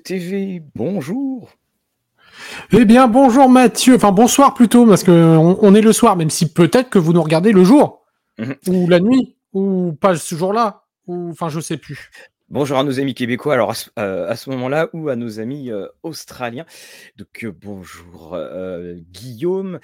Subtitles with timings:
[0.00, 1.50] TV, bonjour.
[2.72, 6.52] Eh bien, bonjour Mathieu, enfin bonsoir plutôt, parce qu'on on est le soir, même si
[6.52, 8.04] peut-être que vous nous regardez le jour,
[8.38, 8.54] Mhm.
[8.68, 12.10] ou la nuit, ou pas ce jour-là, ou enfin je sais plus.
[12.48, 15.70] Bonjour à nos amis québécois, alors à ce, euh, ce moment-là, ou à nos amis
[15.70, 16.66] euh, australiens.
[17.16, 18.36] Donc euh, bonjour
[19.10, 19.78] Guillaume,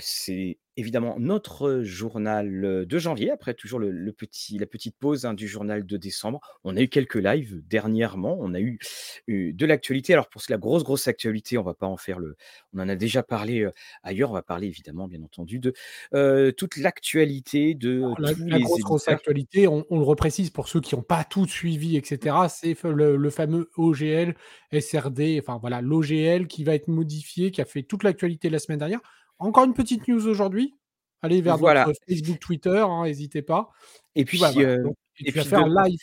[0.00, 5.34] c'est évidemment notre journal de janvier, après toujours le, le petit, la petite pause hein,
[5.34, 6.40] du journal de décembre.
[6.64, 8.78] On a eu quelques lives dernièrement, on a eu,
[9.26, 10.12] eu de l'actualité.
[10.12, 12.36] Alors pour la grosse, grosse actualité, on va pas en faire le...
[12.72, 13.72] On en a déjà parlé euh,
[14.02, 15.72] ailleurs, on va parler évidemment, bien entendu, de
[16.14, 20.68] euh, toute l'actualité de Alors, la, la grosse, grosse actualité, on, on le reprécise pour
[20.68, 22.36] ceux qui n'ont pas tout suivi, etc.
[22.48, 24.34] C'est le, le fameux OGL,
[24.72, 28.78] SRD, enfin voilà, l'OGL qui va être modifié, qui a fait toute l'actualité la semaine
[28.78, 29.00] dernière.
[29.38, 30.74] Encore une petite news aujourd'hui.
[31.22, 31.86] Allez vers Voilà.
[31.86, 33.70] notre Facebook, Twitter, hein, n'hésitez pas.
[34.14, 35.98] Et Puis voilà, euh, Donc, et de- un live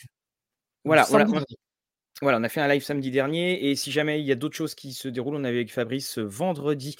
[0.84, 1.26] voilà, voilà.
[2.22, 4.54] Voilà, on a fait un live samedi dernier et si jamais il y a d'autres
[4.54, 6.94] choses qui se déroulent, on avait avec Fabrice euh, vendredi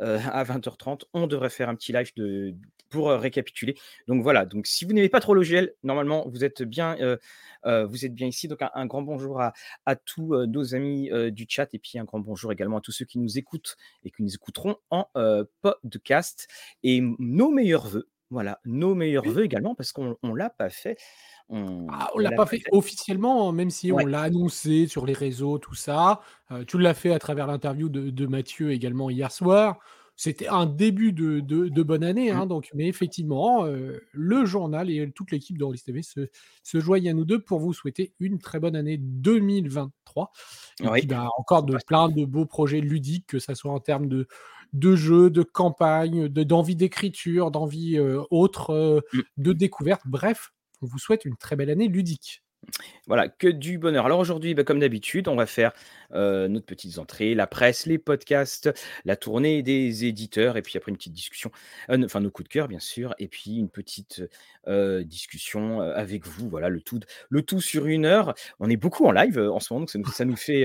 [0.00, 2.54] euh, à 20h30, on devrait faire un petit live de,
[2.88, 3.74] pour euh, récapituler.
[4.06, 6.96] Donc voilà, donc si vous n'aimez pas trop l'OGL, normalement vous êtes bien,
[7.64, 8.46] vous êtes bien ici.
[8.46, 9.54] Donc un, grand bonjour à,
[9.86, 13.04] à tous nos amis du chat et puis un grand bonjour également à tous ceux
[13.04, 15.08] qui nous écoutent et qui nous écouteront en
[15.62, 16.46] podcast
[16.84, 18.08] et nos meilleurs vœux.
[18.30, 19.32] Voilà, nos meilleurs Oui.
[19.32, 20.96] vœux également parce qu'on ne l'a pas fait.
[21.48, 22.68] On, Ah, on l'a pas fait fait.
[22.72, 24.04] officiellement, même si Ouais.
[24.04, 26.20] on l'a annoncé sur les réseaux, tout ça.
[26.52, 29.80] Euh, tu l'as fait à travers l'interview de, de Mathieu également hier soir.
[30.14, 32.36] C'était un début de, de- de bonne année, Mm.
[32.36, 36.28] hein, donc, mais effectivement, euh, le journal et toute l'équipe de Rollis TV se,
[36.62, 40.30] se joignent à nous deux pour vous souhaiter une très bonne année 2023.
[40.82, 40.98] Et Oui.
[41.00, 44.28] puis, bah, encore de plein de beaux projets ludiques, que ce soit en termes de,
[44.72, 49.20] de jeux, de campagne, de- d'envie d'écriture, d'envie euh, autre, euh, Mm.
[49.38, 50.02] de découverte.
[50.06, 52.42] Bref, on vous souhaite une très belle année ludique.
[53.06, 54.04] Voilà, que du bonheur.
[54.06, 55.72] Alors aujourd'hui, bah, comme d'habitude, on va faire
[56.12, 58.70] euh, notre petites entrées, la presse, les podcasts,
[59.04, 61.50] la tournée des éditeurs, et puis après une petite discussion,
[61.90, 64.22] euh, enfin nos coups de cœur bien sûr, et puis une petite
[64.66, 66.48] euh, discussion avec vous.
[66.48, 68.34] Voilà, le tout, le tout sur une heure.
[68.58, 70.64] On est beaucoup en live en ce moment, donc ça nous, nous fait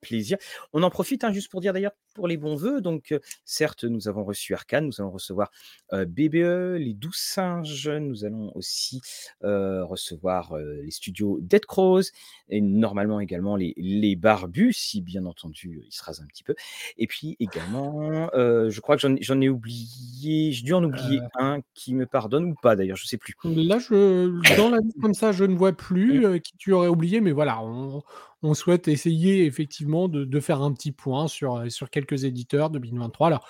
[0.00, 0.38] plaisir.
[0.72, 2.80] On en profite hein, juste pour dire d'ailleurs pour les bons vœux.
[2.80, 3.14] Donc
[3.44, 5.50] certes, nous avons reçu Arcane, nous allons recevoir
[5.92, 9.00] BBE, les douze singes, nous allons aussi
[9.42, 12.02] recevoir les studios Dead Crows
[12.48, 16.42] et normalement également les, les barbus, si bien entendu euh, ils se rasent un petit
[16.42, 16.54] peu.
[16.98, 21.28] Et puis également, euh, je crois que j'en ai oublié, j'ai dû en oublier Euh.
[21.38, 23.34] un qui me pardonne ou pas d'ailleurs, je sais plus.
[23.44, 26.88] Là, je, dans la liste comme ça, je ne vois plus euh, qui tu aurais
[26.88, 28.02] oublié, mais voilà, on,
[28.42, 32.78] on souhaite essayer effectivement de, de faire un petit point sur, sur quelques éditeurs de
[32.78, 33.26] 2023.
[33.28, 33.48] Alors,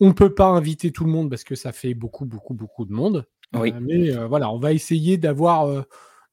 [0.00, 2.84] on ne peut pas inviter tout le monde parce que ça fait beaucoup, beaucoup, beaucoup
[2.84, 3.26] de monde.
[3.52, 3.72] Oui.
[3.80, 5.84] Mais voilà, on va essayer d'avoir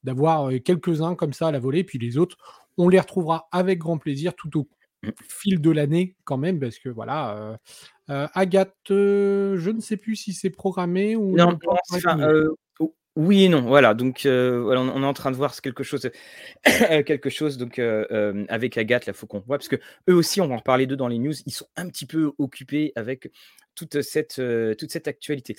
[0.02, 2.36] d'avoir quelques-uns comme ça à la volée, puis les autres,
[2.78, 4.68] on les retrouvera avec grand plaisir tout au
[5.02, 5.10] Mm.
[5.28, 7.56] fil de l'année quand même, parce que voilà, euh,
[8.10, 12.18] euh, Agathe, euh, je ne sais plus si c'est programmé ou Non, non, enfin,
[13.14, 13.94] oui et non, voilà.
[13.94, 16.08] Donc voilà, on, on est en train de voir quelque chose,
[17.06, 19.76] quelque chose donc avec Agathe, là, faut qu'on voit parce que
[20.08, 21.34] eux aussi, on va en reparler d'eux dans les news.
[21.46, 23.30] Ils sont un petit peu occupés avec
[23.74, 25.56] toute cette euh, toute cette actualité.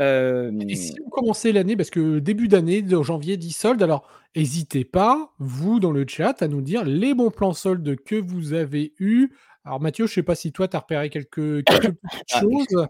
[0.00, 4.84] Euh, Et si vous commencez l'année, parce que début d'année, janvier, dit solde, alors n'hésitez
[4.84, 8.94] pas, vous, dans le chat, à nous dire les bons plans soldes que vous avez
[8.98, 9.30] eus.
[9.64, 12.40] Alors Mathieu, je ne sais pas si toi, tu as repéré quelques, quelques petites Ah,
[12.40, 12.86] choses.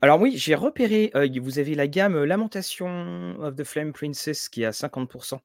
[0.00, 4.62] Alors oui, j'ai repéré, euh, vous avez la gamme Lamentation of the Flame Princess qui
[4.62, 5.38] est à 50%,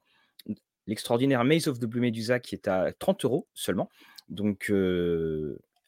[0.87, 3.89] l'extraordinaire Maze of the Blue Medusa qui est à 30 euros seulement.
[4.29, 4.71] Donc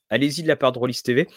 [0.10, 1.28] allez-y de la part de Rollis TV.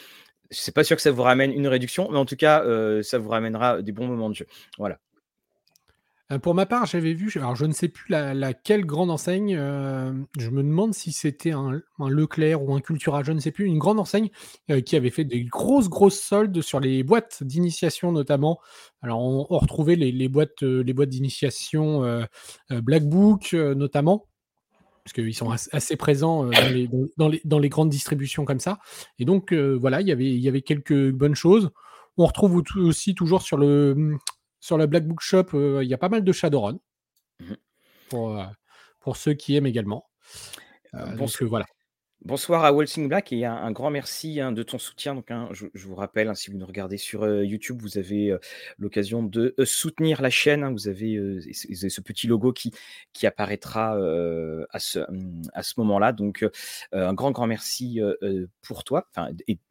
[0.51, 3.19] C'est pas sûr que ça vous ramène une réduction, mais en tout cas, euh, ça
[3.19, 4.47] vous ramènera des bons moments de jeu.
[4.79, 4.99] Voilà.
[6.33, 9.57] Euh, Pour ma part, j'avais vu, alors je ne sais plus la, laquelle grande enseigne,
[9.59, 13.67] euh, je me demande si c'était un, Leclerc ou un Cultura, je ne sais plus,
[13.67, 14.31] une grande enseigne
[14.87, 18.59] qui avait fait des grosses, grosses soldes sur les boîtes d'initiation notamment.
[19.03, 22.25] Alors on, retrouvait les, boîtes, les boîtes d'initiation
[22.71, 24.27] Black Book notamment,
[25.09, 27.89] parce qu'ils sont as- assez présents euh, dans, les, dans- dans les, dans les grandes
[27.89, 28.79] distributions comme ça.
[29.19, 31.71] Et donc euh, voilà, il y avait- il y avait quelques bonnes choses.
[32.19, 34.17] On retrouve aussi toujours sur le,
[34.61, 36.79] sur la Black Book Shop, il y a pas mal de Shadowrun.
[37.41, 37.55] Mmh
[38.11, 38.43] pour,
[39.01, 40.07] pour ceux qui aiment également.
[41.17, 41.67] donc voilà.
[42.25, 45.15] Bonsoir à Walsing Black et un, grand merci hein, de ton soutien.
[45.15, 48.37] Donc, hein, je, vous rappelle, hein, si vous nous regardez sur YouTube, vous avez
[48.77, 50.71] l'occasion de soutenir la chaîne.
[50.73, 52.73] vous, avez, ce petit logo qui,
[53.13, 53.93] qui apparaîtra
[54.71, 54.99] à ce,
[55.53, 56.13] à ce moment-là.
[56.13, 56.45] Donc,
[56.93, 58.01] un grand, grand merci
[58.63, 59.09] pour toi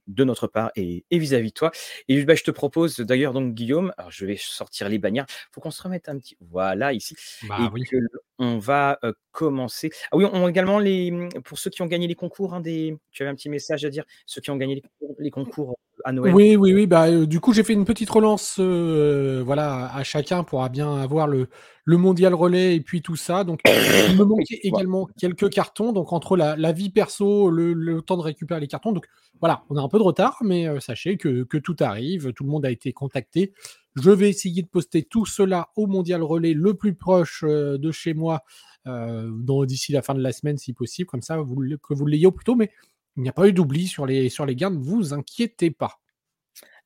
[0.07, 1.71] de notre part et vis-à-vis de toi.
[2.07, 5.25] Et bah, je te propose d'ailleurs, donc Guillaume, alors je vais sortir les bannières.
[5.29, 6.37] Il faut qu'on se remette un petit.
[6.39, 7.15] Voilà, ici.
[7.47, 7.99] Bah et
[8.39, 8.99] on va
[9.31, 9.89] commencer.
[10.11, 12.97] Ah oui, on, également les pour ceux qui ont gagné les concours, hein, des.
[13.11, 14.81] Tu avais un petit message à dire, ceux qui ont gagné
[15.19, 16.33] les concours, à Noël.
[16.33, 16.87] Oui, oui, oui.
[16.87, 21.49] Bah, du coup, j'ai fait une petite relance, voilà, à chacun pour bien avoir le,
[21.85, 23.43] le mondial relais et puis tout ça.
[23.43, 25.93] Donc, il me manquait également quelques cartons.
[25.93, 28.91] Donc, entre la, vie perso, le, temps de récupérer les cartons.
[28.91, 29.07] Donc,
[29.39, 32.33] voilà, on a un peu de retard, mais sachez que, que tout arrive.
[32.33, 33.53] Tout le monde a été contacté.
[34.01, 37.91] Je vais essayer de poster tout cela au Mondial Relais le plus proche euh, de
[37.91, 38.43] chez moi
[38.85, 39.31] euh,
[39.65, 42.31] d'ici la fin de la semaine si possible, comme ça vous, que vous l'ayez au
[42.31, 42.55] plus tôt.
[42.55, 42.71] Mais
[43.17, 45.99] il n'y a pas eu d'oubli sur les, sur les gains, ne vous inquiétez pas.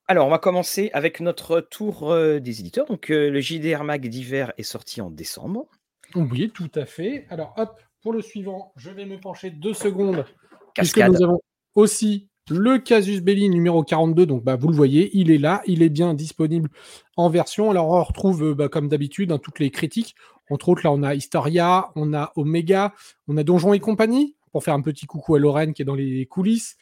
[0.07, 2.85] Alors, on va commencer avec notre tour euh, des éditeurs.
[2.85, 5.67] Donc, le JDR Mag d'hiver est sorti en décembre.
[6.15, 7.25] Oui, tout à fait.
[7.29, 10.25] Alors, hop, pour le suivant, je vais me pencher deux secondes.
[10.73, 11.11] Cascade.
[11.11, 11.39] Puisque nous avons
[11.75, 15.83] aussi le casus belli numéro 42, donc bah, vous le voyez, il est là, il
[15.83, 16.69] est bien disponible
[17.15, 17.69] en version.
[17.69, 20.15] Alors on retrouve euh, bah, comme d'habitude hein, toutes les critiques.
[20.49, 22.93] Entre autres, là on a Historia, on a Omega,
[23.27, 25.95] on a Donjon et compagnie, pour faire un petit coucou à Lorraine qui est dans
[25.95, 26.75] les coulisses.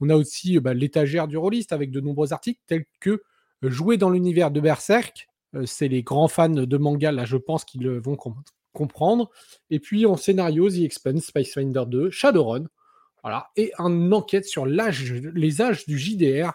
[0.00, 3.22] On a aussi bah, l'étagère du rôliste avec de nombreux articles tels que
[3.64, 5.28] euh, Jouer dans l'univers de Berserk.
[5.54, 8.16] Euh, c'est les grands fans de manga, là je pense qu'ils vont
[8.72, 9.30] comprendre.
[9.70, 12.66] Et puis en scénario, The Expanse, Space Finder 2, Shadowrun.
[13.56, 16.52] Et une enquête sur les âges du JDR.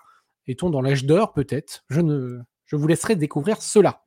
[0.48, 1.84] Est-on dans l'âge d'or peut-être?
[1.90, 4.04] Je, ne, je vous laisserai découvrir cela.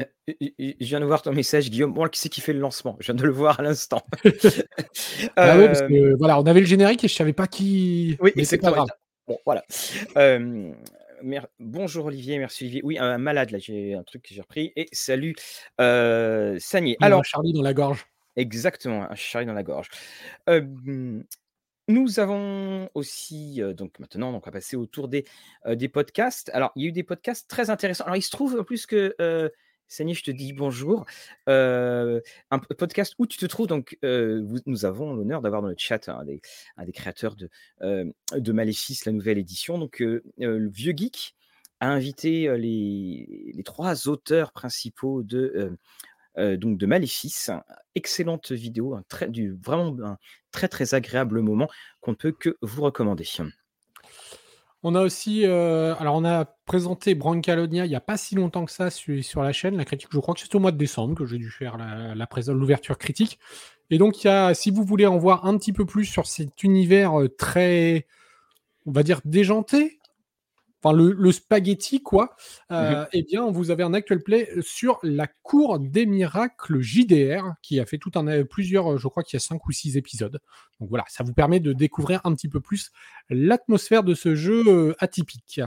[0.00, 1.92] Euh, je viens de voir ton message, Guillaume.
[1.92, 2.96] Bon, qui c'est qui fait le lancement?
[3.00, 4.02] Je viens de le voir à l'instant.
[5.36, 8.16] ah parce que, euh, voilà, on avait le générique et je savais pas qui.
[8.20, 8.88] Oui, mais c'est pas grave.
[9.26, 9.64] Bon, voilà.
[10.16, 10.72] Euh,
[11.58, 12.80] bonjour Olivier, merci Olivier.
[12.84, 14.72] Oui, un malade là, j'ai un truc que j'ai repris.
[14.76, 15.34] Et salut
[15.80, 16.58] euh,
[17.00, 18.06] Alors, Charlie dans la gorge.
[18.36, 19.88] Exactement, un Charlie dans la gorge.
[21.90, 25.24] Nous avons aussi, donc maintenant, donc on va passer autour des,
[25.66, 26.50] des podcasts.
[26.52, 28.04] Alors, il y a eu des podcasts très intéressants.
[28.04, 29.48] Alors, il se trouve en plus que, euh,
[29.88, 31.06] Sani, je te dis bonjour.
[31.46, 32.20] un
[32.78, 36.40] podcast où tu te trouves, donc, nous avons l'honneur d'avoir dans le chat un des,
[36.92, 37.50] créateurs de,
[37.80, 39.78] de Maléfice, la nouvelle édition.
[39.78, 41.34] Donc, le Vieux Geek
[41.80, 45.76] a invité les, trois auteurs principaux de
[46.38, 47.50] euh, donc de Maléfice.
[47.94, 48.98] Excellente vidéo,
[49.60, 50.18] vraiment un
[50.52, 51.68] très très agréable moment
[52.00, 53.24] qu'on ne peut que vous recommander.
[54.84, 58.64] On a aussi, euh, alors on a présenté Brancalonia il n'y a pas si longtemps
[58.64, 61.16] que ça sur, la chaîne, la critique, je crois que c'est au mois de décembre
[61.16, 61.76] que j'ai dû faire
[62.48, 63.40] l'ouverture critique.
[63.90, 66.26] Et donc, il y a, si vous voulez en voir un petit peu plus sur
[66.26, 68.06] cet univers euh, très,
[68.86, 69.97] on va dire, déjanté,
[70.82, 72.36] enfin le, spaghetti quoi,
[72.70, 73.06] euh, mhm.
[73.12, 77.86] eh bien vous avez un actual play sur la cour des miracles JDR qui a
[77.86, 80.38] fait tout un plusieurs, je crois qu'il y a cinq ou six épisodes.
[80.80, 82.90] Donc voilà, ça vous permet de découvrir un petit peu plus
[83.30, 85.60] l'atmosphère de ce jeu euh, atypique.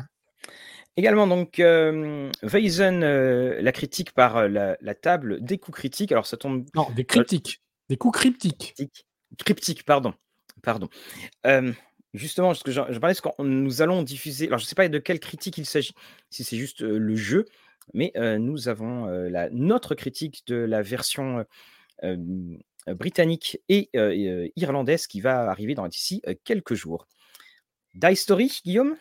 [0.98, 6.12] Également, donc, euh, Weizen, euh, la critique par la, table des coups critiques.
[6.12, 6.66] Alors, ça tombe.
[6.76, 7.62] Non, des critiques.
[7.90, 8.76] Des coups cryptiques.
[9.38, 10.14] Cryptiques, pardon.
[10.62, 10.90] Pardon.
[12.14, 14.48] Justement, que je, parlais, c'est que nous allons diffuser.
[14.48, 15.94] Alors, je ne sais pas de quelle critique il s'agit,
[16.30, 17.46] si c'est juste le jeu,
[17.94, 19.08] mais nous avons
[19.52, 21.46] notre critique de la version
[22.88, 23.90] britannique et
[24.58, 27.08] irlandaise qui va arriver dans d'ici quelques jours.
[27.94, 28.98] Die Story, Guillaume?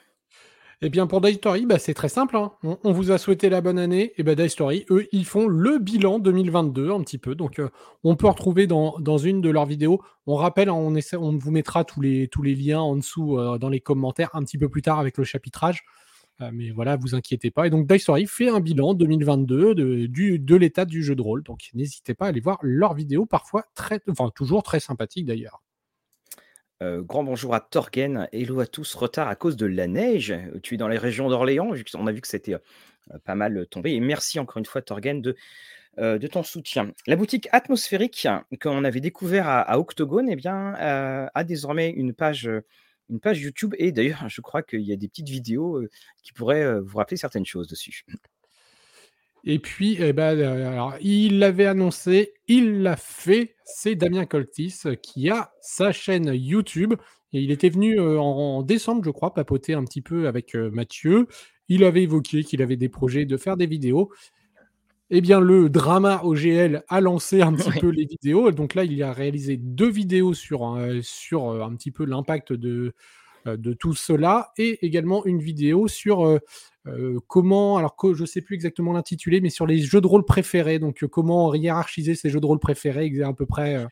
[0.83, 2.37] Eh bien, pour Die Story, bah, c'est très simple.
[2.37, 2.53] Hein.
[2.63, 4.15] On, vous a souhaité la bonne année.
[4.17, 7.35] Et bah, Die Story, eux, ils font le bilan 2022 un petit peu.
[7.35, 7.69] Donc, euh,
[8.03, 10.01] on peut retrouver dans, une de leurs vidéos.
[10.27, 13.39] On rappelle, hein, on, essaie, on vous mettra tous les, tous les liens en dessous
[13.39, 15.83] euh, dans les commentaires un petit peu plus tard avec le chapitrage.
[16.41, 17.67] Euh, mais voilà, vous inquiétez pas.
[17.67, 21.43] Et donc, Die Story fait un bilan 2022 de, de l'état du jeu de rôle.
[21.43, 25.61] Donc, n'hésitez pas à aller voir leurs vidéos, parfois très, enfin, toujours très sympathiques d'ailleurs.
[26.83, 28.27] Grand bonjour à Torgen.
[28.33, 28.95] Hello à tous.
[28.95, 30.35] Retard à cause de la neige.
[30.63, 31.75] Tu es dans les régions d'Orléans.
[31.95, 32.57] On a vu que c'était
[33.25, 33.93] pas mal tombé.
[33.93, 35.37] Et merci encore une fois, Torgen, de,
[36.27, 36.95] ton soutien.
[37.07, 38.27] La boutique atmosphérique
[38.63, 42.49] qu'on avait découvert à, Octogone eh bien, a désormais une page
[43.11, 43.75] YouTube.
[43.77, 45.83] Et d'ailleurs, je crois qu'il y a des petites vidéos
[46.23, 48.07] qui pourraient vous rappeler certaines choses dessus.
[49.45, 53.55] Et puis, eh ben, euh, alors, il l'avait annoncé, il l'a fait.
[53.65, 56.95] C'est Damien Coltis qui a sa chaîne YouTube.
[57.33, 60.71] Et il était venu euh, en, décembre, je crois, papoter un petit peu avec euh,
[60.71, 61.27] Mathieu.
[61.69, 64.11] il avait évoqué qu'il avait des projets de faire des vidéos.
[65.11, 68.53] Eh bien, le drama OGL a lancé un petit peu les vidéos.
[68.53, 72.93] Donc là, il a réalisé deux vidéos sur, sur un petit peu l'impact de,
[73.47, 76.41] de tout cela et également une vidéo sur
[77.27, 80.25] comment, alors que je ne sais plus exactement l'intitulé, mais sur les jeux de rôle
[80.25, 80.79] préférés.
[80.79, 83.87] Donc, comment hiérarchiser ces jeux de rôle préférés, à peu près.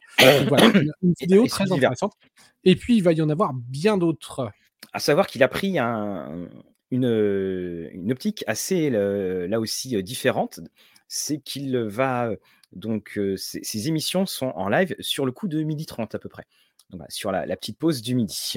[0.49, 0.67] voilà,
[1.03, 2.15] une, vidéo très intéressante.
[2.65, 4.51] Et puis, il va y en avoir bien d'autres.
[4.93, 6.49] À savoir qu'il a pris un,
[6.91, 10.61] une, une, optique assez, là aussi, différente.
[11.09, 12.31] C'est qu'il va.
[12.73, 16.45] Donc, ces, émissions sont en live sur le coup de midi 30 à peu près.
[16.91, 18.55] Donc, sur la, la petite pause du midi.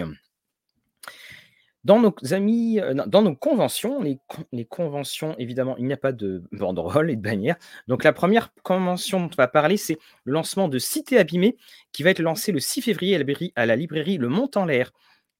[1.83, 6.43] Dans nos amis, euh, dans nos conventions, les, conventions, évidemment, il n'y a pas de
[6.51, 7.55] banderole et de bannière.
[7.87, 11.57] Donc la première convention dont on va parler, c'est le lancement de Cité Abîmée,
[11.91, 13.15] qui va être lancé le 6 février
[13.55, 14.91] à la librairie, Le Mont en l'air.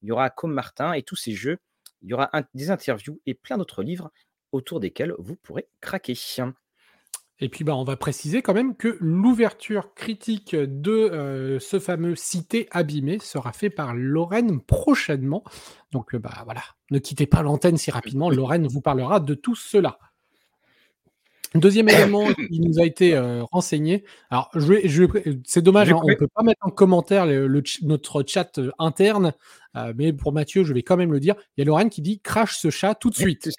[0.02, 1.60] Il y aura comme Martin et tous ces jeux.
[2.02, 4.12] Il y aura des interviews et plein d'autres livres
[4.52, 6.16] autour desquels vous pourrez craquer.
[7.44, 12.16] Et puis, bah, on va préciser quand même que l'ouverture critique de euh, ce fameux
[12.16, 15.44] Cité abîmé sera fait par Lorraine prochainement.
[15.92, 18.30] Donc, euh, bah, voilà, ne quittez pas l'antenne si rapidement.
[18.30, 19.98] Lorraine vous parlera de tout cela.
[21.56, 24.06] Deuxième élément qui nous a été euh, renseigné.
[24.30, 25.08] Alors, je
[25.44, 27.26] c'est dommage, hein, on ne peut pas mettre en commentaire
[27.82, 29.34] notre chat interne,
[29.96, 31.36] mais pour Mathieu, je vais quand même le dire.
[31.58, 33.50] Il y a Lorraine qui dit crash ce chat tout de suite.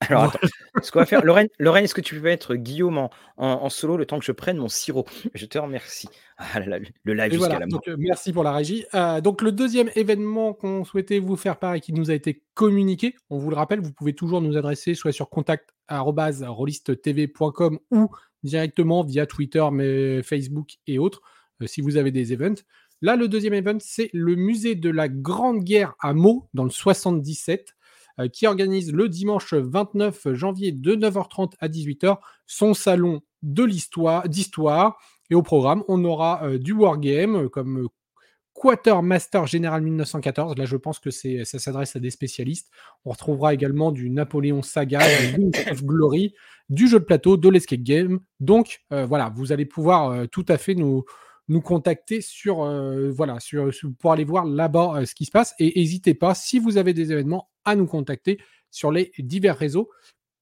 [0.00, 0.40] Alors, attends,
[0.82, 4.04] ce qu'on va faire, Lorraine, Lorraine est-ce que tu peux mettre Guillaume en, solo le
[4.04, 5.06] temps que je prenne mon sirop?
[5.34, 6.08] Je te remercie.
[6.38, 7.80] Ah le live jusqu'à la mort.
[7.88, 8.84] Euh, merci pour la régie.
[8.94, 12.42] Euh, donc, le deuxième événement qu'on souhaitait vous faire part et qui nous a été
[12.54, 18.08] communiqué, on vous le rappelle, vous pouvez toujours nous adresser soit sur contact.rollisttv.com ou
[18.42, 21.22] directement via Twitter, mais Facebook et autres,
[21.62, 22.62] euh, si vous avez des events.
[23.02, 26.70] Là, le deuxième event, c'est le musée de la Grande Guerre à Meaux, dans le
[26.70, 27.75] 77.
[28.18, 34.26] Euh, qui organise le dimanche 29 janvier de 9h30 à 18h son salon de l'histoire,
[34.26, 34.96] d'histoire.
[35.28, 37.88] Et au programme, on aura euh, du wargame euh, comme
[38.54, 40.56] Quartermaster Général 1914.
[40.56, 42.70] Là, je pense que ça s'adresse à des spécialistes.
[43.04, 45.00] On retrouvera également du Napoléon Saga,
[45.36, 45.50] du
[45.82, 46.32] Glory,
[46.70, 48.20] du jeu de plateau, de l'escape game.
[48.40, 51.04] Donc, voilà, vous allez pouvoir tout à fait nous,
[51.48, 52.56] nous contacter sur,
[53.12, 55.54] voilà, sur, pour aller voir là-bas ce qui se passe.
[55.58, 58.38] Et n'hésitez pas, si vous avez des événements, à nous contacter
[58.70, 59.90] sur les divers réseaux.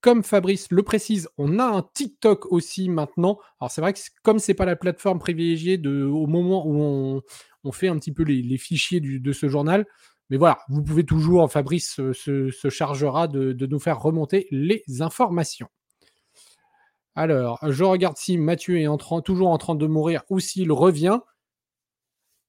[0.01, 3.39] Comme Fabrice le précise, on a un TikTok aussi maintenant.
[3.59, 7.23] Alors c'est vrai que comme c'est pas la plateforme privilégiée au moment où
[7.65, 9.87] on, fait un petit peu les, fichiers de ce journal,
[10.31, 15.69] mais voilà, vous pouvez toujours, Fabrice se, chargera de, nous faire remonter les informations.
[17.17, 21.21] Alors, je regarde si Mathieu est en toujours en train de mourir ou s'il revient.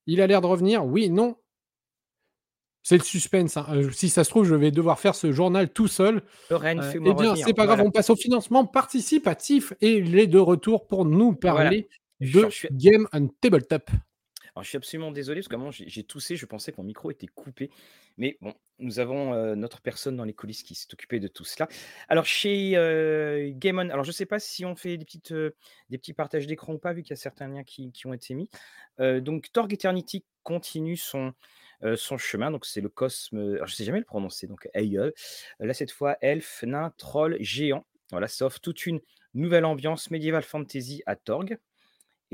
[0.07, 0.86] Il a l'air de revenir?
[0.86, 1.36] Oui, non.
[2.84, 3.57] C'est le suspense.
[3.57, 3.65] Hein.
[3.72, 6.22] Euh, si ça se trouve, je vais devoir faire ce journal tout seul.
[6.51, 10.27] Lorraine, euh, eh bien, c'est pas grave, on passe au financement participatif et il est
[10.27, 13.89] de retour pour nous parler de Game and Tabletop.
[14.62, 17.69] Je suis absolument désolé parce que j'ai toussé, je pensais que mon micro était coupé.
[18.17, 21.43] Mais bon, nous avons euh, notre personne dans les coulisses qui s'est occupée de tout
[21.43, 21.67] cela.
[22.07, 25.33] Alors, chez On, alors je ne sais pas si on fait des, petites,
[25.89, 28.33] des petits partages d'écran ou pas, vu qu'il y a certains liens qui, ont été
[28.33, 28.50] mis.
[29.00, 31.33] donc, Torg Eternity continue son,
[32.17, 32.51] chemin.
[32.51, 33.57] Donc, c'est le cosme.
[33.57, 34.47] Je ne sais jamais le prononcer.
[34.47, 35.13] Donc, Aeol.
[35.59, 37.85] Là, cette fois, elfe, nain, troll, géant.
[38.12, 39.01] Voilà, offre toute une
[39.33, 41.57] nouvelle ambiance médiévale fantasy à Torg.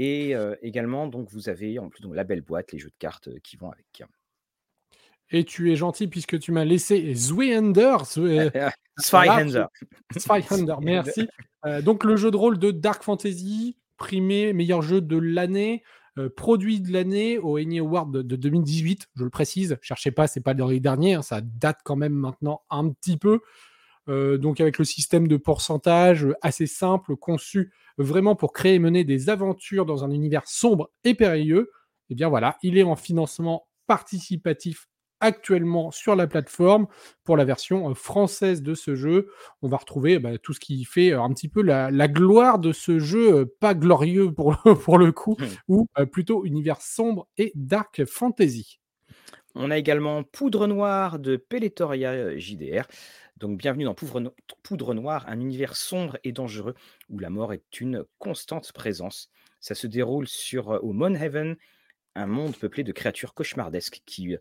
[0.03, 3.29] Et également, donc, vous avez en plus donc, la belle boîte, les jeux de cartes
[3.41, 4.03] qui vont avec.
[5.29, 7.97] Et tu es gentil puisque tu m'as laissé Zweihander.
[8.05, 9.65] Zweihander.
[10.17, 11.27] Zweihander, merci.
[11.83, 15.83] donc, le jeu de rôle de Dark Fantasy, primé meilleur jeu de l'année.
[16.17, 19.77] Euh, produit de l'année au Eni Award de, 2018, je le précise.
[19.81, 23.39] Cherchez pas, c'est pas le dernier, hein, ça date quand même maintenant un petit peu.
[24.09, 29.03] Euh, donc avec le système de pourcentage assez simple, conçu vraiment pour créer et mener
[29.03, 31.71] des aventures dans un univers sombre et périlleux,
[32.09, 34.87] eh bien voilà, il est en financement participatif
[35.21, 36.87] actuellement sur la plateforme
[37.23, 39.29] pour la version euh, française de ce jeu.
[39.61, 42.73] On va retrouver bah, tout ce qui fait euh, un petit peu la, gloire de
[42.73, 45.45] ce jeu, euh, pas glorieux pour, pour le coup, mmh.
[45.69, 48.79] ou plutôt univers sombre et dark fantasy.
[49.53, 52.87] On a également Poudre Noire de Peletoria JDR.
[53.41, 56.75] Donc bienvenue dans Poudre, Noire, un univers sombre et dangereux
[57.09, 59.31] où la mort est une constante présence.
[59.59, 61.55] Ça se déroule sur au Monhaven
[62.13, 64.37] un monde peuplé de créatures cauchemardesques qui euh,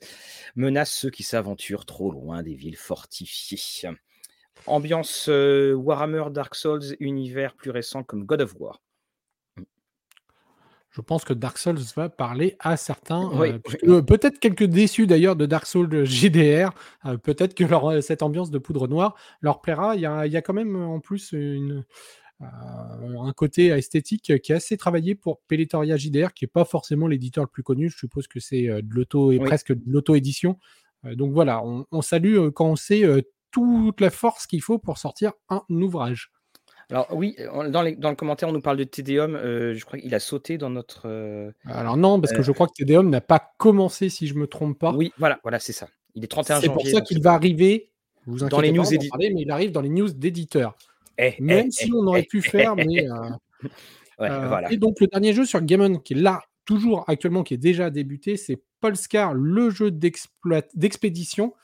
[0.55, 3.89] menacent ceux qui s'aventurent trop loin des villes fortifiées.
[4.67, 8.83] Ambiance euh, Warhammer Dark Souls, univers plus récent comme God of War.
[10.91, 14.41] Je pense que Dark Souls va parler à certains, Oui, heu, oui, puisque euh, peut-être
[14.41, 16.71] quelques déçus d'ailleurs de Dark Souls JDR,
[17.07, 19.95] heu, peut-être que leur, cette ambiance de poudre noire leur plaira.
[19.95, 21.85] Il y a il y a quand même, en plus une,
[22.41, 27.45] un côté esthétique qui est assez travaillé pour Peletoria JDR, qui est pas forcément l'éditeur
[27.45, 27.89] le plus connu.
[27.89, 29.47] Je suppose que c'est, de l'auto et oui.
[29.47, 30.59] presque de l'auto-édition.
[31.05, 33.05] Donc voilà, on on salue, quand on sait,
[33.53, 36.33] toute la force qu'il faut pour sortir un ouvrage.
[36.91, 37.37] Alors oui,
[37.71, 40.21] dans les dans le commentaire, on nous parle de Tedeum, heu, je crois qu'il a
[40.21, 44.09] sauté dans notre, heu Alors non, parce que je crois que TDOM n'a pas commencé,
[44.09, 44.93] si je me trompe pas.
[44.93, 45.89] oui, voilà, voilà, c'est ça.
[46.15, 47.91] Il est 31 C'est pour janvier, ça qu'il va arriver,
[48.27, 50.11] vous dans les news on va en édi parler, mais il arrive dans les news
[50.11, 50.77] d'éditeurs.
[51.19, 53.07] eh, eh, Même si eh, on aurait pu faire, mais
[54.19, 54.73] ouais, voilà.
[54.73, 57.59] et donc le dernier jeu sur Game On qui est là, toujours actuellement, qui est
[57.59, 61.55] déjà débuté, c'est Polescar, le jeu d'expédition.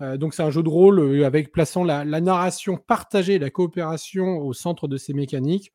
[0.00, 4.38] Heu, donc c'est un jeu de rôle, heu, avec plaçant la narration partagée la coopération
[4.38, 5.72] au centre de ses mécaniques.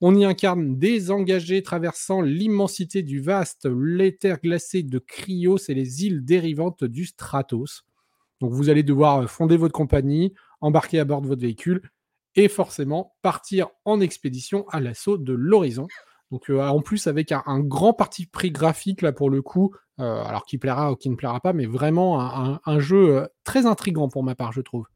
[0.00, 6.06] On y incarne des engagés traversant l'immensité du vaste l'éther glacé de Cryos et les
[6.06, 7.84] îles dérivantes du Stratos.
[8.40, 11.82] Donc vous allez devoir euh, fonder votre compagnie, embarquer à bord de votre véhicule
[12.36, 15.88] et forcément partir en expédition à l'assaut de l'horizon.
[16.30, 20.22] Donc euh, en plus avec un, grand parti pris graphique là pour le coup, euh,
[20.22, 22.20] alors qui plaira ou qui ne plaira pas, mais vraiment
[22.64, 24.86] un, jeu euh, très intrigant pour ma part, je trouve.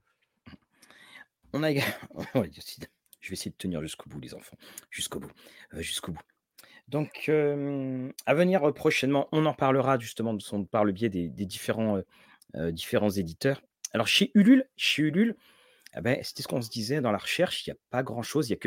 [1.52, 4.56] On a je vais essayer de tenir jusqu'au bout les enfants,
[4.90, 5.30] jusqu'au bout,
[5.74, 6.22] jusqu'au bout.
[6.88, 10.36] Donc, à venir, prochainement, on en parlera justement
[10.70, 12.02] par le biais des différents,
[13.16, 13.62] éditeurs.
[13.94, 15.36] Alors chez Ulule chez Ulule,
[15.94, 18.22] ah beh, c'était ce qu'on se disait dans la recherche, il y a pas grand
[18.22, 18.58] chose, il y a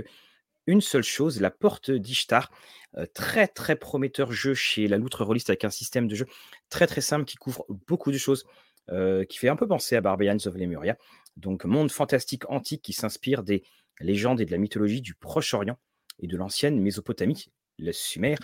[0.65, 2.51] qu'une seule chose, La Porte d'Ishtar,
[2.97, 6.25] heu, très, très prometteur jeu chez La Loutre Rôliste avec un système de jeu
[6.69, 8.45] très, très simple qui couvre beaucoup de choses,
[8.91, 10.97] heu, qui fait un peu penser à Barbarians of Lemuria.
[11.37, 13.63] Donc monde fantastique antique qui s'inspire des
[13.99, 15.77] légendes et de la mythologie du Proche-Orient
[16.19, 18.35] et de l'ancienne Mésopotamie, le Sumer,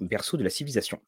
[0.00, 1.00] berceau de la civilisation.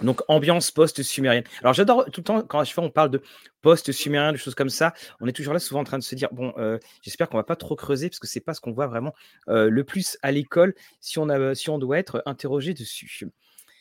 [0.00, 1.44] Donc ambiance post-sumérienne.
[1.60, 3.20] Alors j'adore tout le temps quand à chaque fois on parle de
[3.60, 6.28] post-sumérien, de choses comme ça, on est toujours là souvent en train de se dire:
[6.32, 8.86] «Bon, heu, j'espère qu'on va pas trop creuser parce que c'est pas ce qu'on voit
[8.86, 9.12] vraiment,
[9.48, 13.28] heu, le plus à l'école si on a si on doit être interrogé dessus».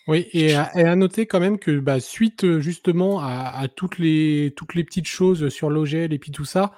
[0.08, 3.68] Oui et à et à noter quand même que, bah, suite, heu, justement à à
[3.68, 6.72] toutes les toutes les petites choses sur l'OGL et puis tout ça,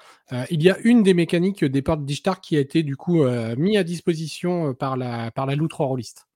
[0.50, 3.56] il y a une des mécaniques des portes d'Ishtar qui a été du coup, heu,
[3.56, 6.26] mis à disposition, par la par la Loutre Rolliste.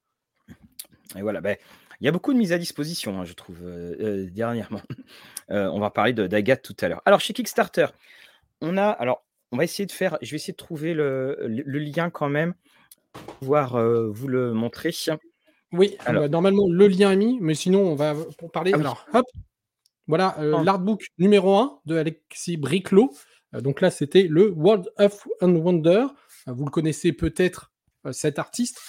[1.16, 1.58] Et voilà, beh,
[2.00, 4.82] il y a beaucoup de mises à disposition, hein, je trouve, heu heu, dernièrement.
[5.50, 7.02] Heu, on va parler de d'Agathe tout à l'heure.
[7.04, 7.86] Alors chez Kickstarter,
[8.60, 11.62] on a alors on va essayer de faire je vais essayer de trouver le le
[11.64, 12.54] le lien quand même,
[13.40, 14.90] pouvoir, heu, vous le montrer.
[15.72, 18.72] Oui, ah Alors bah, normalement le lien est mis, mais sinon on va pour parler
[18.74, 19.26] ah oui, alors hop,
[20.06, 23.12] voilà, oh, l'artbook numéro un de Alexis Briclot.
[23.52, 26.06] Donc là, c'était le World of Wonder.
[26.46, 27.72] Vous le connaissez peut-être,
[28.12, 28.80] cet artiste,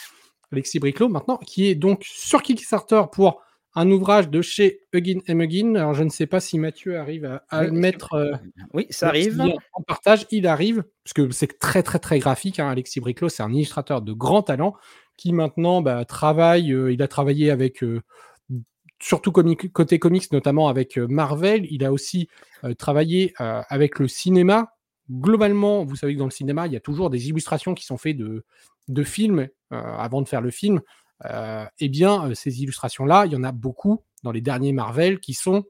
[0.51, 3.41] Alexis Briclot maintenant, qui est donc sur Kickstarter pour
[3.75, 5.75] un ouvrage de chez Huggin et Muggin.
[5.75, 8.41] Alors je ne sais pas si Mathieu arrive à à oui, le mettre,
[8.73, 9.39] oui, ça arrive.
[9.73, 10.25] en partage.
[10.31, 14.01] Il arrive, parce que c'est très, très, très graphique, hein, Alexis Briclot, c'est un illustrateur
[14.01, 14.75] de grand talent
[15.17, 18.01] qui maintenant, bah, travaille, heu, il a travaillé avec, heu,
[19.01, 21.67] surtout comic côté comics, notamment avec, Marvel.
[21.69, 22.27] Il a aussi,
[22.77, 24.71] travaillé, avec le cinéma.
[25.11, 27.97] Globalement, vous savez que dans le cinéma, il y a toujours des illustrations qui sont
[27.97, 30.81] faites de films, heu, avant de faire le film.
[31.25, 35.19] Heu et bien, heu, ces illustrations-là, il y en a beaucoup dans les derniers Marvel
[35.19, 35.63] qui sont,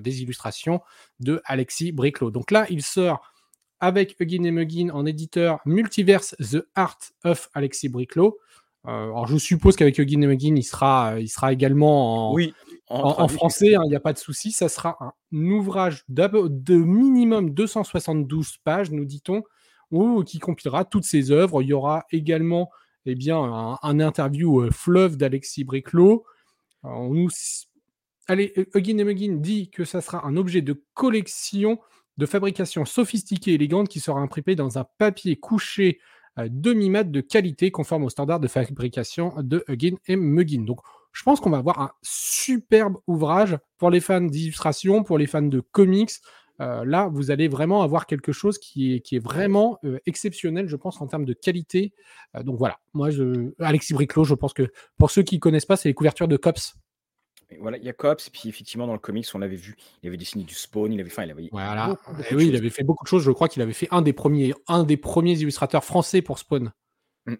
[0.00, 0.82] des illustrations
[1.18, 1.92] de Alexis.
[1.92, 3.32] Donc là, il sort
[3.80, 8.38] avec Huggin et Muggin en éditeur Multiverse The Art of Alexis Briclot.
[8.86, 12.52] Heu, alors je suppose qu'avec Huggin et Muggin, il sera, il sera également en Oui,
[12.92, 14.52] en français, hein, il n'y a pas de souci.
[14.52, 19.42] Ça sera un ouvrage de minimum 272 pages, nous dit-on,
[20.24, 21.62] qui compilera toutes ses œuvres.
[21.62, 22.70] Il y aura également,
[23.06, 26.24] eh bien, un un interview, heu, fleuve d'Alexis Briclot.
[26.84, 27.30] Euh, on nous
[28.28, 31.78] allez, Hu Huggin et Muggin dit que ça sera un objet de collection
[32.18, 35.98] de fabrication sophistiquée et élégante qui sera imprimé dans un papier couché,
[36.36, 40.62] demi-mat de qualité conforme aux standards de fabrication de Huggin et Muggin.
[40.62, 40.80] Donc
[41.12, 45.42] je pense qu'on va avoir un superbe ouvrage pour les fans d'illustration, pour les fans
[45.42, 46.12] de comics.
[46.60, 50.68] Heu, là, vous allez vraiment avoir quelque chose qui est qui est vraiment, heu, exceptionnel,
[50.68, 51.92] je pense, en termes de qualité.
[52.36, 55.66] Heu, donc voilà, moi je Alexis Briclot, je pense que pour ceux qui ne connaissent
[55.66, 56.74] pas, c'est les couvertures de Cops.
[57.60, 60.08] Voilà, il y a Cops et puis effectivement dans le comics, on l'avait vu, il
[60.08, 61.98] avait dessiné du Spawn, il avait enfin, il avait Voilà,
[62.30, 63.22] et de oui, il avait fait beaucoup de choses.
[63.22, 66.72] Je crois qu'il avait fait un des premiers un des premiers illustrateurs français pour Spawn.
[67.26, 67.34] Mmh.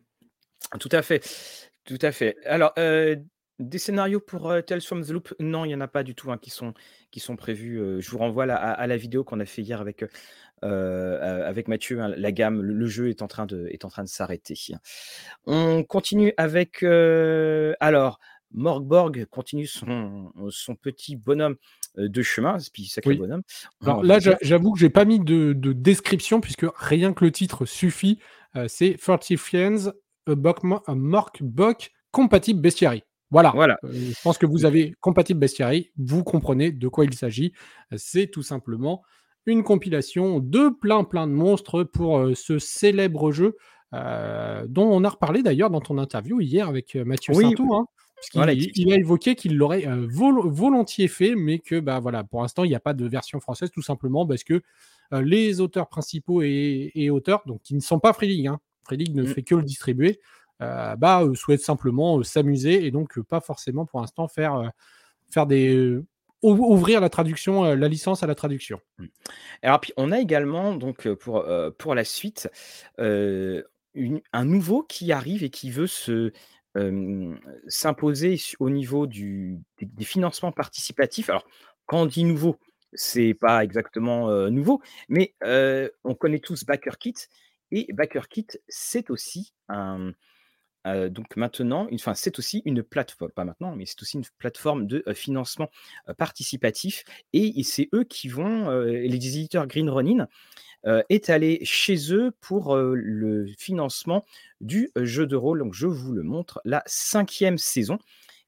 [0.78, 1.22] Tout à fait,
[1.84, 2.36] tout à fait.
[2.44, 2.72] Alors,
[3.62, 5.34] Des scénarios pour, heu, Tales from the Loop?
[5.40, 6.74] Non, il y en a pas du tout, hein, qui sont
[7.10, 9.80] qui sont prévus, heu, je vous renvoie à à la vidéo qu'on a fait hier
[9.80, 10.04] avec,
[10.62, 14.02] avec Mathieu, hein, la gamme, le le jeu est en train de est en train
[14.04, 14.54] de s'arrêter.
[15.46, 18.18] On continue avec, alors
[18.52, 21.56] Morgborg continue son son petit bonhomme,
[21.96, 23.18] de chemin, puis sacré Oui.
[23.18, 23.42] bonhomme,
[23.82, 27.66] Alors là, j'avoue que j'ai pas mis de de description puisque rien que le titre
[27.66, 28.18] suffit,
[28.68, 29.92] c'est Thirty Friends,
[30.26, 30.34] a
[32.12, 33.02] Compatible Bestiary.
[33.32, 33.78] Voilà, Voilà.
[33.84, 37.52] heu, je pense que vous avez Compatible Bestiary, vous comprenez de quoi il s'agit.
[37.96, 39.02] C'est tout simplement
[39.46, 43.56] une compilation de plein, plein de monstres pour, heu, ce célèbre jeu,
[43.94, 48.46] heu, dont on a reparlé d'ailleurs dans ton interview hier avec, Mathieu Oui, hein, puisqu'il
[48.46, 52.64] voilà, il a évoqué qu'il l'aurait, vol volontiers fait, mais que, bah, voilà, pour l'instant,
[52.64, 54.62] il y a pas de version française, tout simplement parce que,
[55.12, 58.96] les auteurs principaux et et auteurs, donc qui ne sont pas Free League, hein, Free
[58.96, 59.34] League ne Mmh.
[59.34, 60.20] fait que le distribuer,
[60.96, 64.72] bah, heu, souhaitent simplement, heu, s'amuser et donc pas forcément pour l'instant faire,
[65.30, 65.98] faire des,
[66.42, 68.80] ouvrir la traduction, la licence à la traduction.
[68.98, 69.06] Mmh.
[69.62, 71.44] Alors puis on a également donc, pour,
[71.78, 72.50] pour la suite,
[72.98, 76.32] un nouveau qui arrive et qui veut se,
[77.68, 81.28] s'imposer au niveau du des financements participatifs.
[81.28, 81.46] Alors,
[81.86, 82.58] quand on dit nouveau,
[82.94, 85.34] c'est pas exactement, nouveau, mais,
[86.04, 87.14] on connaît tous BackerKit
[87.72, 90.12] et BackerKit, c'est aussi un
[90.86, 94.86] Heu, donc maintenant, enfin, c'est aussi une plateforme pas maintenant, mais c'est aussi une plateforme
[94.86, 95.70] de, heu, financement,
[96.08, 100.28] heu, participatif et et c'est eux qui vont, les éditeurs Green Ronin,
[101.08, 104.24] est allé chez eux pour, le financement
[104.60, 105.60] du, jeu de rôle.
[105.60, 107.98] Donc je vous le montre, la cinquième saison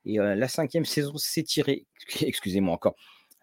[0.04, 1.86] et la cinquième saison s'est tirée
[2.20, 2.96] excusez-moi encore,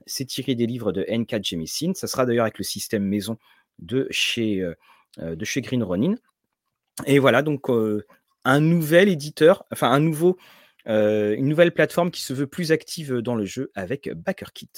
[0.06, 1.44] s'est tirée des livres de N.K.
[1.44, 1.94] Jemisin.
[1.96, 3.38] Ça sera d'ailleurs avec le système maison
[3.80, 4.66] de chez,
[5.18, 6.16] de chez Green Ronin.
[7.06, 8.06] Et voilà donc heu,
[8.46, 10.38] un nouvel éditeur, enfin un nouveau,
[10.88, 14.70] heu, une nouvelle plateforme qui se veut plus active, dans le jeu avec BackerKit.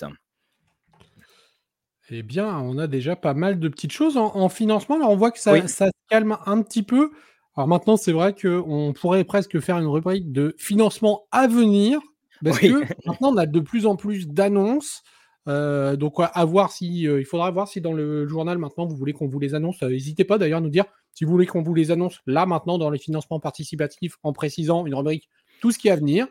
[2.10, 4.98] Eh bien, on a déjà pas mal de petites choses en en financement.
[4.98, 7.12] Là, on voit que ça Oui, ça se calme un petit peu.
[7.56, 12.00] Alors maintenant, c'est vrai qu'on pourrait presque faire une rubrique de financement à venir,
[12.44, 15.04] parce oui, que maintenant, on a de plus en plus d'annonces.
[15.48, 18.96] Heu, donc à voir si, heu, il faudra voir si dans le journal maintenant, vous
[18.96, 19.82] voulez qu'on vous les annonce.
[19.84, 22.46] Heu, hésitez pas d'ailleurs à nous dire si vous voulez qu'on vous les annonce là,
[22.46, 25.30] maintenant, dans les financements participatifs, en précisant une rubrique
[25.62, 26.28] tout ce qui est à venir,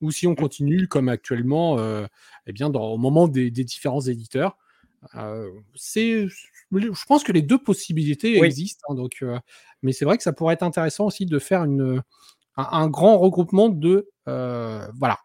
[0.00, 2.06] ou si on mmh, continue comme actuellement, heu,
[2.46, 4.56] eh bien dans au moment des des différents éditeurs.
[5.74, 8.46] C'est je pense que les 2 possibilités oui.
[8.46, 9.38] existent, hein, donc heu,
[9.82, 12.02] mais c'est vrai que ça pourrait être intéressant aussi de faire une,
[12.56, 15.18] un un grand regroupement de, voilà,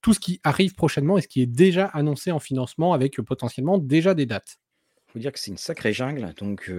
[0.00, 3.78] tout ce qui arrive prochainement et ce qui est déjà annoncé en financement avec, potentiellement
[3.78, 4.58] déjà des dates.
[5.08, 6.70] Faut dire que c'est une sacrée jungle donc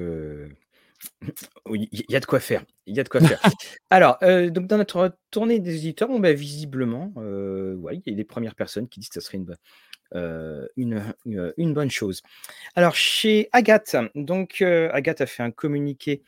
[1.70, 3.42] oui, il y a de quoi faire, il y a de quoi faire.
[3.90, 8.16] Alors, heu, donc dans notre tournée des éditeurs, bon, bah, visiblement, ouais, il y a
[8.16, 9.58] des premières personnes qui disent que ça serait une bonne,
[10.16, 10.70] heu,
[11.58, 12.22] une, bonne chose.
[12.76, 16.24] Alors chez Agathe, donc Agathe a fait un communiqué,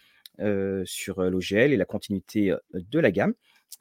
[0.86, 3.34] sur, l'OGL et la continuité, de la gamme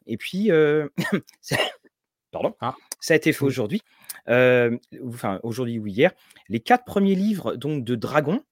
[0.07, 0.51] et puis,
[2.33, 3.83] pardon, Ah, ça a été fait aujourd'hui,
[4.27, 6.13] enfin aujourd'hui ou hier.
[6.49, 8.43] Les 4 premiers livres donc de Dragon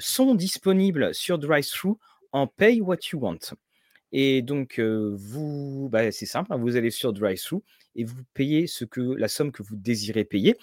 [0.00, 1.94] sont disponibles sur DriveThru
[2.32, 3.38] en Pay What You Want
[4.12, 7.60] et donc heu, vous bah, c'est simple, hein, vous allez sur DriveThru
[7.96, 10.56] et vous payez ce que la somme que vous désirez payer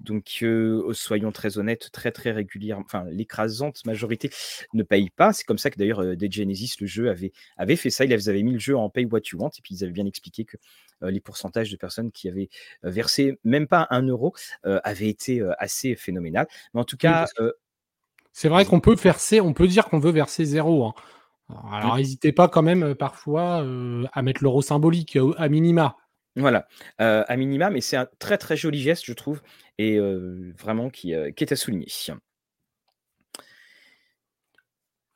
[0.00, 4.30] donc, heu, soyons très honnêtes, très, très régulièrement enfin, l'écrasante majorité
[4.74, 5.32] ne paye pas.
[5.34, 8.04] C'est comme ça que d'ailleurs, Dead Genesis, le jeu avait avait fait ça.
[8.06, 10.06] Ils avaient mis le jeu en pay what you want et puis ils avaient bien
[10.06, 10.58] expliqué que,
[11.04, 12.50] heu, les pourcentages de personnes qui avaient,
[12.84, 14.34] versé même pas 1 €,
[14.66, 16.46] heu, avaient été, assez phénoménal.
[16.74, 17.26] Mais en tout cas,
[18.32, 20.94] c'est vrai qu'on peut verser on peut dire qu'on veut verser 0, hein.
[21.72, 25.96] Alors n'hésitez pas quand même, heu, parfois, heu, à mettre l'euro symbolique, heu, à minima.
[26.36, 26.66] voilà,
[26.98, 29.40] à minima, mais c'est un très, très joli geste, je trouve
[29.78, 29.98] et
[30.58, 31.88] vraiment qui, est à souligner.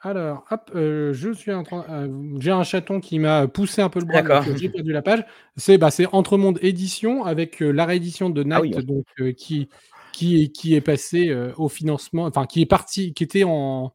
[0.01, 4.07] Alors, hop, je suis en train j'ai un chaton qui m'a poussé un peu le
[4.07, 4.45] bras, D'accord.
[4.57, 5.25] j'ai perdu la page.
[5.57, 9.69] C'est, bah, c'est Entremonde édition avec, la réédition de Ah oui, Night donc qui
[10.15, 13.95] qui est qui est passée, heu, au financement enfin qui est parti qui était en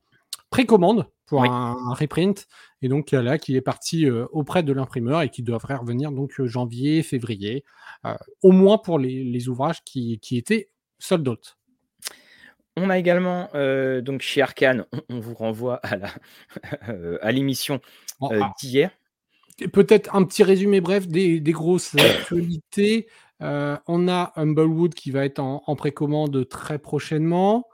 [0.51, 1.49] précommande pour Oui.
[1.49, 2.47] un un reprint
[2.81, 6.39] et donc là qui est parti, heu, auprès de l'imprimeur et qui devrait revenir donc
[6.39, 7.63] heu, janvier, février,
[8.43, 11.57] au moins pour les les ouvrages qui qui étaient sold out.
[12.77, 13.49] On a également,
[14.01, 16.09] donc chez Arcane, on on vous renvoie à la
[16.89, 17.81] heu, à l'émission,
[18.19, 18.91] Bon, ah d'hier.
[19.73, 23.07] Peut-être un petit résumé bref des des grosses actualités.
[23.41, 27.65] Heu, on a Humblewood qui va être en précommande très prochainement.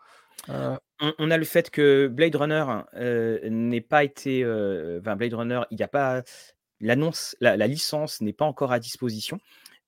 [0.49, 0.77] Heu,
[1.19, 4.45] On a le fait que Blade Runner, heu, n'ait pas été,
[4.99, 6.23] enfin Blade Runner, il y a pas
[6.79, 9.39] l'annonce, la licence n'est pas encore à disposition.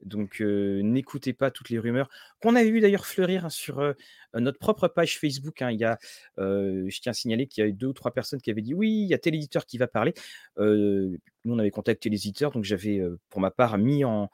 [0.01, 2.09] Donc, n'écoutez pas toutes les rumeurs
[2.39, 3.93] qu'on avait vu d'ailleurs fleurir sur
[4.35, 5.61] notre propre page Facebook.
[5.61, 5.71] Hein.
[5.71, 5.97] Il y a,
[6.37, 8.91] je tiens à signaler qu'il y a deux ou trois personnes qui avaient dit oui,
[8.91, 10.13] il y a tel éditeur qui va parler.
[10.57, 14.29] nous, on avait contacté les éditeurs, donc j'avais pour ma part mis en,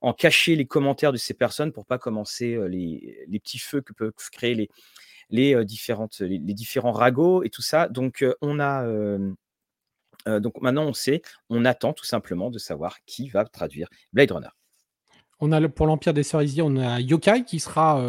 [0.00, 4.12] en caché les commentaires de ces personnes pour pas commencer les, petits feux que peuvent
[4.32, 4.68] créer les,
[5.30, 7.88] les, différentes, les, différents ragots et tout ça.
[7.88, 8.86] Donc, on a.
[10.26, 14.48] donc maintenant, on sait, on attend tout simplement de savoir qui va traduire Blade Runner.
[15.40, 18.02] On a pour l'Empire des Cerisiers, on a Yokai qui sera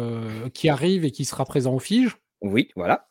[0.54, 2.16] qui arrive et qui sera présent au Fige.
[2.40, 3.08] Oui, voilà.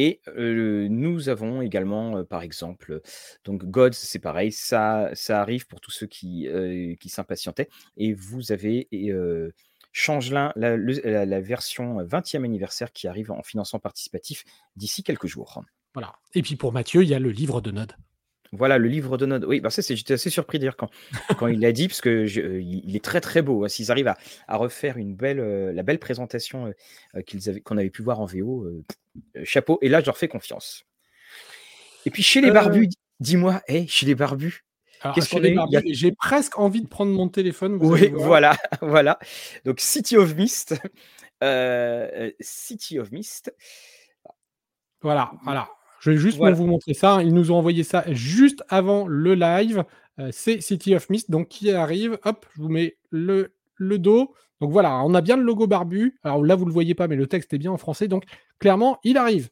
[0.00, 3.00] Et nous avons également, par exemple,
[3.44, 6.48] donc Gods, c'est pareil, ça, arrive pour tous ceux qui,
[7.06, 7.68] s'impatientaient.
[7.96, 8.88] Et vous avez
[9.90, 14.44] Changelin, la, la, version 20e anniversaire qui arrive en financement participatif
[14.76, 15.64] d'ici quelques jours.
[15.94, 16.12] Voilà.
[16.32, 17.94] Et puis pour Mathieu, il y a le livre de Node.
[18.52, 19.44] Voilà, le livre de Node.
[19.44, 20.90] Oui, ça, j'étais assez surpris d'ailleurs quand,
[21.38, 23.64] quand il l'a dit, parce que il est très très beau.
[23.64, 23.68] Hein.
[23.68, 24.14] S'ils arrivent
[24.48, 25.38] à, refaire une belle,
[25.74, 26.72] la belle présentation
[27.26, 28.66] qu'ils avaient, qu'on avait pu voir en VO,
[29.44, 29.78] chapeau.
[29.82, 30.84] Et là, je leur fais confiance.
[32.06, 32.88] Et puis chez les barbus,
[33.20, 34.64] dis-moi, hey, chez les barbus,
[35.14, 37.78] Qu'est-ce qu'on a J'ai presque envie de prendre mon téléphone.
[37.80, 39.18] oui, voilà, voilà.
[39.64, 40.74] Donc City of Mist,
[42.40, 43.54] City of Mist.
[45.00, 45.68] Voilà, voilà.
[46.08, 47.22] Je vais juste vous montrer ça.
[47.22, 49.84] Ils nous ont envoyé ça juste avant le live.
[50.18, 52.18] Euh, c'est City of Mist, donc qui arrive.
[52.24, 54.34] Hop, je vous mets le, le dos.
[54.60, 56.18] Donc voilà, on a bien le logo barbu.
[56.24, 58.08] Alors là, vous ne le voyez pas, mais le texte est bien en français.
[58.08, 58.24] Donc
[58.58, 59.50] clairement, il arrive.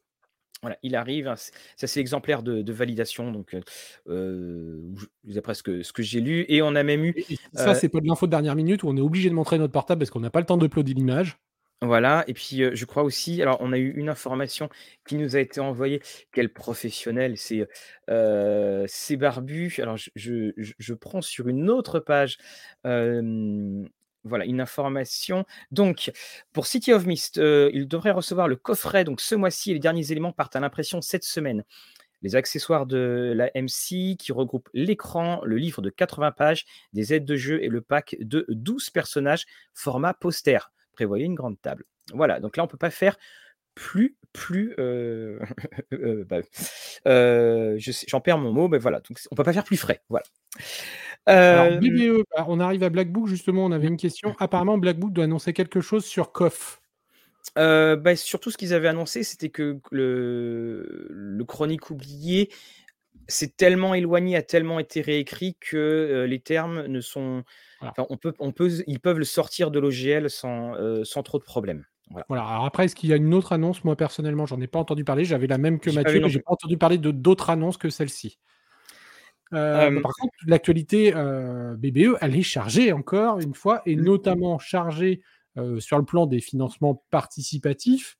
[0.62, 1.28] Voilà, il arrive.
[1.28, 3.30] Hein, ça, c'est l'exemplaire de, validation.
[3.30, 3.60] Donc, euh,
[4.08, 4.80] euh
[5.24, 6.44] d'après ce que, ce que j'ai lu.
[6.48, 7.14] Et on a même eu.
[7.52, 9.72] ça, c'est pas de l'info de dernière minute où on est obligé de montrer notre
[9.72, 11.38] portable parce qu'on n'a pas le temps d'uploader l'image.
[11.82, 14.70] Voilà, et puis je crois aussi, alors on a eu une information
[15.06, 16.00] qui nous a été envoyée,
[16.32, 19.74] quel professionnel, c'est Barbu.
[19.82, 22.38] Alors je, prends sur une autre page,
[22.82, 25.44] voilà, une information.
[25.70, 26.10] Donc,
[26.54, 30.32] pour City of Mist, il devrait recevoir le coffret donc ce mois-ci les derniers éléments
[30.32, 31.62] partent à l'impression cette semaine.
[32.22, 37.26] Les accessoires de la MC qui regroupent l'écran, le livre de 80 pages, des aides
[37.26, 40.58] de jeu et le pack de 12 personnages format poster
[40.96, 41.84] prévoyez une grande table.
[42.12, 43.16] Voilà, donc là, on ne peut pas faire
[43.74, 44.74] plus, plus.
[44.80, 45.38] Euh,
[45.92, 46.38] euh, bah,
[47.06, 50.02] euh, j'en perds mon mot, mais voilà, donc on peut pas faire plus frais.
[50.08, 50.24] Voilà.
[51.26, 54.34] Alors, BBE, bah, on arrive à Blackbook, justement, on avait une question.
[54.40, 56.80] Apparemment, Blackbook doit annoncer quelque chose sur KOF.
[57.56, 62.50] bah, surtout, ce qu'ils avaient annoncé, c'était que le, le chronique oublié
[63.28, 67.44] c'est tellement éloigné, a tellement été réécrit que les termes ne sont.
[67.98, 71.84] on peut, on peut, ils peuvent le sortir de l'OGL sans, sans trop de problèmes.
[72.28, 72.44] Voilà.
[72.44, 73.82] Alors après, est-ce qu'il y a une autre annonce?
[73.82, 75.24] Moi, personnellement, j'en ai pas entendu parler.
[75.24, 78.38] J'avais la même que Mathieu, mais j'ai pas entendu parler de d'autres annonces que celle-ci.
[79.50, 84.02] par contre, l'actualité BBE, elle est chargée encore une fois, et mmh.
[84.02, 85.20] notamment chargée
[85.78, 88.18] sur le plan des financements participatifs.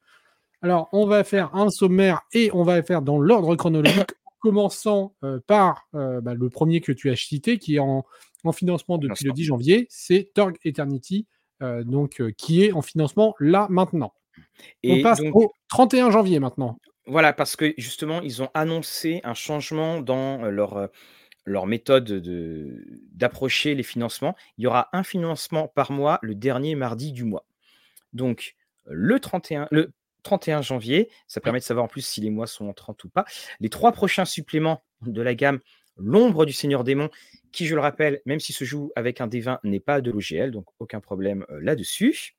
[0.63, 4.11] Alors, on va faire un sommaire et on va faire dans l'ordre chronologique
[4.47, 5.15] commençant
[5.47, 8.05] par bah, le premier que tu as cité, qui est en,
[8.53, 11.27] financement depuis le 10 janvier, c'est Torg Eternity,
[11.61, 14.15] donc, qui est en financement là maintenant.
[14.85, 16.79] Et On passe au 31 janvier maintenant.
[17.07, 20.91] Voilà, parce que justement, ils ont annoncé un changement dans leur,
[21.45, 22.23] leur méthode
[23.13, 24.37] d'approcher les financements.
[24.59, 27.47] Il y aura un financement par mois le dernier mardi du mois.
[28.13, 28.55] Donc,
[28.85, 29.93] le 31, le
[30.27, 31.09] 31 janvier.
[31.29, 33.25] Ça permet de savoir en plus si les mois sont en 30 ou pas.
[33.61, 35.61] Les trois prochains suppléments de la gamme
[35.99, 37.09] L'ombre du Seigneur Démon,
[37.53, 40.51] qui, je le rappelle, même s'il se joue avec un D20, n'est pas de l'OGL,
[40.51, 42.37] donc aucun problème euh, là-dessus.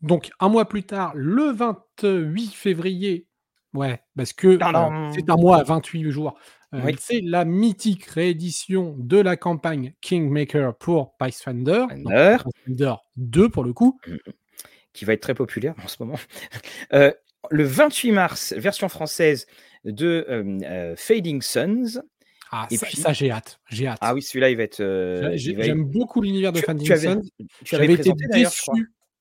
[0.00, 3.26] Donc, un mois plus tard, le 28 février,
[3.74, 6.38] ouais, parce que euh, c'est un mois à 28 jours,
[6.72, 13.74] euh, c'est la mythique réédition de la campagne Kingmaker pour Pathfinder, Pathfinder 2 pour le
[13.74, 14.00] coup.
[14.98, 16.18] Qui va être très populaire en ce moment.
[16.92, 17.12] Euh,
[17.50, 19.46] le 28 mars, version française
[19.84, 22.02] de euh, euh, Fading Suns.
[22.50, 22.96] Ah, et ça, puis...
[22.96, 23.60] ça j'ai hâte.
[23.70, 23.98] J'ai hâte.
[24.00, 24.82] Ah oui, celui-là, il va être.
[25.36, 27.22] J'aime beaucoup l'univers de Fading Suns.
[27.64, 28.70] Tu avais été déçu.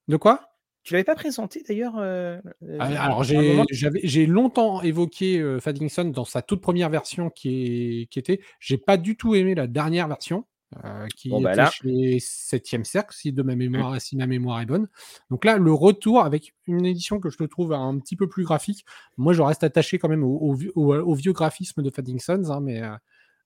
[0.07, 0.49] De quoi?
[0.81, 2.39] Tu l'avais pas présenté d'ailleurs ah,
[2.79, 8.39] Alors j'ai longtemps évoqué Fading Sun dans sa toute première version qui, est, qui était.
[8.59, 10.45] J'ai pas du tout aimé la dernière version.
[10.83, 13.57] Euh, qui bon, bah était chez 7e cercle, si de ma mmh.
[13.57, 14.89] mémoire, si ma mémoire est bonne.
[15.29, 18.85] Donc là, le retour avec une édition que je trouve un petit peu plus graphique.
[19.15, 22.83] Moi, je reste attaché quand même au, au, vieux graphisme de Fading Sons, hein, mais,
[22.83, 22.95] euh,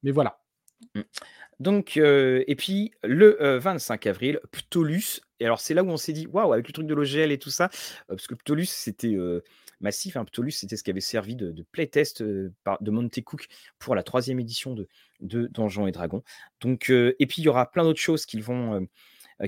[0.02, 0.40] mais voilà.
[0.96, 1.02] Mmh.
[1.60, 5.22] Donc, euh, et puis le 25 avril, Ptolus.
[5.40, 7.38] Et alors, c'est là où on s'est dit, waouh, avec le truc de l'OGL et
[7.38, 7.70] tout ça,
[8.08, 9.16] parce que Ptolus, c'était
[9.82, 10.18] massif.
[10.18, 10.26] Hein.
[10.26, 12.52] Ptolus, c'était ce qui avait servi de, de playtest de
[12.92, 13.48] Monte Cook
[13.80, 14.88] pour la troisième édition de,
[15.20, 16.24] de Donjons et Dragons.
[16.62, 18.88] Donc, et puis, il y aura plein d'autres choses qu'ils vont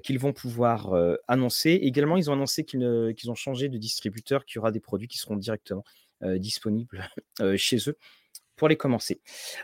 [0.01, 0.91] qu'ils vont pouvoir
[1.27, 1.71] annoncer.
[1.71, 2.83] Également, ils ont annoncé qu'ils
[3.27, 5.83] ont changé de distributeur, qu'il y aura des produits qui seront directement
[6.21, 7.09] disponibles
[7.57, 7.97] chez eux
[8.55, 9.21] pour les commencer.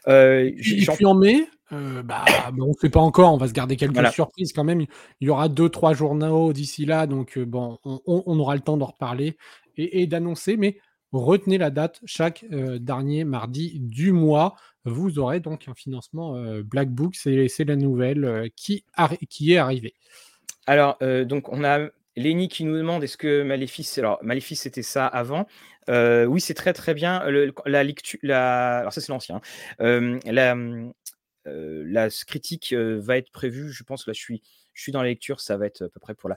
[0.07, 2.25] Euh, puis en mai, bah,
[2.59, 4.81] on ne sait pas encore, on va se garder quelques surprises quand même.
[4.81, 8.87] Il y aura deux, trois journaux d'ici là, donc bon, on, aura le temps d'en
[8.87, 9.37] reparler
[9.79, 10.77] et, d'annoncer, mais
[11.11, 17.15] retenez la date, chaque dernier mardi du mois, vous aurez donc un financement Black Book,
[17.15, 18.85] c'est la nouvelle qui,
[19.29, 19.95] qui est arrivée.
[20.67, 21.89] Alors, donc on a
[22.19, 25.47] Lenny qui nous demande est-ce que Maléfice, alors Maléfice c'était ça avant?
[25.89, 27.23] Euh, oui, c'est très très bien.
[27.65, 29.41] la lecture, alors ça c'est l'ancien.
[29.79, 30.19] Hein.
[30.25, 30.55] la,
[31.47, 33.71] euh, critique va être prévue.
[33.71, 35.39] Je pense là je suis, je suis dans la lecture.
[35.39, 36.35] Ça va être à peu près pour la,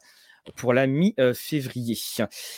[0.57, 1.97] pour la mi-février.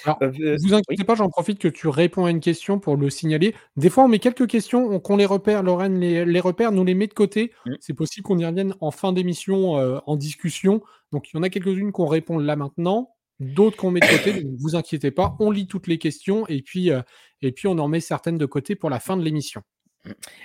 [0.07, 3.55] Euh, vous inquiétez pas, j'en profite que tu réponds à une question pour le signaler.
[3.77, 6.95] Des fois, on met quelques questions, qu'on les repère, Lorraine les, les, repère, nous les
[6.95, 7.53] met de côté.
[7.67, 7.75] Mmh.
[7.81, 9.73] C'est possible qu'on y revienne en fin d'émission
[10.07, 10.83] en discussion.
[11.13, 14.45] Donc, il y en a quelques-unes qu'on répond là maintenant d'autres qu'on met de côté.
[14.45, 17.03] ne vous inquiétez pas, on lit toutes les questions et puis, euh,
[17.43, 19.63] et puis on en met certaines de côté pour la fin de l'émission.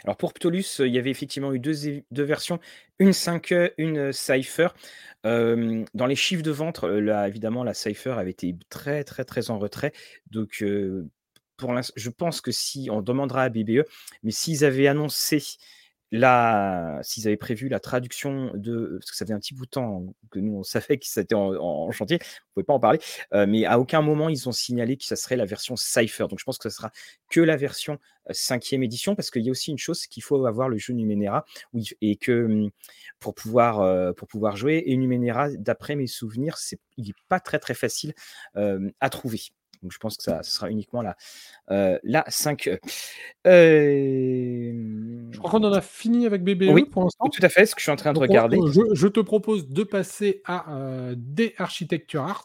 [0.04, 2.60] Alors pour Ptolus, il y avait effectivement eu deux, versions,
[3.00, 4.70] une 5e, une Cypher.
[5.24, 9.60] dans les chiffres de vente, là, évidemment, la Cypher avait été très, très, très en
[9.60, 9.94] retrait.
[10.32, 10.64] Donc,
[11.58, 13.84] pour je pense que si on demandera à BBE,
[14.24, 15.44] mais s'ils avaient annoncé
[16.12, 19.70] Là, s'ils avaient prévu la traduction de, parce que ça fait un petit bout de
[19.70, 23.00] temps que nous on savait que ça était en, chantier, on pouvait pas en parler,
[23.34, 26.26] euh, mais à aucun moment ils ont signalé que ça serait la version Cypher.
[26.28, 26.92] Donc je pense que ce sera
[27.30, 30.24] que la version 5 euh, cinquième édition, parce qu'il y a aussi une chose qu'il
[30.24, 32.70] faut avoir le jeu Numenera, oui, et que hum,
[33.20, 37.40] pour pouvoir, euh, pour pouvoir jouer, et Numenera, d'après mes souvenirs, c'est, il n'est pas
[37.40, 38.14] très très facile
[38.56, 39.42] à trouver.
[39.82, 41.16] Donc je pense que ça, sera uniquement la,
[41.72, 42.80] euh, la 5E.
[43.48, 47.30] Euh, je crois qu'on en a fini avec BBE oui, pour l'instant.
[47.30, 48.58] Tout à fait, ce que je suis en train de regarder.
[48.94, 52.44] je, te propose de passer à euh, des Architecture Art.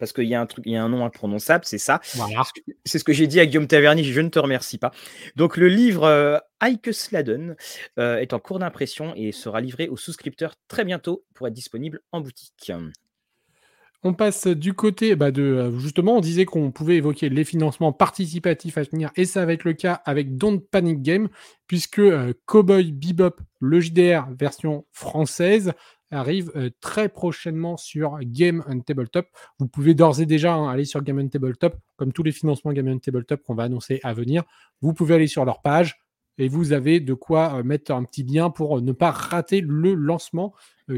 [0.00, 2.00] Parce qu'il y a un truc, il y a un nom imprononçable, c'est ça.
[2.84, 4.90] C'est ce que j'ai dit à Guillaume Taverny, je ne te remercie pas.
[5.36, 7.56] Donc le livre euh, Ike Sladen
[7.96, 12.20] est en cours d'impression et sera livré aux souscripteurs très bientôt pour être disponible en
[12.20, 12.72] boutique.
[14.06, 15.42] On passe du côté bah, de.
[15.42, 19.54] Euh, justement, on disait qu'on pouvait évoquer les financements participatifs à venir, et ça va
[19.54, 21.28] être le cas avec Don't Panic Game,
[21.66, 25.72] puisque euh, Cowboy Bebop, le JDR version française,
[26.10, 29.26] arrive euh, très prochainement sur Game and Tabletop.
[29.58, 32.74] Vous pouvez d'ores et déjà hein, aller sur Game and Tabletop, comme tous les financements
[32.74, 34.42] Game and Tabletop qu'on va annoncer à venir.
[34.82, 36.03] Vous pouvez aller sur leur page
[36.38, 40.54] et vous avez de quoi mettre un petit lien pour ne pas rater le lancement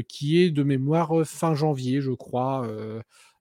[0.07, 2.67] qui est de mémoire fin janvier, je crois.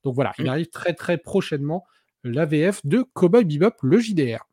[0.05, 0.49] donc voilà, il mmh.
[0.49, 1.85] arrive très très prochainement
[2.25, 4.47] l'AVF de Cowboy Bebop, le JDR.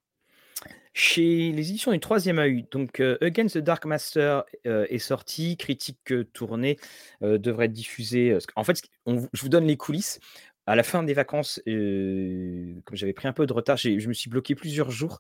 [0.95, 6.77] Chez les éditions du troisième œil, donc Against the Dark Master est sorti, critique tournée
[7.21, 8.38] devrait être diffusée.
[8.56, 10.19] en fait, je vous donne les coulisses.
[10.65, 14.29] À la fin des vacances, comme j'avais pris un peu de retard, je me suis
[14.29, 15.19] bloqué plusieurs jours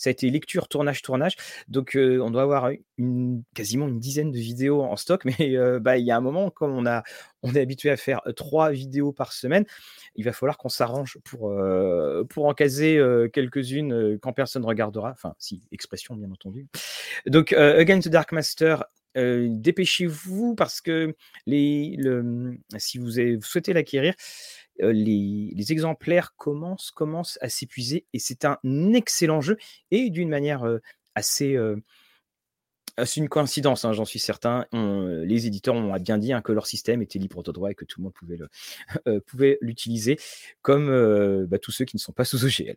[0.00, 1.36] ça a été lecture, tournage, tournage.
[1.68, 2.70] Donc, on doit avoir
[3.54, 5.24] quasiment une dizaine de vidéos en stock.
[5.26, 7.02] Mais bah, il y a un moment, comme on, a,
[7.42, 9.66] on est habitué à faire trois vidéos par semaine,
[10.14, 11.54] il va falloir qu'on s'arrange pour,
[12.30, 12.98] pour en caser
[13.34, 15.10] quelques-unes quand personne regardera.
[15.10, 16.66] Enfin, si, expression, bien entendu.
[17.26, 18.84] Donc, Against the Dark Master,
[19.14, 24.14] dépêchez-vous parce que les, le, si vous, avez, vous souhaitez l'acquérir,
[24.82, 28.58] les, exemplaires commencent, commencent à s'épuiser et c'est un
[28.94, 29.56] excellent jeu
[29.90, 30.64] et d'une manière
[31.14, 31.58] assez.
[33.04, 34.66] c'est une coïncidence, hein, j'en suis certain.
[34.72, 37.84] les éditeurs ont bien dit hein, que leur système était libre de droit et que
[37.84, 40.18] tout le monde pouvait, le, pouvait l'utiliser,
[40.62, 42.76] comme bah, tous ceux qui ne sont pas sous OGL.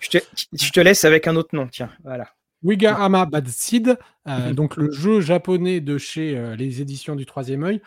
[0.00, 0.18] Je te,
[0.52, 2.28] je te, laisse avec un autre nom, tiens, voilà.
[2.62, 7.64] Wiga Ama Bad Seed, mmh donc le jeu japonais de chez les éditions du Troisième
[7.64, 7.82] œil.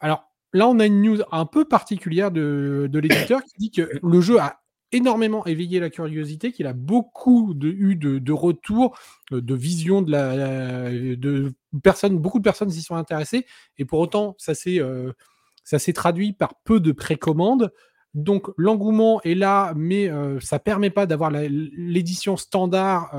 [0.00, 4.20] alors, là, on a une news un peu particulière de, l'éditeur qui dit que le
[4.20, 4.60] jeu a
[4.92, 8.98] énormément éveillé la curiosité, qu'il a beaucoup de, eu de, retours,
[9.32, 11.52] euh, de visions de la, de
[11.82, 13.44] personnes, beaucoup de personnes s'y sont intéressées,
[13.76, 15.12] et pour autant, ça s'est euh,
[15.94, 17.70] traduit par peu de précommandes.
[18.14, 23.10] Donc l'engouement est là, mais euh, ça permet pas d'avoir l'édition standard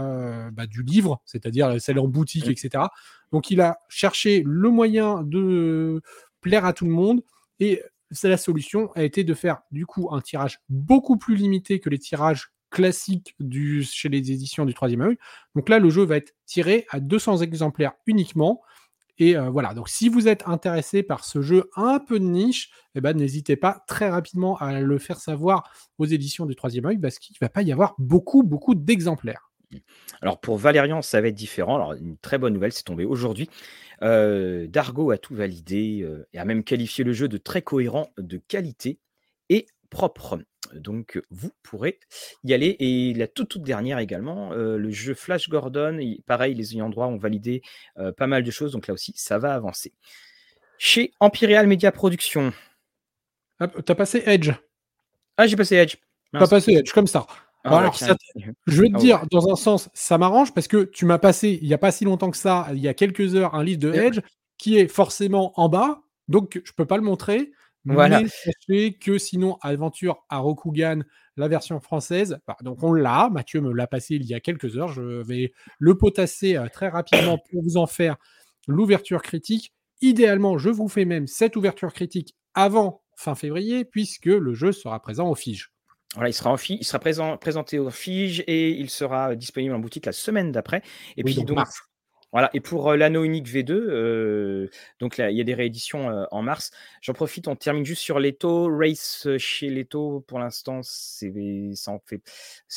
[0.52, 2.86] bah, du livre, c'est-à-dire celle en boutique, etc.
[3.32, 6.02] Donc il a cherché le moyen de
[6.42, 7.24] plaire à tout le monde.
[7.60, 7.82] Et
[8.24, 12.00] la solution a été de faire du coup un tirage beaucoup plus limité que les
[12.00, 15.18] tirages classiques du, chez les éditions du troisième œil.
[15.56, 18.62] Donc là, le jeu va être tiré à 200 exemplaires uniquement.
[19.18, 22.70] Et euh, voilà, donc si vous êtes intéressé par ce jeu un peu de niche,
[22.96, 26.98] eh ben, n'hésitez pas très rapidement à le faire savoir aux éditions du troisième œil
[26.98, 29.49] parce qu'il ne va pas y avoir beaucoup, beaucoup d'exemplaires.
[30.22, 31.76] Alors pour Valérian, ça va être différent.
[31.76, 33.50] Alors une très bonne nouvelle, c'est tombé aujourd'hui.
[34.02, 38.12] Euh, Dargo a tout validé euh, et a même qualifié le jeu de très cohérent,
[38.18, 39.00] de qualité
[39.50, 40.40] et propre.
[40.74, 42.00] Donc vous pourrez
[42.44, 42.76] y aller.
[42.80, 47.08] Et la toute, toute dernière également, euh, le jeu Flash Gordon, pareil, les ayants droit
[47.08, 47.62] ont validé
[48.18, 48.72] pas mal de choses.
[48.72, 49.94] Donc là aussi, ça va avancer.
[50.78, 52.54] Chez Empyreal Media Production.
[53.60, 54.52] T'as passé Edge?
[55.36, 55.98] Ah, j'ai passé Edge.
[56.32, 57.28] T'as passé Edge, comme ça.
[57.64, 57.98] Ah alors,
[58.68, 61.60] je vais te ah dire, dans un sens, ça m'arrange parce que tu m'as passé,
[61.62, 63.80] il n'y a pas si longtemps que ça, il y a quelques heures, un livre
[63.80, 64.22] de Edge
[64.58, 67.52] qui est forcément en bas, donc je ne peux pas le montrer.
[67.86, 68.22] Voilà.
[68.22, 71.02] Mais sachez que sinon, Aventure à Rokugan,
[71.38, 74.78] la version française, bah, donc on l'a, Mathieu me l'a passé il y a quelques
[74.78, 78.18] heures, je vais le potasser euh, très rapidement pour vous en faire
[78.68, 79.74] l'ouverture critique.
[80.02, 85.02] Idéalement, je vous fais même cette ouverture critique avant fin février, puisque le jeu sera
[85.02, 85.74] présent au Fige.
[86.16, 89.80] Voilà, il sera, en il sera présent, présenté au Fige et il sera disponible en
[89.80, 90.82] boutique la semaine d'après.
[91.18, 91.60] Et puis donc,
[92.32, 92.50] voilà.
[92.54, 96.42] Et pour l'anneau unique V2, euh, donc là, il y a des rééditions euh, en
[96.42, 96.72] mars.
[97.02, 98.76] J'en profite, on termine juste sur Leto.
[98.76, 101.32] Race chez Leto, pour l'instant, c'est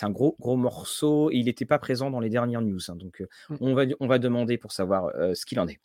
[0.03, 2.81] un gros, gros morceau et il n'était pas présent dans les dernières news.
[2.89, 2.97] Hein.
[2.97, 3.57] donc, mmh.
[3.61, 5.81] on, va, on va demander pour savoir ce qu'il en est.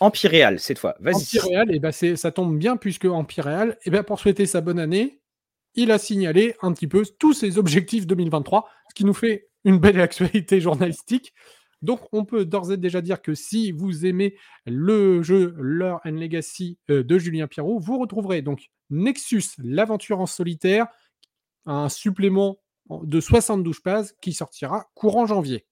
[0.00, 0.96] Empyreal, cette fois.
[1.00, 1.38] Vas-y.
[1.38, 4.78] Et eh ben ça tombe bien puisque Empyreal, et eh ben pour souhaiter sa bonne
[4.78, 5.20] année,
[5.78, 9.78] il a signalé un petit peu tous ses objectifs 2023, ce qui nous fait une
[9.78, 11.32] belle actualité journalistique.
[11.82, 14.34] Donc, on peut d'ores et déjà dire que si vous aimez
[14.66, 20.26] le jeu Lore and Legacy euh, de Julien Pierrot, vous retrouverez donc Nexus, l'aventure en
[20.26, 20.88] solitaire,
[21.64, 22.58] un supplément
[22.90, 25.64] de 72 pages qui sortira courant janvier.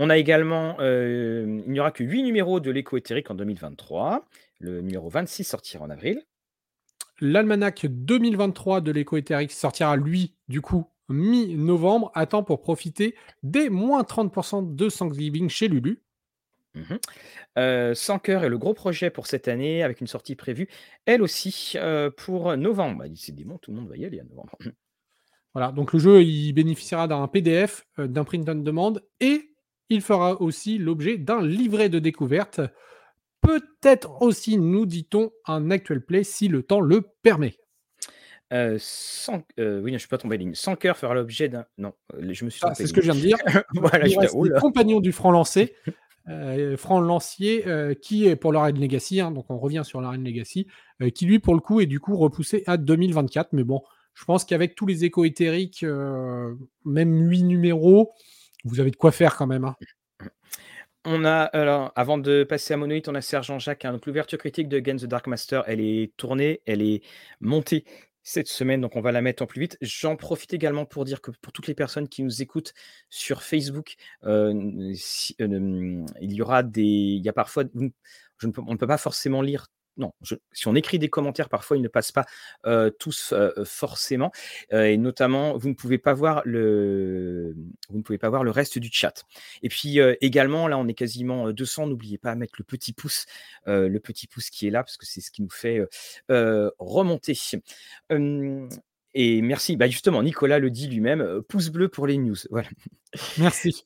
[0.00, 4.26] On a également, euh, il n'y aura que 8 numéros de l'écho éthérique en 2023.
[4.58, 6.24] Le numéro 26 sortira en avril.
[7.20, 13.70] L'almanach 2023 de l'écho éthérique sortira, lui, du coup, mi-novembre, à temps pour profiter des
[13.70, 16.02] moins 30% de Thanksgiving chez Lulu.
[16.74, 16.96] Mmh
[17.58, 20.68] euh, Sans cœur est le gros projet pour cette année, avec une sortie prévue,
[21.04, 23.00] elle aussi, euh, pour novembre.
[23.00, 24.56] Bah, décidément, tout le monde va y aller à novembre.
[25.54, 29.50] Voilà, donc le jeu, il bénéficiera d'un PDF, euh, d'un print on demand, et
[29.90, 32.62] il fera aussi l'objet d'un livret de découverte
[33.42, 37.56] peut-être aussi, nous dit-on, un actual play si le temps le permet.
[38.52, 40.54] Euh, sans, euh, oui, je ne suis pas tombé ligne.
[40.54, 41.64] Sans cœur fera l'objet d'un.
[41.78, 43.38] Non, euh, je me suis ah, C'est ce que je viens de dire.
[43.74, 45.74] voilà, je le compagnon du franc lancé,
[46.76, 47.64] franc lancier,
[48.00, 50.66] qui est pour l'Arène Legacy, hein, donc on revient sur l'Arène Legacy,
[51.14, 53.50] qui lui, pour le coup, est du coup repoussé à 2024.
[53.52, 53.82] Mais bon,
[54.14, 55.84] je pense qu'avec tous les échos éthériques,
[56.84, 58.12] même 8 numéros,
[58.64, 59.64] vous avez de quoi faire quand même.
[59.64, 59.76] Hein.
[61.04, 63.84] On a, alors, avant de passer à Monolith, on a Sergent Jacques.
[63.84, 67.02] Hein, donc, l'ouverture critique de Games the Dark Master, elle est tournée, elle est
[67.40, 67.84] montée
[68.22, 69.76] cette semaine, donc on va la mettre en plus vite.
[69.80, 72.72] J'en profite également pour dire que pour toutes les personnes qui nous écoutent
[73.10, 74.94] sur Facebook, euh,
[75.40, 77.90] euh, il y aura des, il y a parfois, on
[78.44, 79.66] ne peut pas forcément lire
[79.96, 80.12] non,
[80.52, 82.26] si on écrit des commentaires, parfois ils ne passent pas
[82.98, 83.34] tous
[83.64, 84.32] forcément,
[84.70, 87.54] et notamment vous ne pouvez pas voir le,
[87.88, 89.24] vous ne pouvez pas voir le reste du chat.
[89.62, 91.88] Et puis également, là, on est quasiment 200.
[91.88, 93.26] N'oubliez pas à mettre le petit pouce,
[93.66, 95.80] le petit pouce qui est là parce que c'est ce qui nous fait
[96.28, 97.36] remonter.
[99.14, 102.36] et merci, bah justement, Nicolas le dit lui-même, pouce bleu pour les news.
[102.50, 102.68] Voilà.
[103.38, 103.84] Merci.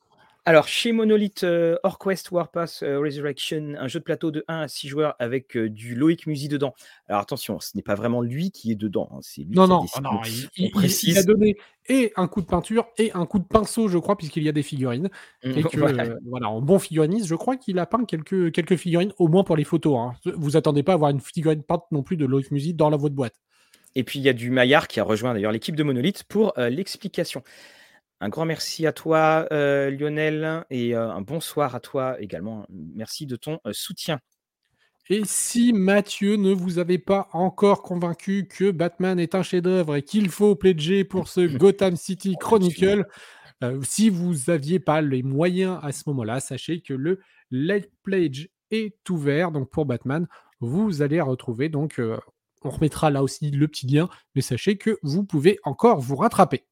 [0.48, 4.68] Alors, chez Monolith, euh, Orquest Warpath euh, Resurrection, un jeu de plateau de 1 à
[4.68, 6.72] 6 joueurs avec euh, du Loïc Musi dedans.
[7.08, 9.70] Alors attention, ce n'est pas vraiment lui qui est dedans, hein, c'est lui non, qui
[10.00, 10.70] non, a non, il,
[11.02, 11.56] il, a donné
[11.88, 14.52] et un coup de peinture et un coup de pinceau, je crois, puisqu'il y a
[14.52, 15.10] des figurines.
[15.42, 15.78] Mmh, et que,
[16.28, 16.48] voilà.
[16.48, 19.64] en bon figuriniste, je crois qu'il a peint quelques, quelques figurines, au moins pour les
[19.64, 19.98] photos.
[19.98, 20.12] Hein.
[20.36, 22.96] Vous attendez pas à avoir une figurine peinte non plus de Loïc Musi dans la
[22.96, 23.34] votre boîte.
[23.96, 26.52] Et puis il y a du Maillard qui a rejoint d'ailleurs l'équipe de Monolith pour
[26.56, 27.42] l'explication.
[28.20, 32.66] Un grand merci à toi, euh, Lionel, et euh, un bonsoir à toi également.
[32.70, 34.20] Merci de ton euh, soutien.
[35.10, 40.02] Et si Mathieu ne vous avait pas encore convaincu que Batman est un chef-d'œuvre et
[40.02, 43.06] qu'il faut pledger pour ce Gotham City Chronicle,
[43.82, 49.08] si vous n'aviez pas les moyens à ce moment-là, sachez que le Late Pledge est
[49.08, 49.52] ouvert.
[49.52, 50.26] Donc pour Batman,
[50.60, 51.68] vous allez retrouver.
[51.68, 52.00] Donc
[52.62, 56.64] on remettra là aussi le petit lien, mais sachez que vous pouvez encore vous rattraper.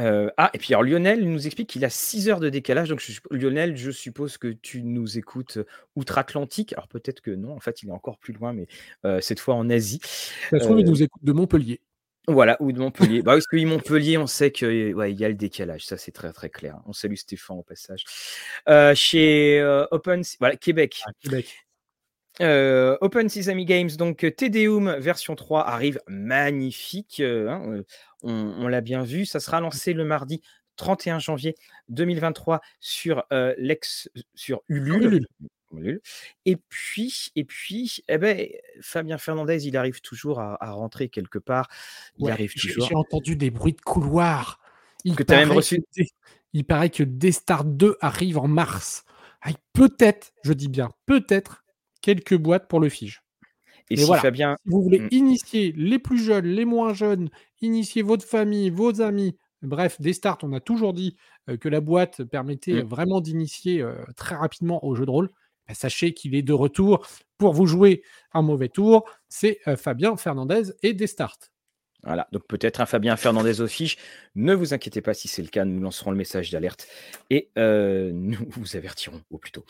[0.00, 2.88] Euh, ah, et puis alors Lionel nous explique qu'il a 6 heures de décalage.
[2.88, 6.72] Donc, Lionel, je suppose que tu nous écoutes euh, outre-Atlantique.
[6.72, 8.66] Alors, peut-être que non, en fait, il est encore plus loin, mais
[9.04, 10.00] euh, cette fois en Asie.
[10.50, 11.80] Ça se trouve, il nous écoute de Montpellier.
[12.26, 13.22] Voilà, ou de Montpellier.
[13.22, 15.84] bah, parce que Montpellier, on sait qu'il ouais, y a le décalage.
[15.84, 16.80] Ça, c'est très, très clair.
[16.86, 18.04] On salue Stéphane au passage.
[18.96, 21.02] chez Open, voilà, Québec.
[21.06, 21.54] Ah, Québec.
[22.40, 27.20] Open Sesame Games, donc Tedeum version 3 arrive magnifique.
[27.20, 27.84] Hein,
[28.24, 29.26] on, l'a bien vu.
[29.26, 30.40] Ça sera lancé le mardi
[30.76, 31.54] 31 janvier
[31.88, 33.24] 2023 sur
[33.56, 35.26] l'ex sur Ulule.
[36.44, 38.46] Et puis, et puis, eh ben,
[38.80, 41.68] Fabien Fernandez, il arrive toujours à, rentrer quelque part.
[42.18, 42.86] Il arrive toujours.
[42.86, 44.60] J'ai entendu des bruits de couloir.
[45.04, 45.84] Il que tu as même reçu.
[46.52, 49.04] il paraît que Destar 2 arrive en mars.
[49.72, 51.64] peut-être, je dis bien, peut-être
[52.00, 53.23] quelques boîtes pour le Fige.
[53.90, 54.56] Et si Fabien.
[54.64, 55.08] Si vous voulez mmh.
[55.10, 57.28] initier les plus jeunes, les moins jeunes,
[57.60, 61.16] initier votre famille, vos amis, bref, des starts, on a toujours dit
[61.60, 62.86] que la boîte permettait mmh.
[62.86, 65.30] vraiment d'initier très rapidement au jeu de rôle.
[65.68, 67.06] Bah, sachez qu'il est de retour
[67.38, 69.04] pour vous jouer un mauvais tour.
[69.28, 71.38] C'est Fabien Fernandez et des starts.
[72.04, 73.96] Voilà, donc peut-être un Fabien Fernandez aux fiches.
[74.34, 76.86] Ne vous inquiétez pas si c'est le cas, nous lancerons le message d'alerte
[77.30, 79.64] et euh, nous vous avertirons au plus tôt.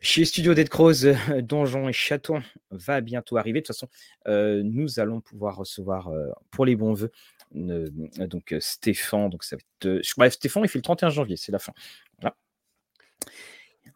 [0.00, 2.38] Chez Studio Dead Cross, euh, Donjon et Château
[2.70, 3.60] va bientôt arriver.
[3.60, 3.88] De toute façon,
[4.26, 6.10] euh, nous allons pouvoir recevoir
[6.50, 7.12] pour les bons voeux
[7.52, 9.30] donc Stéphane.
[9.30, 9.56] Donc ça
[10.16, 11.72] Bref, Stéphane, il fait le 31 janvier, c'est la fin.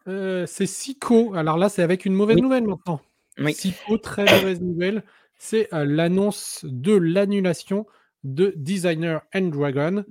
[0.07, 1.35] c'est Sico.
[1.35, 3.01] Alors là, c'est avec une mauvaise nouvelle maintenant.
[3.37, 3.53] Oui.
[3.53, 5.03] Sico, très mauvaise nouvelle
[5.43, 7.85] c'est l'annonce de l'annulation
[8.23, 10.05] de Designer and Dragon.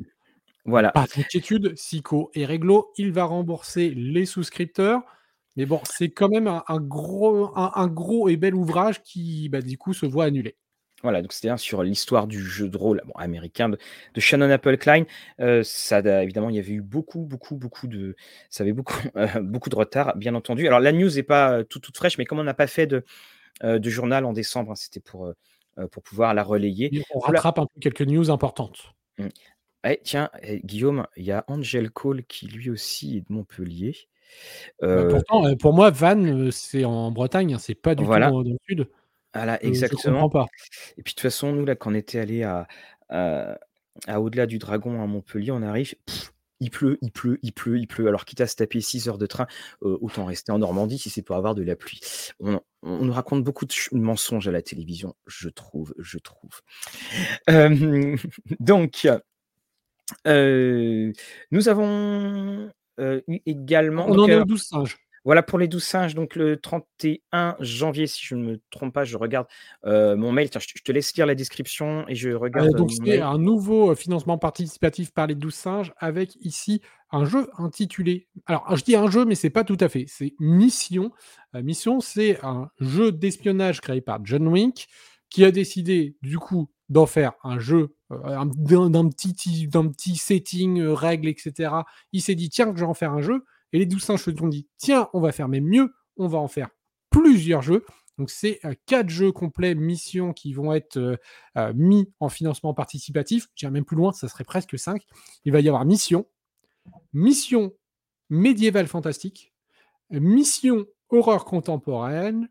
[0.66, 0.90] Voilà.
[0.92, 5.00] Pas d'inquiétude, Sico et réglo, il va rembourser les souscripteurs.
[5.56, 9.78] Mais bon, c'est quand même un, gros, un, gros et bel ouvrage qui, bah, du
[9.78, 10.54] coup, se voit annulé.
[11.02, 13.78] Voilà, donc c'était sur l'histoire du jeu de rôle américain de,
[14.18, 15.04] Shannon Apple Klein.
[15.40, 18.16] Euh, ça, évidemment, il y avait eu beaucoup, beaucoup, beaucoup de,
[18.50, 19.00] ça avait beaucoup,
[19.40, 20.66] beaucoup de retard, bien entendu.
[20.66, 23.02] Alors la news n'est pas tout, toute fraîche, mais comme on n'a pas fait de,
[23.62, 24.72] euh, de journal en décembre.
[24.72, 25.34] Hein, c'était pour, euh,
[25.78, 27.04] euh, pour pouvoir la relayer.
[27.14, 28.94] on rattrape un peu quelques news importantes.
[29.18, 29.28] Mmh.
[29.84, 33.96] Eh, tiens, eh, Guillaume, il y a Angel Cole qui lui aussi est de Montpellier.
[34.80, 38.56] Bah, pourtant, pour moi, Vannes, c'est en Bretagne, hein, c'est pas du tout dans, le
[38.68, 38.88] sud.
[39.34, 40.28] Voilà, exactement.
[40.28, 40.46] pas.
[40.96, 42.66] Et puis de toute façon, nous, là, quand on était allé à,
[43.08, 43.58] à,
[44.20, 45.94] Au-delà du Dragon à Montpellier, on arrive
[46.62, 48.06] il pleut, il pleut, il pleut, il pleut.
[48.06, 49.46] Alors, quitte à se taper 6 heures de train,
[49.82, 52.00] euh, autant rester en Normandie si c'est pour avoir de la pluie.
[52.40, 56.60] On, nous raconte beaucoup de mensonges à la télévision, je trouve, je trouve.
[58.60, 59.08] donc,
[60.26, 61.12] euh,
[61.50, 64.06] nous avons eu également.
[64.08, 64.96] On en a 12 singes.
[65.24, 69.04] Voilà pour les 12 singes, donc le 31 janvier, si je ne me trompe pas,
[69.04, 69.46] je regarde
[69.84, 70.50] euh, mon mail.
[70.50, 72.68] Tiens, je, te laisse lire la description et je regarde.
[72.68, 76.80] Euh, donc, c'est un nouveau euh, financement participatif par les 12 singes avec ici
[77.12, 78.26] un jeu intitulé.
[78.46, 80.06] Alors, je dis un jeu, mais c'est pas tout à fait.
[80.08, 81.12] C'est Mission.
[81.54, 84.86] Mission, c'est un jeu d'espionnage créé par John Wink
[85.30, 91.74] qui a décidé, du coup, d'en faire un jeu d'un petit, petit setting, règles, etc.
[92.12, 93.44] Il s'est dit, tiens, je vais en faire un jeu.
[93.72, 96.38] Et les douze singes se sont dit, tiens, on va faire même mieux, on va
[96.38, 96.68] en faire
[97.10, 97.84] plusieurs jeux.
[98.18, 101.16] Donc c'est euh, quatre jeux complets missions qui vont être euh,
[101.56, 103.48] euh, mis en financement participatif.
[103.54, 105.04] J'irai même plus loin, ça serait presque cinq.
[105.44, 106.26] Il va y avoir mission,
[107.12, 107.72] mission
[108.28, 109.52] médiévale fantastique,
[110.10, 112.48] mission horreur contemporaine,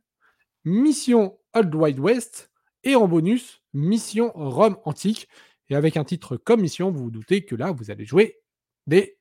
[0.64, 2.52] mission Old Wild West
[2.84, 5.28] et en bonus mission Rome antique.
[5.70, 8.40] Et avec un titre comme mission, vous vous doutez que là, vous allez jouer
[8.88, 9.21] des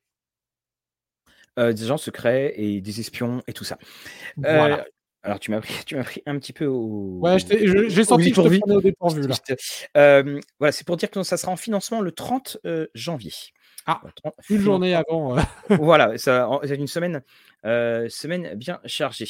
[1.59, 3.77] euh, des gens secrets et des espions et tout ça.
[4.45, 4.77] Euh,
[5.21, 7.19] alors tu m'as pris, tu m'as pris un petit peu au.
[7.19, 9.35] Ouais, j'ai senti que je te au dépourvu là.
[9.97, 12.57] Euh, voilà, c'est pour dire que ça sera en financement le 30
[12.93, 13.33] janvier.
[13.85, 14.01] Ah,
[14.49, 15.35] une journée avant.
[15.69, 17.21] voilà, ça, c'est une semaine,
[17.63, 19.27] semaine bien chargée.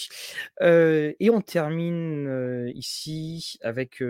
[0.61, 4.03] et on termine ici avec.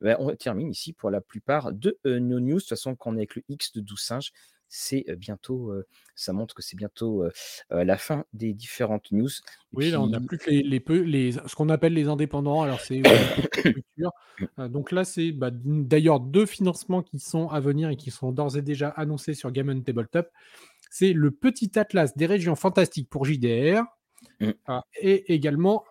[0.00, 2.56] Ben, on termine ici pour la plupart de nos news.
[2.56, 4.32] De toute façon, quand on est avec le X de 12 singes,
[4.68, 5.72] c'est bientôt,
[6.14, 7.24] ça montre que c'est bientôt
[7.70, 9.30] la fin des différentes news.
[9.72, 12.62] oui, là, on n'a plus que les, les, ce qu'on appelle les indépendants.
[12.62, 13.02] Alors, c'est
[14.58, 18.56] donc là, c'est bah, d'ailleurs deux financements qui sont à venir et qui sont d'ores
[18.56, 20.28] et déjà annoncés sur Game Tabletop.
[20.90, 23.82] C'est le petit atlas des régions fantastiques pour JDR
[24.40, 24.50] mmh.
[25.00, 25.84] et également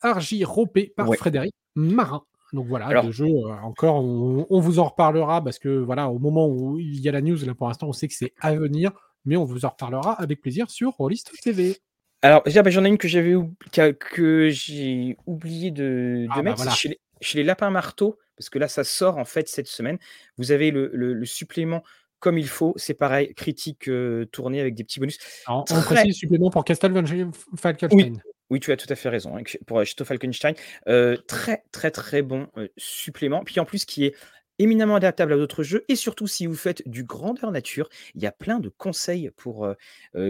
[0.00, 2.24] Argy Ropé par Frédéric Marin.
[2.52, 6.48] Donc voilà, le jeu, euh, encore, on, vous en reparlera parce que voilà, au moment
[6.48, 8.90] où il y a la news, là pour l'instant, on sait que c'est à venir,
[9.24, 11.76] mais on vous en reparlera avec plaisir sur Rollist TV.
[12.22, 13.34] Alors, bah, j'en ai une que j'avais
[13.72, 16.98] que j'ai oublié de, ah, bah, mettre chez,
[17.34, 19.98] les, lapins marteaux, parce que là, ça sort en fait cette semaine.
[20.36, 21.82] Vous avez le, supplément
[22.18, 25.18] comme il faut, c'est pareil, critique euh, tournée avec des petits bonus.
[25.48, 27.96] on précise supplément pour Castlevania Falkenstein.
[27.96, 28.12] Oui,
[28.58, 29.36] tu as tout à fait raison.
[29.36, 30.54] Hein, pour Château Falkenstein,
[30.88, 33.44] euh, très, très, très bon supplément.
[33.44, 34.14] Puis en plus, qui est
[34.58, 35.84] éminemment adaptable à d'autres jeux.
[35.88, 39.66] Et surtout, si vous faites du grandeur nature, il y a plein de conseils pour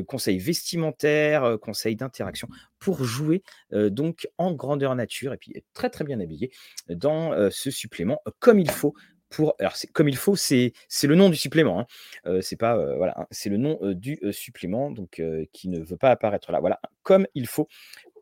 [0.06, 2.48] conseils vestimentaires, conseils d'interaction
[2.78, 3.42] pour jouer
[3.72, 6.52] donc en grandeur nature et puis très très bien habillé
[6.88, 8.94] dans ce supplément comme il faut
[9.30, 12.40] pour alors c'est comme il faut, c'est c'est le nom du supplément, hein.
[12.42, 16.52] C'est pas, voilà, hein, c'est le nom, du, supplément donc qui ne veut pas apparaître
[16.52, 16.60] là.
[16.60, 17.68] Voilà, comme il faut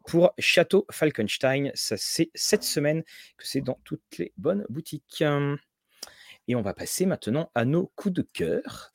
[0.09, 1.71] pour Château Falkenstein.
[1.75, 3.03] Ça, c'est cette semaine
[3.37, 5.23] que c'est dans toutes les bonnes boutiques.
[6.49, 8.91] Et on va passer maintenant à nos coups de cœur.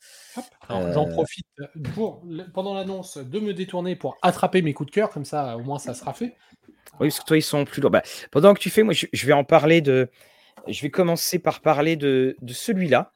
[0.68, 1.46] J'en Heu profite,
[1.94, 5.62] pour pendant l'annonce, de me détourner pour attraper mes coups de cœur, comme ça, au
[5.62, 6.36] moins, ça sera fait.
[6.98, 7.92] Oui, parce que toi, ils sont plus lourds.
[7.92, 8.02] Bah,
[8.32, 10.10] pendant que tu fais, moi, je je vais en parler de
[10.66, 13.12] je vais commencer par parler de de celui-là.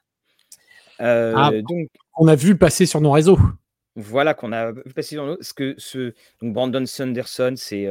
[1.01, 3.38] Ah, Heu, donc on a vu passer sur nos réseaux.
[4.01, 7.88] Voilà, qu'on a vu passer dans ce que ce Brandon Sanderson, c'est,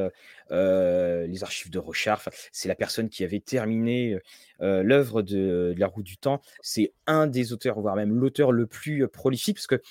[0.49, 4.18] les archives de enfin, c'est la personne qui avait terminé,
[4.62, 6.41] l'œuvre de La Roue du Temps.
[6.62, 9.82] C'est un des auteurs, voire même l'auteur le plus, prolifique parce que,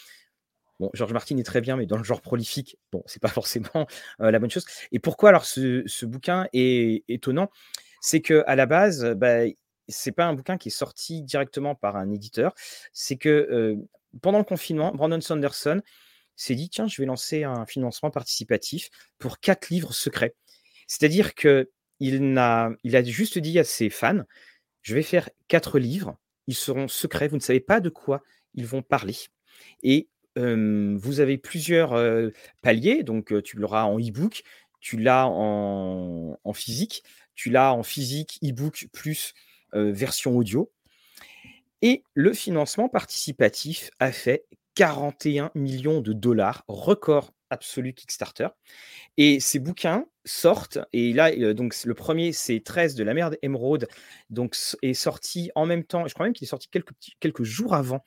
[0.80, 3.86] bon, George Martin est très bien, mais dans le genre prolifique, bon, c'est pas forcément,
[4.18, 4.64] la bonne chose.
[4.92, 7.50] Et pourquoi alors ce ce bouquin est étonnant?
[8.00, 9.40] C'est qu'à la base, bah,
[9.86, 12.54] c'est pas un bouquin qui est sorti directement par un éditeur.
[12.94, 13.76] C'est que,
[14.22, 15.82] pendant le confinement, Brandon Sanderson
[16.36, 20.34] s'est dit: «Tiens, je vais lancer un financement participatif pour 4 livres secrets».
[20.86, 21.66] C'est-à-dire qu'il
[22.00, 24.22] n'a il a juste dit à ses fans:
[24.82, 26.16] «Je vais faire 4 livres,
[26.46, 28.22] ils seront secrets, vous ne savez pas de quoi
[28.54, 29.16] ils vont parler
[29.82, 31.94] et vous avez plusieurs,
[32.62, 34.42] paliers, donc tu l'auras en e-book,
[34.80, 37.02] tu l'as en en physique,
[37.34, 39.32] tu l'as en physique, e-book plus,
[39.72, 40.70] version audio»
[41.82, 44.44] et le financement participatif a fait
[44.76, 48.48] 41 000 000 $, record absolu Kickstarter.
[49.18, 53.30] Et ces bouquins sortent et là, heu, donc le 1er, c'est 13 de la mer
[53.30, 53.88] d'Émeraude,
[54.30, 57.74] donc est sorti en même temps je crois même qu'il est sorti quelques quelques jours
[57.74, 58.02] avant,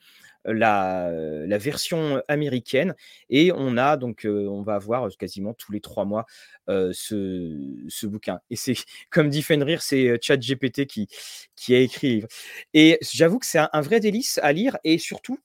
[0.48, 2.94] heu, la, heu, la version américaine.
[3.30, 6.26] Et on a donc, on va avoir, quasiment tous les 3 mois,
[6.68, 7.58] ce
[7.88, 8.40] ce bouquin.
[8.50, 8.74] Et c'est
[9.10, 11.08] comme dit Fenrir, c'est, ChatGPT qui
[11.56, 12.24] qui a écrit
[12.74, 15.38] et j'avoue que c'est un vrai délice à lire et surtout,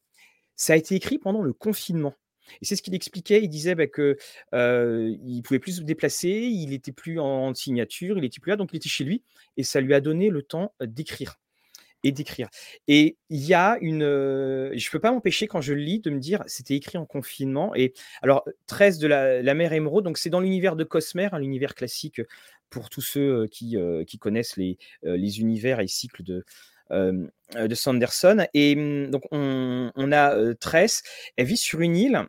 [0.56, 2.14] ça a été écrit pendant le confinement
[2.62, 3.41] et c'est ce qu'il expliquait.
[3.43, 4.18] Il disait, bah, que,
[4.53, 8.56] heu, il pouvait plus se déplacer, il était plus en signature, il était plus là,
[8.56, 9.24] donc il était chez lui
[9.58, 11.39] et ça lui a donné le temps d'écrire
[12.03, 12.49] et d'écrire
[12.88, 16.12] et il y a une, heu, je peux pas m'empêcher quand je le lis de
[16.12, 20.18] me dire: «C'était écrit en confinement» et alors 13 de la la mer Émeraude, donc
[20.20, 22.22] c'est dans l'univers de Cosmere, hein, l'univers classique,
[22.70, 23.78] pour tous ceux, qui,
[24.20, 26.43] connaissent les, les univers et cycles de,
[26.91, 31.03] de Sanderson et mmh, donc on a, heu, Tress,
[31.38, 32.23] elle vit sur une île.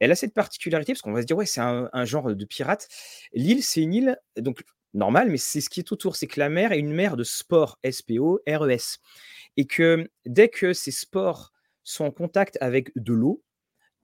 [0.00, 2.44] Elle a cette particularité parce qu'on va se dire: «Ouais, c'est un un genre de
[2.44, 2.88] pirate».
[3.32, 4.62] L'île, c'est une île donc
[4.94, 7.24] normale, mais c'est ce qui est autour, c'est que la mer est une mer de
[7.24, 8.98] spores, S-P-O-R-E-S
[9.56, 11.52] et que dès que ces spores
[11.84, 13.42] sont en contact avec de l'eau,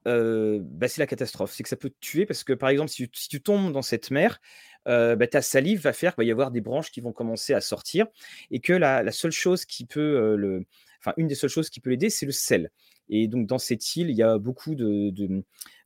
[0.06, 1.52] heu, bah, c'est la catastrophe.
[1.54, 4.10] C'est que ça peut te tuer parce que, par exemple, si tu tombes dans cette
[4.10, 4.40] mer,
[4.86, 7.60] bah, ta salive va faire qu'il va y avoir des branches qui vont commencer à
[7.60, 8.06] sortir
[8.50, 10.64] et que la la seule chose qui peut, le
[11.00, 12.70] enfin, une des seules choses qui peut l'aider, c'est le sel
[13.08, 15.26] et donc dans cette île, il y a beaucoup de de,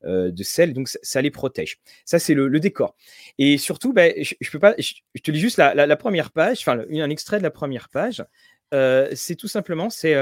[0.04, 1.78] mmh, sel, donc ça les protège.
[2.04, 2.96] Ça, c'est le décor
[3.38, 6.58] et surtout, beh, je peux pas je te lis juste la la la 1re page,
[6.60, 8.24] enfin, un extrait de la 1re page,
[8.72, 10.16] c'est tout simplement, c'est,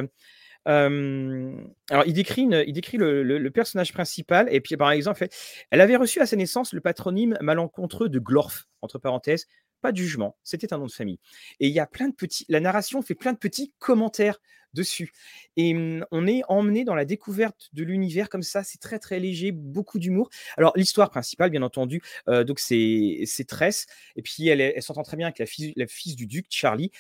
[0.65, 5.27] alors il décrit le personnage principal et puis, par exemple,
[5.71, 9.47] «Elle avait reçu à sa naissance le patronyme malencontreux de Glorf», entre parenthèses,
[9.81, 11.19] pas de jugement, c'était un nom de famille
[11.61, 14.39] et il y a plein de petits la narration fait plein de petits commentaires
[14.73, 15.13] dessus
[15.57, 19.53] et on est emmené dans la découverte de l'univers comme ça, c'est très, très léger,
[19.53, 20.31] beaucoup d'humour.
[20.57, 23.87] Alors l'histoire principale, bien entendu, heu, donc c'est Tress
[24.17, 26.91] et puis elle elle s'entend très bien avec la fille du duc, Charlie.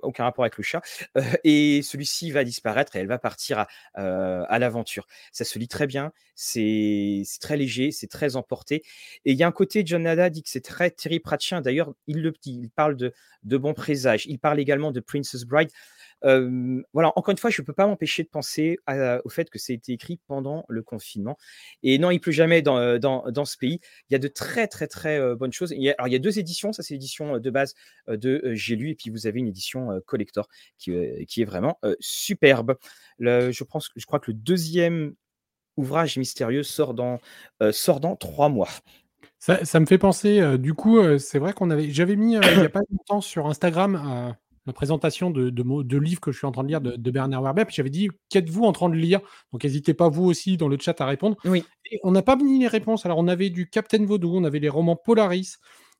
[0.00, 0.82] Aucun rapport avec le chat,
[1.44, 5.06] et celui-ci va disparaître et elle va partir à, à l'aventure.
[5.32, 8.82] Ça se lit très bien, c'est très léger, c'est très emporté
[9.24, 11.92] et il y a un côté John Nada dit que c'est très Terry Pratchett, d'ailleurs,
[12.06, 13.12] il le dit, il parle de
[13.44, 14.26] de bons présages.
[14.26, 15.70] Il parle également de Princess Bride.
[16.22, 18.78] Voilà, encore une fois, je peux pas m'empêcher de penser
[19.24, 21.38] au fait que ça a été écrit pendant le confinement
[21.82, 23.80] et non, il pleut jamais dans, dans dans ce pays.
[24.10, 25.72] Il y a de très, très, très, bonnes choses.
[25.72, 27.74] Alors il y a 2 éditions, ça c'est l'édition, de base,
[28.08, 30.48] de, J'ai lu et puis vous avez une édition, collector
[30.78, 30.92] qui,
[31.26, 32.76] qui est vraiment, superbe.
[33.18, 35.14] Le je pense je crois que le 2e
[35.76, 37.18] ouvrage mystérieux sort dans,
[37.72, 38.68] sort dans 3 mois.
[39.38, 42.64] Ça ça me fait penser, du coup, c'est vrai qu'on avait j'avais mis, il y
[42.64, 44.34] a pas longtemps sur Instagram,
[44.66, 47.10] la présentation de de de livres que je suis en train de lire de de
[47.10, 49.20] Bernard Werber, puis j'avais dit: «Qu'êtes-vous en train de lire?»
[49.52, 51.64] donc hésitez pas vous aussi dans le chat à répondre Oui.
[51.90, 53.06] et on n'a pas mis les réponses.
[53.06, 55.56] Alors on avait du Captain Vaudou, on avait les romans Polaris,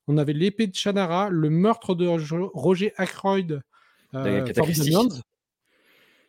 [0.08, 2.06] on avait L'Épée de Shannara, Le meurtre de
[2.54, 3.62] Roger Ackroyd.
[4.12, 5.22] Lands.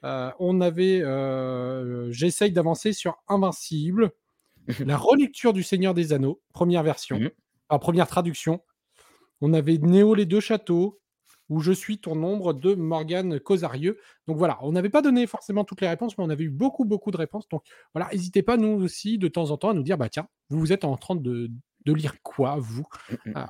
[0.03, 4.11] Heu, on avait, heu, j'essaye d'avancer sur Invincible,
[4.85, 7.29] la relecture du Seigneur des Anneaux, 1re Mmh version, mh.
[7.69, 8.61] enfin 1re traduction.
[9.41, 10.99] On avait Néo les 2 châteaux,
[11.49, 13.97] où je suis ton ombre de Morgane Cosarieux.
[14.27, 16.85] Donc voilà, on n'avait pas donné forcément toutes les réponses, mais on avait eu beaucoup,
[16.85, 17.47] beaucoup de réponses.
[17.49, 17.63] Donc
[17.95, 20.59] voilà, n'hésitez pas, nous aussi, de temps en temps, à nous dire, bah tiens, vous,
[20.59, 21.49] vous êtes en train de,
[21.85, 22.85] de lire quoi, vous?
[23.09, 23.33] Mmh, mmh.
[23.35, 23.47] Ah.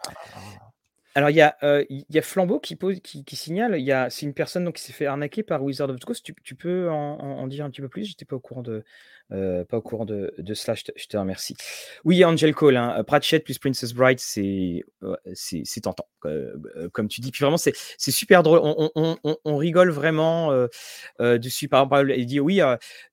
[1.16, 1.58] Alors, il y, a,
[1.90, 4.76] il y a Flambeau qui, pose, qui, signale, il y a, c'est une personne donc,
[4.76, 6.24] qui s'est fait arnaquer par Wizard of the Coast.
[6.24, 8.06] Tu, tu peux en, dire un petit peu plus?
[8.06, 8.86] J'étais pas au courant de,
[9.30, 11.56] pas au courant de, de cela, je te, remercie.
[12.06, 14.86] Oui, Angel Cole, hein, Pratchett plus Princess Bride, c'est,
[15.34, 16.08] c'est, tentant,
[16.94, 17.32] comme tu dis.
[17.32, 18.62] Puis vraiment, c'est, super drôle.
[18.64, 20.54] On, rigole vraiment
[21.20, 21.68] dessus.
[21.68, 22.62] Par exemple, il dit oui,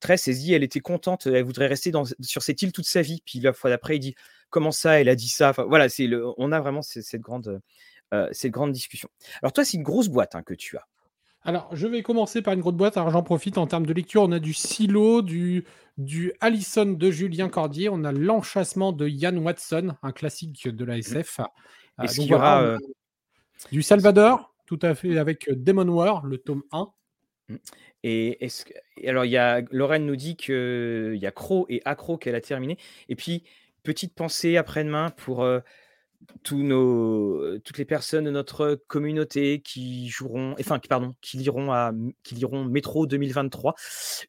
[0.00, 3.00] Tress, elle dit, elle était contente, elle voudrait rester dans, sur cette île toute sa
[3.00, 3.22] vie.
[3.24, 4.14] Puis la fois d'après, il dit
[4.50, 5.50] comment ça, elle a dit ça.
[5.50, 7.60] Enfin, voilà, c'est le, on a vraiment cette grande
[8.14, 9.08] euh, cette grande discussion.
[9.42, 10.86] Alors toi, c'est une grosse boîte hein, que tu as.
[11.42, 12.96] Alors, je vais commencer par une grosse boîte.
[12.96, 14.22] Alors, j'en profite en termes de lecture.
[14.22, 15.64] On a du Silo, du,
[15.96, 17.88] du Allison de Julien Cordier.
[17.88, 21.40] On a L'Enchassement de Yann Watson, un classique de la SF.
[21.98, 22.04] Mmh.
[22.04, 22.78] Et y aura euh,
[23.72, 26.88] du Salvador, tout à fait, avec Demon War, le tome 1.
[27.48, 27.56] Mmh.
[28.04, 28.64] Et, est-ce
[29.04, 32.40] alors, il y a, Lorraine nous dit qu'il y a Crow et Accro qu'elle a
[32.40, 32.76] terminé.
[33.08, 33.44] Et puis,
[33.86, 35.60] petite pensée après-demain pour euh,
[36.42, 41.70] tous nos, toutes les personnes de notre communauté qui joueront, enfin, qui, pardon, qui liront,
[41.72, 41.92] à,
[42.24, 43.74] qui liront Métro 2023,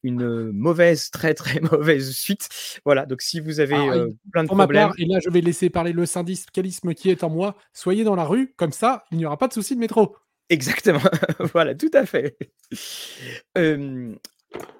[0.03, 2.49] une mauvaise, très très mauvaise suite.
[2.85, 4.91] Voilà, donc si vous avez euh, plein de problèmes.
[4.99, 8.25] et là je vais laisser parler le syndicalisme qui est en moi, soyez dans la
[8.25, 10.15] rue, comme ça il n'y aura pas de souci de métro.
[10.49, 11.01] Exactement,
[11.51, 12.37] voilà, tout à fait.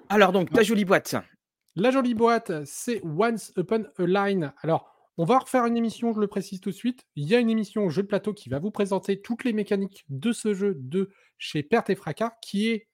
[0.08, 1.16] alors donc, ta jolie boîte.
[1.80, 4.52] La jolie boîte, c'est Once Upon a Line.
[4.62, 7.06] Alors, on va refaire une émission, je le précise tout de suite.
[7.14, 10.04] Il y a une émission jeu de plateau qui va vous présenter toutes les mécaniques
[10.08, 11.08] de ce jeu de
[11.38, 12.88] chez Perte et Fracas, qui est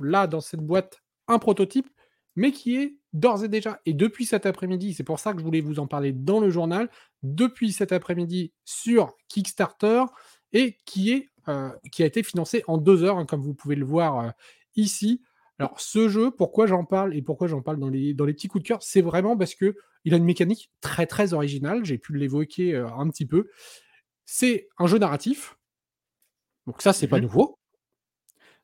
[0.00, 1.86] là dans cette boîte un prototype,
[2.34, 5.44] mais qui est d'ores et déjà, et depuis cet après-midi, c'est pour ça que je
[5.44, 6.88] voulais vous en parler dans le journal,
[7.22, 10.04] depuis cet après-midi sur Kickstarter,
[10.54, 14.18] et qui, euh, a été financé en deux heures, hein, comme vous pouvez le voir
[14.18, 14.30] euh,
[14.76, 15.20] ici.
[15.58, 18.48] Alors, ce jeu, pourquoi j'en parle et pourquoi j'en parle dans les, dans les petits
[18.48, 21.84] coups de cœur, c'est vraiment parce que il a une mécanique très très originale.
[21.84, 23.48] J'ai pu l'évoquer euh, un petit peu.
[24.26, 25.56] C'est un jeu narratif.
[26.66, 27.58] Donc ça, c'est pas mmh nouveau.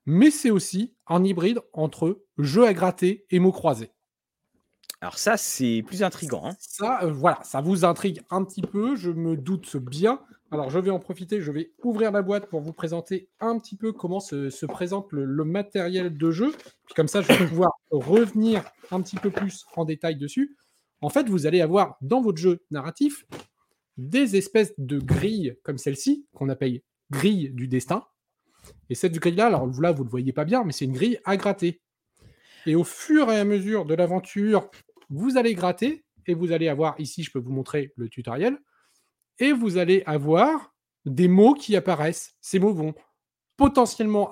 [0.06, 3.92] Mais c'est aussi un hybride entre jeu à gratter et mots croisés.
[5.00, 6.46] Alors ça, c'est plus intrigant.
[6.46, 6.56] Hein.
[6.58, 10.20] Ça, euh, voilà, ça vous intrigue un petit peu, je me doute bien.
[10.50, 13.76] Alors je vais en profiter, je vais ouvrir la boîte pour vous présenter un petit
[13.76, 16.52] peu comment se, présente le, matériel de jeu.
[16.96, 20.56] Comme ça, je vais pouvoir revenir un petit peu plus en détail dessus.
[21.00, 23.24] En fait, vous allez avoir dans votre jeu narratif
[23.96, 26.80] des espèces de grilles comme celle-ci, qu'on appelle
[27.10, 28.04] grille du destin.
[28.88, 31.18] Et cette grille-là, alors là, vous ne le voyez pas bien, mais c'est une grille
[31.24, 31.80] à gratter.
[32.66, 34.70] Et au fur et à mesure de l'aventure,
[35.08, 38.58] vous allez gratter et vous allez avoir, ici, je peux vous montrer le tutoriel,
[39.38, 40.74] et vous allez avoir
[41.06, 42.36] des mots qui apparaissent.
[42.40, 42.94] Ces mots vont
[43.56, 44.30] potentiellement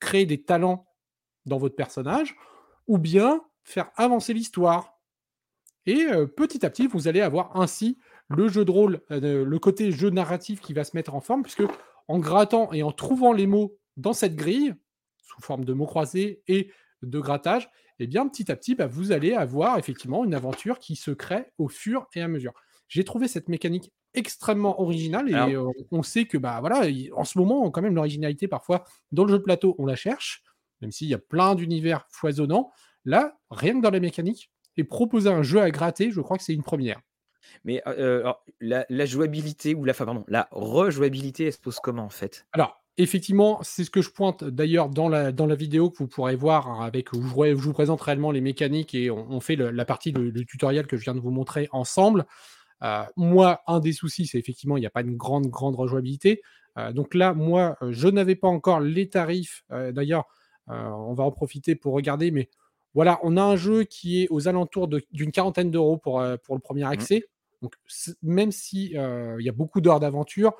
[0.00, 0.87] créer des talents
[1.46, 2.36] dans votre personnage
[2.86, 4.98] ou bien faire avancer l'histoire
[5.86, 10.10] et petit à petit, vous allez avoir ainsi le jeu de rôle, le côté jeu
[10.10, 11.62] narratif qui va se mettre en forme, puisque
[12.08, 14.74] en grattant et en trouvant les mots dans cette grille,
[15.22, 16.70] sous forme de mots croisés et
[17.00, 17.70] de grattage,
[18.00, 21.46] eh bien petit à petit, bah, vous allez avoir effectivement une aventure qui se crée
[21.56, 22.52] au fur et à mesure.
[22.88, 25.56] J'ai trouvé cette mécanique extrêmement originale et
[25.90, 26.82] on sait que bah voilà,
[27.14, 30.42] en ce moment, quand même, l'originalité parfois dans le jeu de plateau, on la cherche,
[30.80, 32.70] même s'il y a plein d'univers foisonnants.
[33.04, 36.44] Là, rien que dans la mécanique, et proposer un jeu à gratter, je crois que
[36.44, 37.00] c'est une première.
[37.64, 37.82] Mais
[38.60, 42.46] la, jouabilité ou la, pardon, la rejouabilité, elle se pose comment en fait?
[42.52, 46.08] Alors, effectivement, c'est ce que je pointe d'ailleurs dans la, dans la vidéo que vous
[46.08, 49.84] pourrez voir hein, avec où je, vous présente réellement les mécaniques et on, fait la
[49.84, 52.26] partie du tutoriel que je viens de vous montrer ensemble.
[53.16, 56.42] moi, un des soucis, c'est effectivement, il n'y a pas une grande, grande rejouabilité.
[56.92, 59.64] donc là, moi, je n'avais pas encore les tarifs.
[59.70, 60.26] d'ailleurs,
[60.68, 62.48] on va en profiter pour regarder, mais
[62.94, 66.54] voilà, on a un jeu qui est aux alentours d'une quarantaine d'euros pour, euh, pour
[66.54, 66.92] le premier mmh.
[66.92, 67.24] accès.
[67.62, 67.74] Donc,
[68.22, 70.52] même si euh, il y a beaucoup d'heures d'aventure,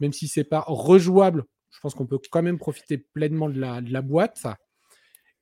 [0.00, 4.02] même si c'est pas rejouable, je pense qu'on peut quand même profiter pleinement de la,
[4.02, 4.46] boîte.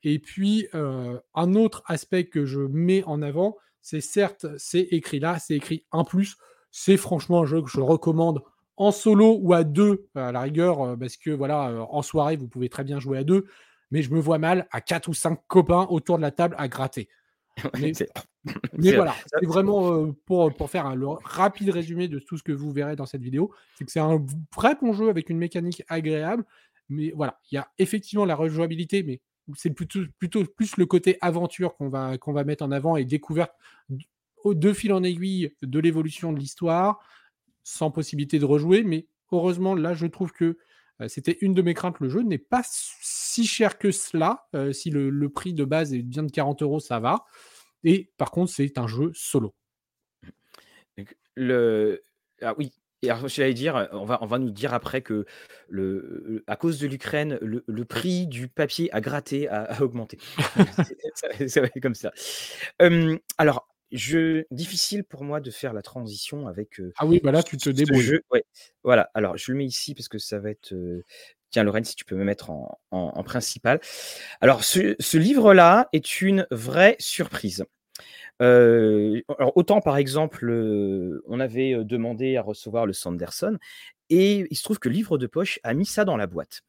[0.03, 5.21] Et puis, euh, un autre aspect que je mets en avant, c'est certes, c'est écrit
[5.21, 6.37] là, c'est écrit un plus.
[6.71, 8.43] C'est franchement un jeu que je recommande
[8.77, 12.69] en solo ou à deux, à la rigueur, parce que voilà, en soirée, vous pouvez
[12.69, 13.47] très bien jouer à deux
[13.91, 16.69] mais je me vois mal à quatre ou cinq copains autour de la table à
[16.69, 17.09] gratter.
[18.79, 22.53] Mais, voilà, c'est vraiment euh, pour, pour faire un rapide résumé de tout ce que
[22.53, 23.55] vous verrez dans cette vidéo.
[23.79, 24.23] C'est que c'est un
[24.55, 26.45] vrai bon jeu avec une mécanique agréable.
[26.91, 29.23] Mais voilà, il y a effectivement la rejouabilité, mais
[29.57, 33.05] c'est plutôt, plutôt plus le côté aventure qu'on va, qu'on va mettre en avant et
[33.07, 33.53] découverte
[34.45, 36.99] de fil en aiguille de l'évolution de l'histoire,
[37.63, 38.83] sans possibilité de rejouer.
[38.83, 40.59] Mais heureusement, là, je trouve que
[41.09, 41.99] c'était une de mes craintes.
[42.01, 42.63] Le jeu n'est pas
[43.35, 44.47] si cher que cela.
[44.73, 47.25] si le, prix de base est bien de 40 euros, ça va.
[47.83, 49.55] Et par contre, c'est un jeu solo.
[51.35, 52.03] Le...
[52.41, 52.73] Ah oui,
[53.05, 55.27] et alors, je vais dire, on va, on va nous dire après que
[55.69, 60.19] le, à cause de l'Ukraine, le, prix du papier a gratté, a, augmenté.
[61.15, 62.13] ça, va être comme ça.
[63.37, 66.81] alors, je, difficile pour moi de faire la transition avec.
[66.97, 68.21] ah oui, bah là, tu te débrouilles.
[68.33, 68.45] Ouais.
[68.83, 70.75] Voilà, alors je le mets ici parce que ça va être.
[71.55, 73.79] Tiens, Lorraine, si tu peux me mettre en, principal.
[74.41, 77.65] Alors, ce, livre-là est une vraie surprise.
[78.41, 80.51] alors autant par exemple,
[81.29, 83.57] on avait demandé à recevoir le Sanderson
[84.11, 86.63] et il se trouve que livre de poche a mis ça dans la boîte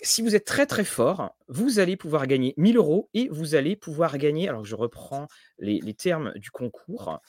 [0.00, 3.74] si vous êtes très très fort, vous allez pouvoir gagner 1000 euros et vous allez
[3.74, 5.26] pouvoir gagner, alors je reprends
[5.58, 7.20] les, termes du concours,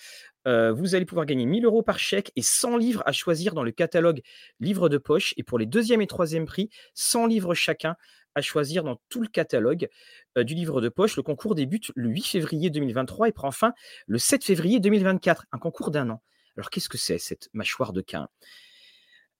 [0.46, 3.72] vous allez pouvoir gagner 1000 euros par chèque et 100 livres à choisir dans le
[3.72, 4.22] catalogue
[4.60, 5.34] livre de poche.
[5.38, 7.96] Et pour les deuxième et troisième prix, 100 livres chacun
[8.36, 9.90] à choisir dans tout le catalogue
[10.38, 11.16] du livre de poche.
[11.16, 13.74] Le concours débute le 8 février 2023 et prend fin
[14.08, 16.22] le 7 février 2024, un concours d'un an.
[16.58, 18.28] Alors qu'est-ce que c'est cette mâchoire de quin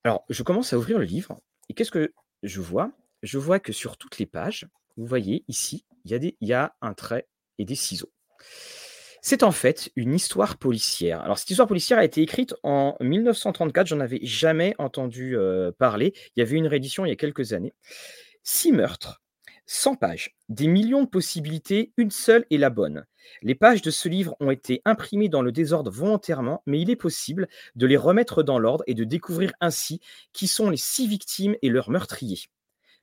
[0.04, 1.38] Alors je commence à ouvrir le livre
[1.68, 2.12] et qu'est-ce que
[2.42, 2.92] je vois,
[3.60, 4.66] que sur toutes les pages,
[4.96, 7.26] vous voyez ici, il y, a des, il y a un trait
[7.58, 8.12] et des ciseaux.
[9.22, 11.20] C'est en fait une histoire policière.
[11.20, 16.14] Alors, cette histoire policière a été écrite en 1934, j'en avais jamais entendu euh, parler.
[16.34, 17.74] Il y avait une réédition il y a quelques années.
[18.42, 19.19] Six meurtres,
[19.72, 23.06] 100 pages, des millions de possibilités, une seule est la bonne.
[23.40, 26.96] Les pages de ce livre ont été imprimées dans le désordre volontairement, mais il est
[26.96, 27.46] possible
[27.76, 30.00] de les remettre dans l'ordre et de découvrir ainsi
[30.32, 32.48] qui sont les six victimes et leurs meurtriers.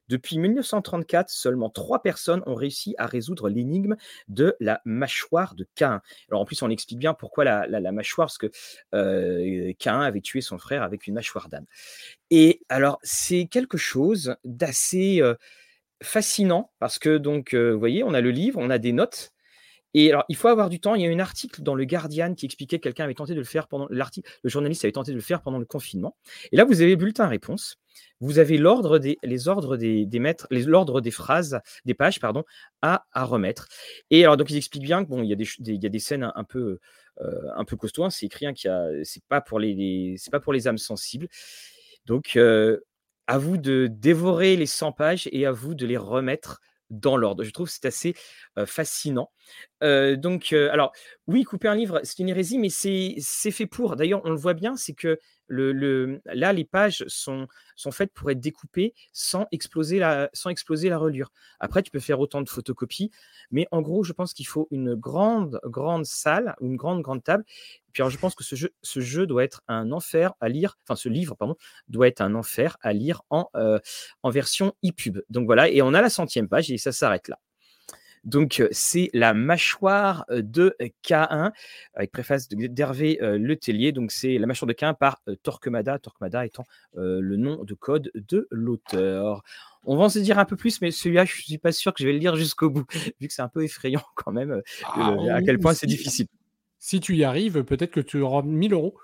[0.10, 3.96] Depuis 1934, seulement trois personnes ont réussi à résoudre l'énigme
[4.28, 6.02] de la mâchoire de Cain.
[6.30, 8.52] Alors en plus, on explique bien pourquoi la, mâchoire, parce que
[8.94, 11.66] euh, Cain avait tué son frère avec une mâchoire d'âne.
[12.30, 15.36] Et alors, c'est quelque chose d'assez euh,
[16.02, 19.32] fascinant, parce que donc, euh, vous voyez, on a le livre, on a des notes,
[19.94, 20.94] et alors, il faut avoir du temps.
[20.94, 23.40] Il y a un article dans le Guardian qui expliquait que quelqu'un avait tenté de
[23.40, 24.30] le faire pendant l'article.
[24.44, 26.16] Le journaliste avait tenté de le faire pendant le confinement.
[26.52, 27.78] Et là, vous avez le bulletin réponse.
[28.20, 32.44] Vous avez l'ordre des, les ordres des, des maîtres, l'ordre des phrases, des pages, pardon,
[32.84, 33.70] à, à remettre.
[34.12, 35.90] Et alors, donc, ils expliquent bien que bon, il y a des, il y a
[35.90, 36.80] des scènes un, peu,
[37.22, 38.04] euh, un peu costauds.
[38.04, 38.12] Hein.
[38.12, 41.28] C'est écrit hein, qu'il a, c'est pas pour les, c'est pas pour les âmes sensibles.
[42.06, 42.82] Donc, euh,
[43.28, 47.44] à vous de dévorer les 100 pages et à vous de les remettre dans l'ordre.
[47.44, 48.16] Je trouve que c'est assez
[48.66, 49.30] fascinant.
[49.82, 50.92] Donc, alors,
[51.28, 53.96] oui, couper un livre, c'est une hérésie, mais c'est fait pour.
[53.96, 58.30] D'ailleurs, on le voit bien, c'est que le, là, les pages sont, sont faites pour
[58.32, 61.32] être découpées sans exploser, la, sans exploser la reliure.
[61.60, 63.12] Après, tu peux faire autant de photocopies,
[63.52, 67.44] mais en gros, je pense qu'il faut une grande, grande salle, une grande, grande table.
[67.48, 70.50] Et puis, alors, je pense que ce jeu, ce jeu doit être un enfer à
[70.50, 71.56] lire, enfin, ce livre, pardon,
[71.88, 73.50] doit être un enfer à lire en,
[74.24, 75.20] en version e-pub.
[75.30, 77.40] Donc voilà, et on a la centième page et ça s'arrête là.
[78.24, 81.52] Donc, c'est la mâchoire de K1,
[81.94, 83.92] avec préface d'Hervé Letellier.
[83.92, 88.48] Donc, c'est la mâchoire de K1 par Torquemada, Torquemada étant le nom de code de
[88.52, 89.44] l'auteur.
[89.84, 91.94] On va en se dire un peu plus, mais celui-là, je ne suis pas sûr
[91.94, 92.86] que je vais le lire jusqu'au bout,
[93.22, 96.28] vu que c'est un peu effrayant quand même, ah à quel point c'est difficile.
[96.80, 98.98] Si tu y arrives, peut-être que tu auras 1000 euros.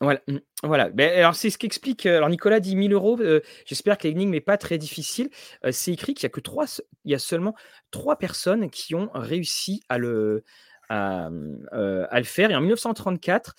[0.00, 0.90] Voilà, mmh, voilà.
[0.90, 2.04] Ben, alors c'est ce qu'explique.
[2.06, 3.18] Alors Nicolas dit 1000 euros.
[3.64, 5.30] J'espère que l'énigme n'est pas très difficile.
[5.70, 6.66] c'est écrit qu'il y a que trois,
[7.04, 7.54] il y a seulement
[7.90, 10.44] trois personnes qui ont réussi à le,
[10.88, 12.50] faire.
[12.50, 13.54] Et en 1934,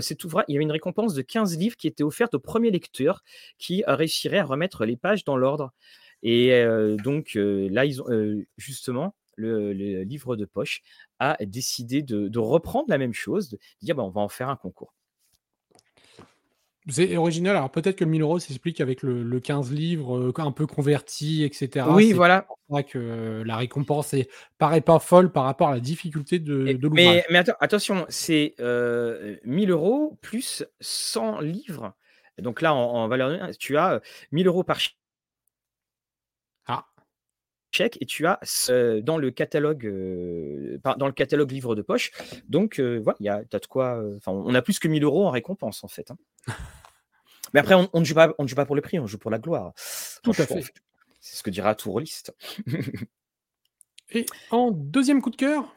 [0.00, 2.70] c'est ouvrage, il y avait une récompense de 15 livres qui était offerte au premier
[2.70, 3.22] lecteur
[3.58, 5.72] qui réussirait à remettre les pages dans l'ordre.
[6.22, 6.64] Et
[7.02, 7.84] donc là,
[8.58, 10.82] justement le, livre de poche
[11.18, 14.56] a décidé de, reprendre la même chose, de dire bah, on va en faire un
[14.56, 14.94] concours.
[16.88, 17.56] C'est original.
[17.56, 21.44] Alors peut-être que le 1000 euros s'explique avec le, 15 livres euh, un peu converti,
[21.44, 21.86] etc.
[21.90, 22.46] Oui, voilà.
[22.48, 24.28] C'est vrai que la récompense est,
[24.58, 27.22] paraît pas folle par rapport à la difficulté de, de l'ouvrage.
[27.30, 31.94] Mais, attention, c'est euh, 1000 euros plus 100 livres.
[32.38, 34.00] Donc là, en, valeur, tu as
[34.32, 34.78] 1000 euros par
[37.72, 38.38] chèque et tu as
[39.02, 39.86] dans le catalogue
[40.84, 42.12] dans le catalogue livre de poche.
[42.48, 44.02] Donc voilà, il y a de quoi.
[44.16, 46.10] Enfin, on a plus que 1000 euros en récompense en fait.
[46.10, 46.16] Hein.
[47.54, 49.30] Mais après, on, ne joue pas, on joue pas pour le prix, on joue pour
[49.30, 49.72] la gloire.
[50.22, 50.64] Tout à fait.
[51.20, 52.34] C'est ce que dira tout rôliste.
[54.10, 55.74] et en deuxième coup de cœur,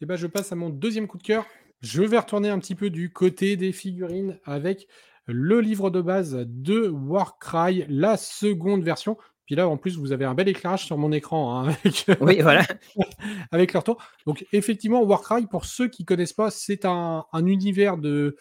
[0.00, 1.46] eh ben, je passe à mon deuxième coup de cœur.
[1.80, 4.88] Je vais retourner un petit peu du côté des figurines avec
[5.26, 9.16] le livre de base de Warcry, la seconde version.
[9.52, 12.40] Puis là, en plus, vous avez un bel éclairage sur mon écran hein, avec, oui,
[12.40, 12.64] voilà.
[13.52, 14.02] avec leur tour.
[14.24, 18.34] Donc, effectivement, Warcry, pour ceux qui ne connaissent pas, c'est un, univers de,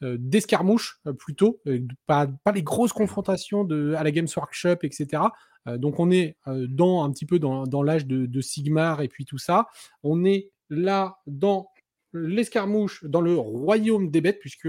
[0.00, 1.60] d'escarmouche plutôt,
[2.06, 5.24] pas, pas, les grosses confrontations de, à la Games Workshop, etc.
[5.66, 9.24] donc on est dans un petit peu dans, dans l'âge de, de, Sigmar et puis
[9.24, 9.66] tout ça.
[10.04, 11.68] On est là dans
[12.12, 14.68] l'escarmouche, dans le royaume des bêtes, puisque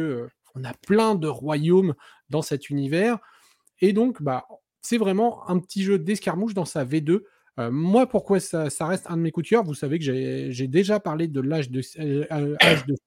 [0.55, 1.93] on a plein de royaumes
[2.31, 3.19] dans cet univers.
[3.81, 4.47] Et donc, bah,
[4.85, 7.21] c'est vraiment un petit jeu d'escarmouche dans sa V2.
[7.57, 9.63] Euh, moi, pourquoi ça, reste un de mes coups de cœur?
[9.63, 12.55] Vous savez que j'ai déjà parlé de l'âge de, euh,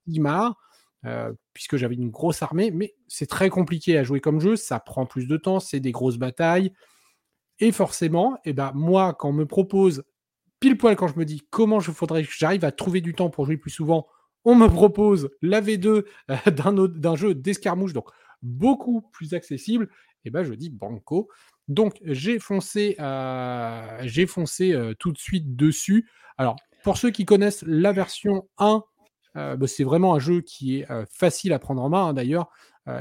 [0.05, 0.57] Sigmar,
[1.05, 4.81] euh, puisque j'avais une grosse armée, mais c'est très compliqué à jouer comme jeu, ça
[4.81, 6.73] prend plus de temps, c'est des grosses batailles.
[7.61, 10.03] Et forcément, eh ben, moi, quand on me propose,
[10.59, 13.31] pile poil quand je me dis comment je faudrait que j'arrive à trouver du temps
[13.31, 14.09] pour jouer plus souvent,
[14.45, 16.05] on me propose la V2
[17.01, 18.09] d'un jeu d'escarmouche, donc
[18.43, 19.89] beaucoup plus accessible,
[20.25, 21.29] et eh ben je dis banco.
[21.69, 24.07] Donc, j'ai foncé, euh,
[24.61, 26.09] euh, tout de suite dessus.
[26.39, 28.83] Alors, pour ceux qui connaissent la version 1,
[29.37, 32.49] euh, bah, c'est vraiment un jeu qui est facile à prendre en main, hein, d'ailleurs.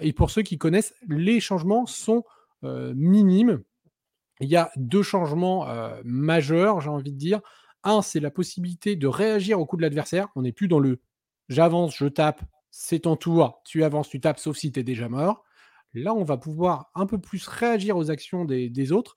[0.01, 2.24] et pour ceux qui connaissent, les changements sont
[2.61, 3.63] minimes.
[4.41, 5.65] Il y a deux changements
[6.03, 7.39] majeurs, j'ai envie de dire.
[7.84, 10.28] Un, c'est la possibilité de réagir au coup de l'adversaire.
[10.36, 10.99] On n'est plus dans le
[11.47, 15.07] j'avance, je tape, c'est ton tour, tu avances, tu tapes, sauf si tu es déjà
[15.07, 15.45] mort.
[16.02, 19.16] Là, on va pouvoir un peu plus réagir aux actions des, autres.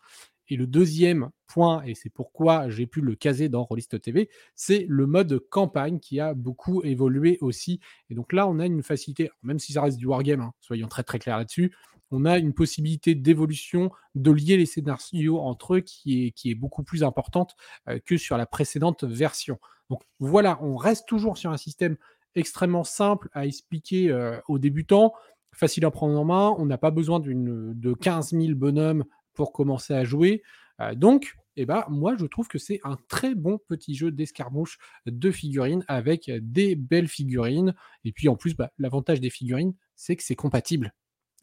[0.48, 4.84] Et le deuxième point, et c'est pourquoi j'ai pu le caser dans Rollist TV, c'est
[4.88, 7.78] le mode campagne qui a beaucoup évolué aussi.
[8.08, 10.88] Et donc là, on a une facilité, même si ça reste du wargame, hein, soyons
[10.88, 11.72] très très clairs là-dessus,
[12.10, 16.54] on a une possibilité d'évolution, de lier les scénarios entre eux qui est, qui est
[16.54, 17.54] beaucoup plus importante
[17.88, 19.58] euh, que sur la précédente version.
[19.88, 21.96] Donc voilà, on reste toujours sur un système
[22.34, 25.12] extrêmement simple à expliquer euh, aux débutants
[25.60, 26.54] facile à prendre en main.
[26.58, 29.04] On n'a pas besoin de 15 000 bonhommes
[29.34, 30.42] pour commencer à jouer.
[30.80, 34.78] Euh, donc, eh ben, moi, je trouve que c'est un très bon petit jeu d'escarmouche
[35.06, 37.74] de figurines avec des belles figurines.
[38.04, 40.94] Et puis, en plus, bah, l'avantage des figurines, c'est que c'est compatible.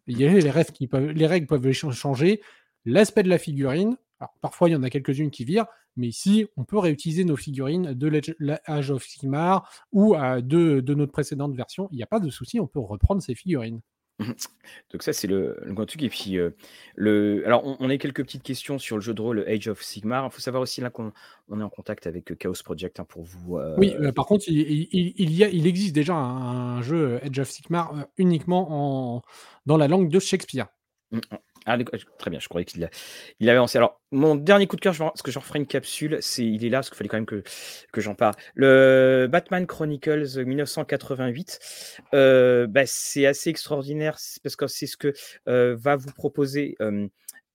[0.07, 2.41] Il y a les, rêves qui peuvent, les règles peuvent changer.
[2.85, 3.97] L'aspect de la figurine,
[4.41, 7.93] parfois, il y en a quelques-unes qui virent, mais ici, on peut réutiliser nos figurines
[7.93, 11.89] de l'Age of Sigmar ou euh, de, de notre précédente version.
[11.91, 13.81] Il n'y a pas de souci, on peut reprendre ces figurines.
[14.19, 14.31] Mmh
[14.91, 16.37] Donc ça, c'est le le grand truc et puis,
[16.95, 20.25] le alors on a quelques petites questions sur le jeu de rôle Age of Sigmar.
[20.25, 21.11] Il faut savoir aussi là qu'on
[21.49, 25.31] on est en contact avec, Chaos Project, hein, pour vous, Oui, par contre, il il
[25.33, 29.21] y a il existe déjà un jeu, Age of Sigmar, uniquement en
[29.67, 30.67] dans la langue de Shakespeare.
[31.11, 31.19] Mmh,
[31.69, 31.77] ah
[32.17, 32.89] très bien, je croyais qu'il
[33.41, 33.77] il avait lancé.
[33.77, 36.63] Alors, mon dernier coup de cœur, je parce que j'en ferai une capsule, c'est il
[36.63, 37.43] est là, parce qu'il fallait quand même que
[37.97, 38.35] j'en parle.
[38.55, 41.59] Le Batman Chronicles 1988,
[42.13, 45.13] euh, bah, c'est assez extraordinaire, parce que c'est ce que,
[45.49, 46.77] euh, va vous proposer,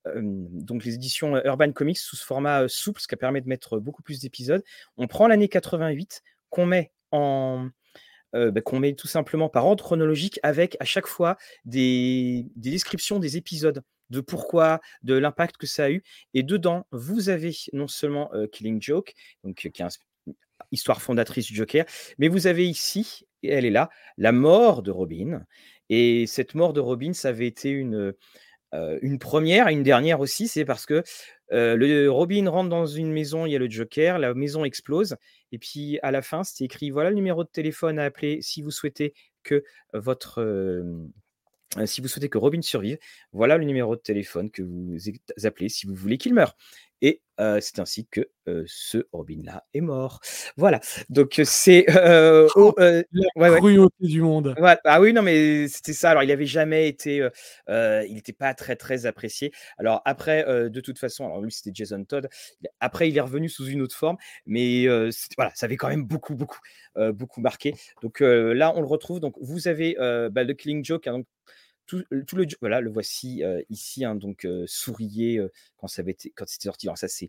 [0.04, 4.02] donc les éditions, Urban Comics sous ce format, souple, ce qui permet de mettre beaucoup
[4.02, 4.62] plus d'épisodes.
[4.98, 7.70] On prend l'année 88, qu'on met en
[8.34, 13.38] bah, qu'on met tout simplement par ordre chronologique avec à chaque fois des descriptions des
[13.38, 13.82] épisodes
[14.12, 16.02] de pourquoi, de l'impact que ça a eu.
[16.34, 19.82] Et dedans, vous avez non seulement Killing Joke, donc, qui est
[20.70, 21.84] histoire fondatrice du Joker,
[22.18, 25.44] mais vous avez ici, et elle est là, la mort de Robin.
[25.88, 28.14] Et cette mort de Robin, ça avait été une,
[29.02, 31.02] une première, une dernière aussi, c'est parce que
[31.50, 35.16] le Robin rentre dans une maison, il y a le Joker, la maison explose,
[35.50, 38.62] et puis à la fin, c'était écrit voilà le numéro de téléphone à appeler si
[38.62, 40.82] vous souhaitez que votre euh,
[41.87, 42.99] si vous souhaitez que Robin survive,
[43.33, 44.97] voilà le numéro de téléphone que vous
[45.47, 46.57] appelez si vous voulez qu'il meure.
[47.05, 50.20] Et euh, c'est ainsi que euh, ce Robin-là est mort.
[50.57, 50.81] Voilà.
[51.09, 51.85] Donc c'est
[52.55, 54.55] oh, la cruauté du monde.
[54.85, 56.12] Ah oui, non, mais c'était ça.
[56.12, 57.29] Alors il n'avait jamais été,
[57.68, 59.53] il n'était pas très très apprécié.
[59.79, 62.29] Alors après, de toute façon, alors lui c'était Jason Todd.
[62.79, 64.16] Après il est revenu sous une autre forme,
[64.47, 64.87] mais
[65.37, 66.61] voilà, ça avait quand même beaucoup beaucoup
[67.14, 67.75] beaucoup marqué.
[68.03, 69.18] Donc là on le retrouve.
[69.18, 69.97] Donc vous avez
[70.31, 71.09] bah, le Killing Joke.
[71.09, 71.27] Hein, donc,
[72.26, 75.40] tout, le voilà, le voici ici, hein, donc souriez
[75.76, 76.86] quand ça avait quand c'était sorti.
[76.86, 77.28] Alors ça, c'est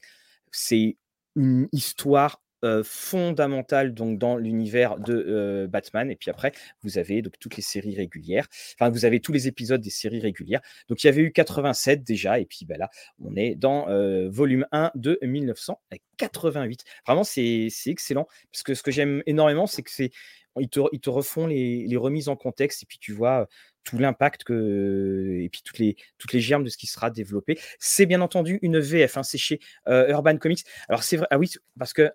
[0.51, 0.97] c'est
[1.36, 2.41] une histoire
[2.84, 6.09] fondamentale donc dans l'univers de Batman.
[6.09, 8.47] Et puis après, vous avez donc toutes les séries régulières.
[8.76, 10.61] Enfin, vous avez tous les épisodes des séries régulières.
[10.88, 12.89] Donc il y avait eu 87 déjà, et puis ben là,
[13.20, 13.88] on est dans
[14.30, 16.84] volume 1 de 1988.
[17.05, 20.11] Vraiment, c'est excellent parce que ce que j'aime énormément, c'est que c'est
[20.59, 23.47] ils te, ils te refont les, remises en contexte et puis tu vois
[23.84, 27.59] tout l'impact que et puis toutes les toutes les germes de ce qui sera développé.
[27.79, 30.63] C'est bien entendu une VF, hein, c'est chez euh, Urban Comics.
[30.89, 32.11] Alors c'est vrai, ah oui, parce que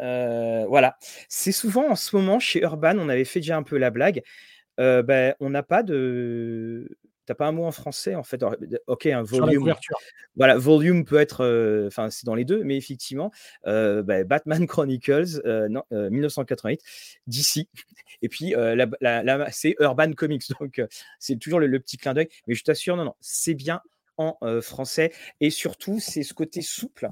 [0.00, 0.96] euh, voilà,
[1.28, 4.22] c'est souvent en ce moment chez Urban, on avait fait déjà un peu la blague.
[4.80, 6.88] Euh, ben, on n'a pas de
[7.26, 8.44] tu pas un mot en français, en fait.
[8.86, 9.74] OK, un volume.
[10.36, 13.30] Voilà, volume peut être, euh, enfin, c'est dans les deux, mais effectivement,
[13.66, 16.80] euh, bah, Batman Chronicles, euh, non, 1988,
[17.26, 17.68] d'ici.
[18.22, 20.82] Et puis, la, la, c'est Urban Comics, donc
[21.18, 22.28] c'est toujours le, le, petit clin d'œil.
[22.46, 23.80] Mais je t'assure, non, non, c'est bien
[24.16, 25.12] en français.
[25.40, 27.10] Et surtout, c'est ce côté souple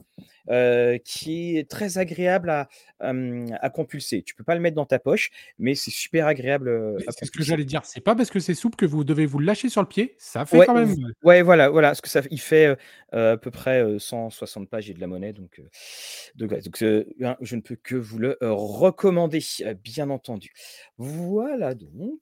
[1.05, 2.68] qui est très agréable à,
[3.01, 4.22] à compulser.
[4.22, 7.43] Tu peux pas le mettre dans ta poche, mais c'est super agréable C'est ce que
[7.43, 7.82] j'allais dire.
[7.84, 10.14] C'est pas parce que c'est souple que vous devez vous lâcher sur le pied.
[10.18, 11.88] Ça fait quand même Ouais, voilà, voilà.
[11.88, 12.76] Parce que ça, il fait
[13.12, 15.32] à peu près 160 pages et de la monnaie.
[15.32, 15.61] Donc,
[16.34, 19.40] donc, hein, je ne peux que vous le recommander,
[19.82, 20.53] bien entendu.
[20.99, 22.20] Voilà donc.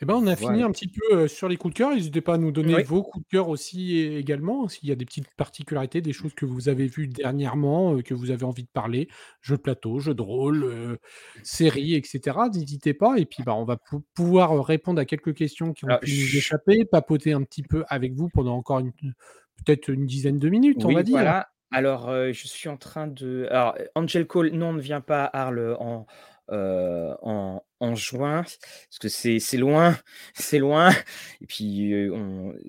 [0.00, 1.94] Eh ben, on a fini un petit peu sur les coups de cœur.
[1.94, 5.04] N'hésitez pas à nous donner vos coups de cœur aussi également, s'il y a des
[5.04, 9.08] petites particularités, des choses que vous avez vues dernièrement, que vous avez envie de parler,
[9.40, 10.98] jeux de plateau, jeux de rôle,
[11.42, 12.36] séries, etc.
[12.52, 13.16] N'hésitez pas.
[13.18, 13.78] Et puis, bah, on va
[14.14, 18.14] pouvoir répondre à quelques questions qui ont pu nous échapper, papoter un petit peu avec
[18.14, 18.92] vous pendant encore une,
[19.64, 21.16] peut-être une dizaine de minutes, on va dire.
[21.16, 21.48] Voilà.
[21.72, 23.48] Alors, je suis en train de.
[23.50, 26.06] Alors, Angel Cole, non, ne vient pas à Arles en,
[26.48, 29.96] en, en, juin, parce que c'est loin,
[30.34, 30.90] c'est loin.
[31.40, 31.92] Et puis,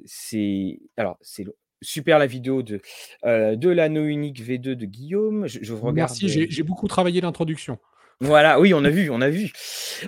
[0.06, 0.80] c'est.
[0.98, 1.46] Alors, c'est
[1.82, 2.82] super la vidéo de,
[3.24, 5.48] de l'anneau unique V2 de Guillaume.
[5.48, 5.96] Je, regarde.
[5.96, 7.80] Merci, j'ai beaucoup travaillé l'introduction.
[8.20, 9.52] Voilà, oui, on a vu, on a vu.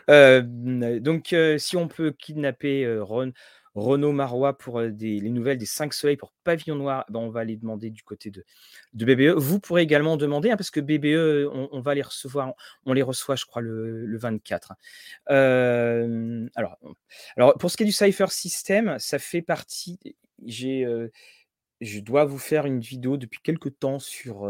[0.07, 3.33] donc, si on peut kidnapper Ron,
[3.75, 7.55] Renaud Marois pour les nouvelles des 5 soleils pour Pavillon Noir, ben, on va les
[7.55, 8.43] demander du côté de,
[8.93, 9.37] de BBE.
[9.37, 12.53] Vous pourrez également demander, hein, parce que BBE, on, va les recevoir,
[12.85, 14.73] on les reçoit, je crois, le, 24.
[15.27, 16.77] alors,
[17.37, 19.99] alors, pour ce qui est du Cypher System, ça fait partie.
[20.45, 20.85] J'ai
[21.81, 24.49] je dois vous faire une vidéo depuis quelques temps sur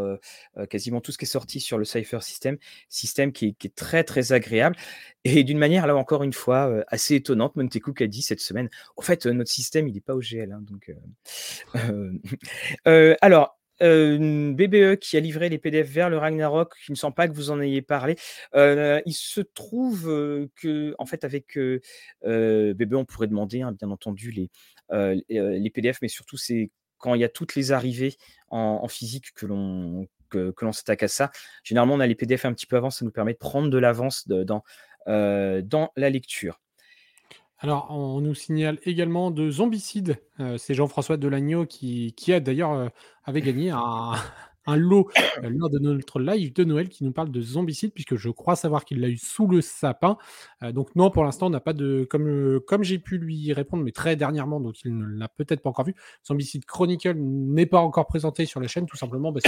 [0.69, 2.57] quasiment tout ce qui est sorti sur le Cypher System,
[2.89, 4.75] système qui est, très très agréable
[5.23, 7.55] et d'une manière là encore une fois assez étonnante.
[7.55, 10.91] Montecook a dit cette semaine, au fait notre système il n'est pas OGL, hein, donc
[13.21, 13.55] alors.
[13.81, 17.49] BBE qui a livré les PDF vers le Ragnarok, il ne sent pas que vous
[17.49, 18.17] en ayez parlé.
[18.53, 24.49] il se trouve que, en fait, avec BBE, on pourrait demander, hein, bien entendu, les,
[25.29, 28.15] les PDF, mais surtout c'est quand il y a toutes les arrivées
[28.49, 31.31] en, physique que l'on que, l'on s'attaque à ça.
[31.63, 33.77] Généralement, on a les PDF un petit peu avant, ça nous permet de prendre de
[33.77, 34.63] l'avance dans,
[35.07, 36.59] euh, dans la lecture.
[37.61, 40.17] Alors, on nous signale également de Zombicide.
[40.39, 42.87] Euh, c'est Jean-François Delagneau qui, qui a d'ailleurs euh,
[43.25, 44.13] avait gagné un,
[44.65, 45.09] un lot
[45.43, 48.55] euh, lors de notre live de Noël qui nous parle de Zombicide, puisque je crois
[48.55, 50.17] savoir qu'il l'a eu sous le sapin.
[50.63, 52.05] Euh, donc non, pour l'instant, on n'a pas de...
[52.09, 55.61] Comme, euh, comme j'ai pu lui répondre, mais très dernièrement, donc il ne l'a peut-être
[55.61, 55.95] pas encore vu,
[56.27, 59.45] Zombicide Chronicle n'est pas encore présenté sur la chaîne, tout simplement parce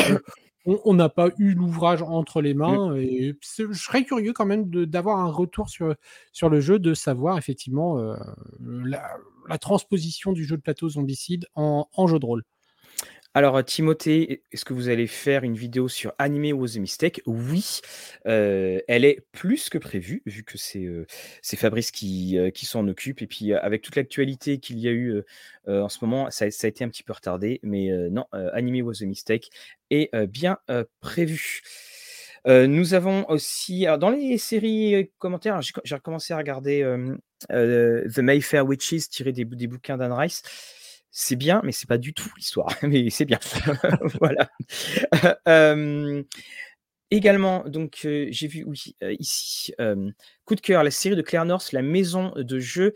[0.66, 2.96] qu'on n'a pas eu l'ouvrage entre les mains.
[2.96, 5.96] Et je serais curieux quand même d'avoir un retour sur,
[6.32, 8.16] sur le jeu, de savoir effectivement
[8.60, 12.44] la, transposition du jeu de plateau Zombicide en, en jeu de rôle.
[13.34, 17.80] Alors, Timothée, est-ce que vous allez faire une vidéo sur Anime Was a Mistake Oui,
[18.28, 21.06] euh, elle est plus que prévue, vu que c'est euh,
[21.42, 23.22] Fabrice qui, euh, s'en occupe.
[23.22, 25.24] Et puis, avec toute l'actualité qu'il y a eu
[25.66, 27.62] en ce moment, ça, a été un petit peu retardé.
[27.64, 29.50] Mais non, Anime Was a Mistake
[29.90, 30.58] est bien
[31.00, 31.62] prévu.
[32.46, 36.84] nous avons aussi, dans les séries commentaires, j'ai recommencé à regarder
[37.50, 40.44] The Mayfair Witches tiré des bouquins d'Anne Rice
[41.12, 42.70] c'est bien, mais c'est pas du tout l'histoire.
[42.84, 43.40] mais c'est bien.
[44.22, 44.50] voilà.
[47.12, 49.74] également, donc j'ai vu oui, ici
[50.46, 52.94] coup de cœur, la série de Claire North, la maison de jeu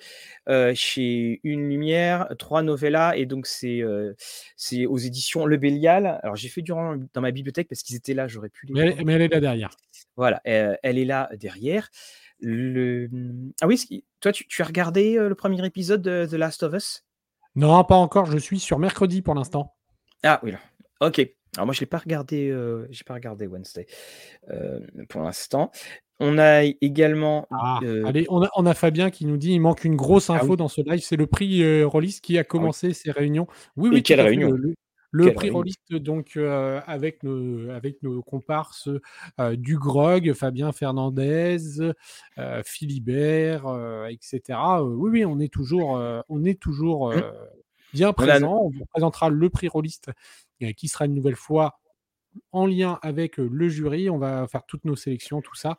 [0.74, 3.84] chez Une Lumière, trois novellas et donc c'est
[4.56, 6.19] c'est aux éditions Le Bélial.
[6.23, 8.73] Alors j'ai fait durant dans ma bibliothèque parce qu'ils étaient là, j'aurais pu les.
[9.03, 9.72] Mais, elle est là derrière.
[10.15, 11.90] Voilà, elle est là derrière.
[12.41, 13.07] Le...
[13.11, 16.73] Mmh, ah oui, toi tu, tu as regardé le premier épisode de The Last of
[16.73, 17.05] Us?
[17.56, 18.26] Non, pas encore.
[18.26, 19.76] Je suis sur mercredi pour l'instant.
[20.23, 20.60] Ah oui, là.
[21.02, 21.19] Ok.
[21.56, 22.49] Alors moi, je l'ai pas regardé.
[22.49, 23.86] Euh, j'ai pas regardé Wednesday
[24.49, 24.80] euh,
[25.10, 25.72] pour l'instant.
[26.19, 27.48] On a également.
[27.52, 30.56] Ah, euh, allez, on a, Fabien qui nous dit il manque une grosse ah info
[30.56, 31.02] dans ce live.
[31.02, 33.48] C'est le prix Rollis qui a ah commencé ses réunions.
[33.76, 34.03] Oui, oui.
[34.03, 34.76] quelle réunion le,
[35.34, 38.90] prix Rollis, donc avec, nos, avec nos comparses
[39.54, 41.58] du Grog, Fabien Fernandez,
[42.64, 43.66] Philibert,
[44.10, 44.60] etc.
[44.84, 47.22] oui, oui, on est toujours, on est toujours mmh.
[47.94, 48.64] bien présent.
[48.64, 50.12] On vous présentera le prix Rolliste
[50.78, 51.80] qui sera une nouvelle fois
[52.52, 54.10] en lien avec le jury.
[54.10, 55.78] On va faire toutes nos sélections, tout ça.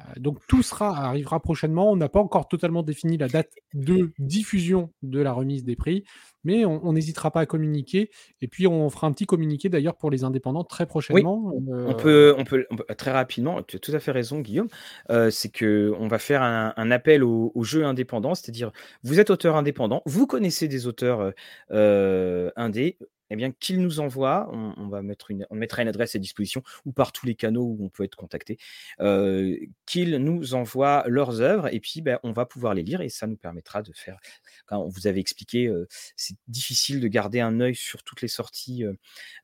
[0.00, 1.90] Heu, donc tout sera arrivera prochainement.
[1.92, 6.04] On n'a pas encore totalement défini la date de diffusion de la remise des prix,
[6.44, 8.10] mais on on n'hésitera pas à communiquer
[8.40, 11.54] et puis on fera un petit communiqué d'ailleurs pour les indépendants très Oui, prochainement,
[11.84, 14.68] on peut on peut on peut très rapidement, tu as tout à fait raison Guillaume,
[15.10, 18.72] heu, c'est qu'on va faire un un appel aux aux jeux indépendants, c'est-à-dire
[19.02, 21.32] vous êtes auteur indépendant, vous connaissez des auteurs,
[21.72, 22.98] heu, indés,
[23.30, 26.18] et bien qu'ils nous envoient, on on va mettre une on mettra une adresse à
[26.18, 28.58] disposition ou par tous les canaux où on peut être contacté,
[29.00, 33.08] heu, qu'ils nous envoient leurs œuvres et puis, bah, on va pouvoir les lire et
[33.08, 34.18] ça nous permettra de faire
[34.66, 35.86] quand on vous avait expliqué, heu,
[36.16, 38.96] c'est difficile de garder un œil sur toutes les sorties, heu,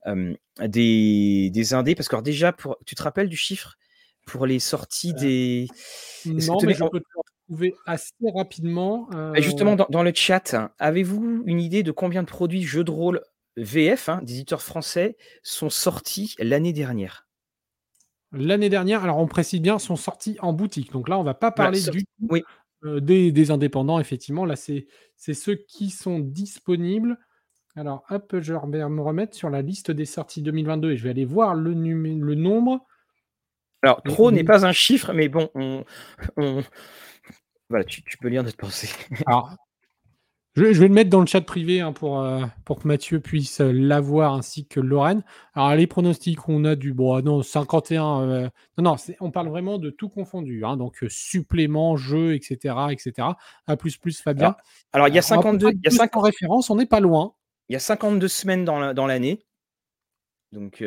[0.06, 0.36] hem,
[0.66, 3.76] des des indés parce que alors déjà pour tu te rappelles du chiffre
[4.26, 5.68] pour les sorties des
[6.38, 7.06] non, mais je peux te
[7.48, 12.28] retrouver assez rapidement, heu justement dans dans le chat, avez-vous une idée de combien de
[12.28, 13.22] produits jeux de rôle
[13.62, 17.26] VF, hein, d'éditeurs français sont sortis l'année dernière?
[18.32, 20.92] L'année dernière, alors on précise bien, sont sortis en boutique.
[20.92, 22.42] Donc là, on va pas Voilà, parler du tout, oui.
[22.84, 24.44] heu, des des indépendants effectivement.
[24.44, 24.86] Là, c'est
[25.34, 27.18] ceux qui sont disponibles.
[27.76, 31.10] Alors hop, je vais me remettre sur la liste des sorties 2022 et je vais
[31.10, 32.86] aller voir le nombre.
[33.82, 35.84] Alors trop n'est pas un chiffre, mais bon, on
[36.36, 36.62] on
[37.68, 38.88] voilà, tu tu peux lire notre pensée.
[39.26, 39.56] Alors
[40.56, 42.88] je vais je vais le mettre dans le chat privé, hein, pour, heu, pour que
[42.88, 45.22] Mathieu puisse l'avoir ainsi que Lorraine.
[45.54, 49.48] Alors les pronostics, on a du bon, ah non 51, heu, non, non, on parle
[49.48, 53.36] vraiment de tout confondu, hein, donc suppléments, jeux et cetera et cetera.
[53.66, 54.56] A plus plus Fabien.
[54.92, 56.10] alors il y a on a à peu 52 près il y a 200 cinq
[56.22, 57.34] références, on n'est pas loin.
[57.68, 59.44] il y a 52 semaines dans la dans l'année.
[60.52, 60.82] Donc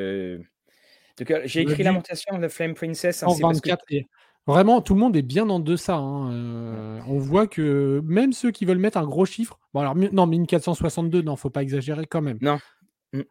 [1.18, 4.08] donc j'ai écrit Lamentation the Flame Princess, hein, c'est parce que 124 et
[4.48, 8.52] vraiment tout le monde est bien en deçà, hein, heu, on voit que même ceux
[8.52, 12.22] qui veulent mettre un gros chiffre bon alors non 1462 non, faut pas exagérer quand
[12.22, 12.40] même.
[12.42, 12.60] Non.
[13.14, 13.22] Mmh.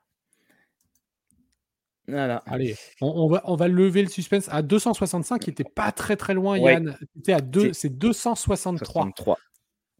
[2.08, 2.42] Voilà.
[2.46, 6.16] Allez, on on va on va lever le suspense à 265 qui était pas très,
[6.16, 6.72] très loin Ouais.
[6.74, 6.96] Yann.
[7.14, 9.04] Tu étais à deux C'est c'est 263.
[9.04, 9.38] 63.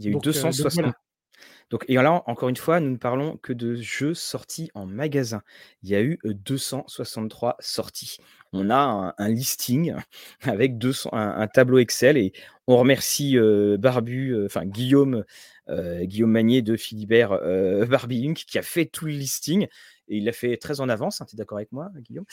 [0.01, 0.51] Il y a eu Donc deux heu, cent
[1.71, 5.43] donc et là, encore une fois, nous ne parlons que de jeux sortis en magasin.
[5.83, 8.19] Il y a eu, heu, 263 sorties.
[8.53, 9.95] On a un un listing
[10.43, 12.33] avec 200 un un tableau Excel et
[12.67, 15.25] on remercie, heu, Barbu, heu, enfin Guillaume,
[15.71, 17.31] heu, Guillaume Magnier de Philibert,
[17.89, 19.65] Barbie Inc qui a fait tout le listing
[20.09, 22.27] et il l'a fait très en avance, hein, tu es d'accord avec moi, Guillaume?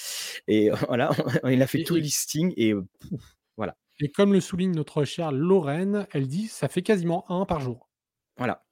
[0.47, 1.11] Et voilà,
[1.49, 2.73] il a fait tout le listing et
[3.57, 3.77] voilà.
[4.01, 7.89] et comme le souligne notre chère Lorraine, elle dit: «Ça fait quasiment 1 par jour».
[8.37, 8.63] Voilà.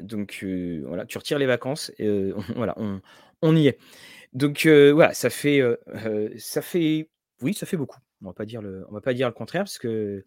[0.00, 3.00] Donc heu, voilà, tu retires les vacances et heu, voilà, on
[3.42, 3.78] on y est.
[4.34, 5.62] Donc heu, voilà, ça fait,
[6.38, 7.10] ça fait
[7.42, 7.98] oui, ça fait beaucoup.
[8.22, 10.24] On va pas dire le on va pas dire le contraire parce que,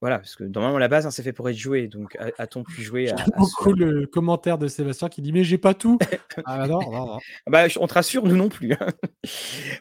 [0.00, 2.82] voilà, parce que normalement la base, hein, c'est fait pour être joué, donc a-t-on pu
[2.82, 5.98] jouer à à ce le commentaire de Sébastien qui dit: «Mais j'ai pas tout».
[6.44, 7.18] Ah non, non, non.
[7.46, 8.88] bah, on te rassure, nous non plus, hein.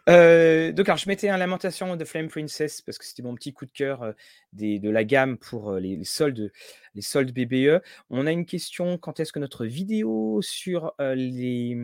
[0.10, 3.54] Heu, donc alors je mettais un Lamentation the Flame Princess parce que c'était mon petit
[3.54, 4.16] coup de cœur, heu,
[4.54, 6.52] des de la gamme pour, heu, les les soldes
[6.94, 7.82] les soldes BBE.
[8.10, 11.78] On a une question, quand est-ce que notre vidéo sur, les,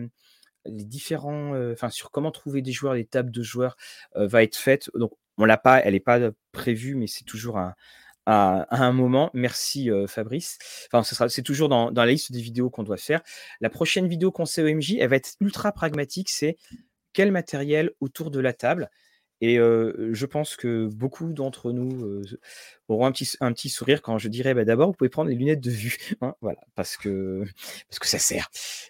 [0.64, 3.76] les différents, enfin sur comment trouver des joueurs, des tables de joueurs,
[4.14, 4.90] va être faite?
[4.94, 6.18] Donc on l'a pas, elle est pas
[6.52, 7.74] prévue, mais c'est toujours à
[8.26, 9.30] à à un moment.
[9.34, 10.58] Merci, heu, Fabrice.
[10.92, 13.22] Enfin, ce sera c'est toujours dans dans la liste des vidéos qu'on doit faire.
[13.60, 16.56] La prochaine vidéo conseil OMJ, elle va être ultra pragmatique, c'est
[17.14, 18.90] quel matériel autour de la table?
[19.42, 22.22] Et heu, je pense que beaucoup d'entre nous, heu,
[22.88, 25.36] auront un petit un petit sourire quand je dirai: «Bah, d'abord, vous pouvez prendre les
[25.36, 27.44] lunettes de vue», hein, voilà, parce que
[27.90, 28.48] parce que ça sert.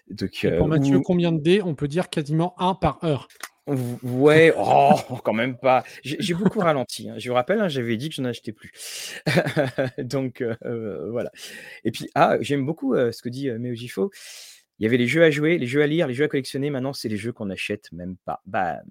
[0.09, 1.61] Donc pour Mathieu, ou combien de dés?
[1.63, 3.27] On peut dire quasiment 1 par heure?
[3.67, 5.83] Ouais, oh, quand même pas.
[6.03, 7.15] J'ai beaucoup ralenti, hein.
[7.17, 8.71] Je vous rappelle, hein, j'avais dit que je n'achetais plus.
[9.97, 11.31] Donc heu, voilà.
[11.83, 14.11] Et puis ah, j'aime beaucoup, heu, ce que dit, heu, Meojifo.
[14.79, 16.69] Il y avait les jeux à jouer, les jeux à lire, les jeux à collectionner,
[16.69, 18.41] maintenant c'est les jeux qu'on n'achète même pas.
[18.45, 18.81] Bah.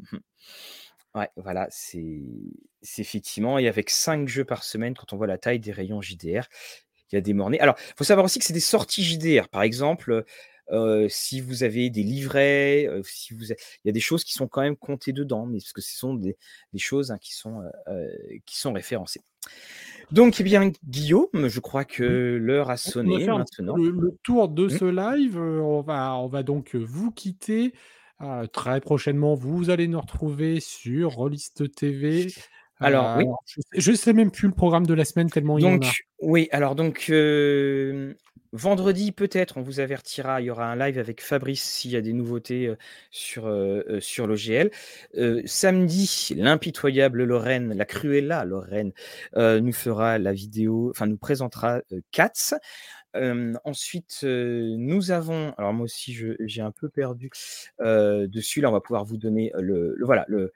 [1.14, 2.22] Ouais, voilà, c'est
[2.98, 6.48] effectivement et avec 5 jeux par semaine, quand on voit la taille des rayons JDR,
[7.10, 7.60] il y a des mornais.
[7.60, 9.48] Alors, il faut savoir aussi que c'est des sorties JDR.
[9.50, 10.24] Par exemple,
[11.08, 13.54] si vous avez des livrets, si vous a
[13.84, 15.96] il y a des choses qui sont quand même comptées dedans, mais parce que ce
[15.96, 16.36] sont des
[16.72, 17.62] des choses, hein, qui sont,
[18.46, 19.20] qui sont référencées.
[20.12, 21.96] Donc eh bien, Guillaume, je crois Oui.
[21.96, 23.76] que l'heure a On on va sonné faire maintenant.
[23.76, 24.70] le le tour de Mmh.
[24.70, 27.72] ce live, on va on va donc vous quitter.
[28.52, 32.32] Très prochainement, vous allez nous retrouver sur Rollist TV.
[32.82, 33.24] Alors oui.
[33.46, 35.90] je je sais même plus le programme de la semaine tellement il y en a.
[36.20, 38.14] Oui, alors donc hem,
[38.52, 42.00] vendredi peut-être, on vous avertira, il y aura un live avec Fabrice s'il y a
[42.00, 42.76] des nouveautés, heu,
[43.10, 43.50] sur,
[44.00, 44.70] sur l'OGL.
[45.46, 48.92] Samedi, l'impitoyable Lorraine, la Cruella Lorraine,
[49.36, 51.80] nous fera la vidéo enfin nous présentera.
[53.14, 57.30] Hem, ensuite, nous avons alors moi aussi j'ai un peu perdu,
[57.80, 60.52] dessus là, on va pouvoir vous donner le le voilà le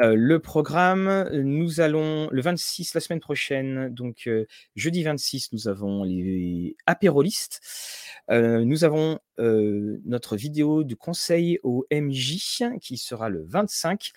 [0.00, 4.46] Heu, le programme, nous allons le 26, la semaine prochaine, donc heu,
[4.76, 7.60] jeudi 26, nous avons les apérolistes.
[8.30, 14.12] Heu, nous avons, notre vidéo du conseil au MJ qui sera le 25.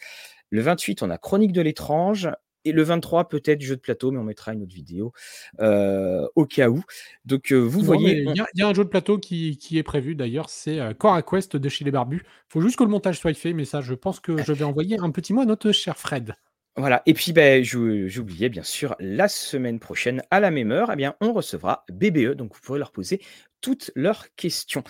[0.51, 2.29] Le 28, on a chronique de l'étrange
[2.65, 5.13] et le 23 peut-être jeu de plateau, mais on mettra une autre vidéo,
[5.61, 6.83] heu, au cas où.
[7.25, 8.89] Donc heu, vous Non, voyez, il on y a il y a un jeu de
[8.89, 12.21] plateau qui qui est prévu d'ailleurs, c'est, heu, Cora Quest de chez les Barbus.
[12.49, 14.97] Faut juste que le montage soit fait, mais ça, je pense que je vais envoyer
[14.99, 16.35] un petit mot à notre cher Fred.
[16.75, 20.95] Voilà et puis, je j'oubliais bien sûr, la semaine prochaine à la même heure, eh
[20.95, 23.21] bien, on recevra BBE, donc vous pourrez leur poser
[23.61, 24.83] toutes leurs questions.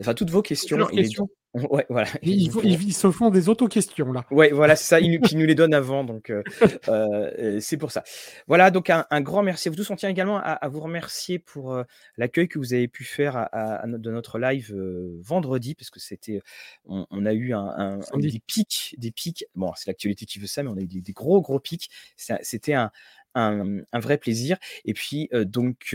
[0.00, 1.28] Enfin, toutes vos Toutes leurs questions.
[1.70, 4.24] ouais, voilà ils se font des auto-questions là.
[4.30, 6.42] Ouais, voilà, c'est ça, ils nous puis ils nous les donnent avant donc heu
[6.88, 8.02] heu, c'est pour ça.
[8.46, 9.90] Voilà donc un un grand merci à vous tous.
[9.90, 11.84] On tient également à à vous remercier pour, heu,
[12.16, 14.74] l'accueil que vous avez pu faire à à de notre live,
[15.20, 16.40] vendredi parce que c'était
[16.84, 18.32] on on a eu un un Samedi.
[18.32, 19.44] des pics des pics.
[19.54, 21.88] Bon, c'est l'actualité qui veut ça, mais on a eu des des gros, gros pics.
[22.16, 22.90] C'était un
[23.36, 25.94] un vrai plaisir et puis, donc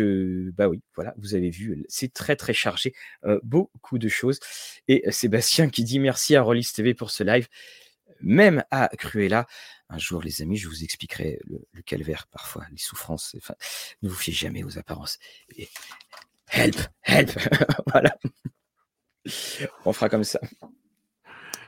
[0.56, 2.94] bah, oui, voilà, vous avez vu, c'est très, très chargé,
[3.44, 4.40] beaucoup de choses
[4.88, 7.48] et Sébastien qui dit: «Merci à Rollis TV pour ce live,
[8.22, 9.48] même à Cruella».
[9.90, 13.56] Un jour, les amis, je vous expliquerai le le calvaire, parfois, les souffrances, enfin,
[14.04, 15.20] ne vous fiez jamais aux apparences
[15.58, 15.68] et
[16.52, 17.32] help, help,
[17.92, 18.18] voilà.
[19.86, 20.40] On fera comme ça.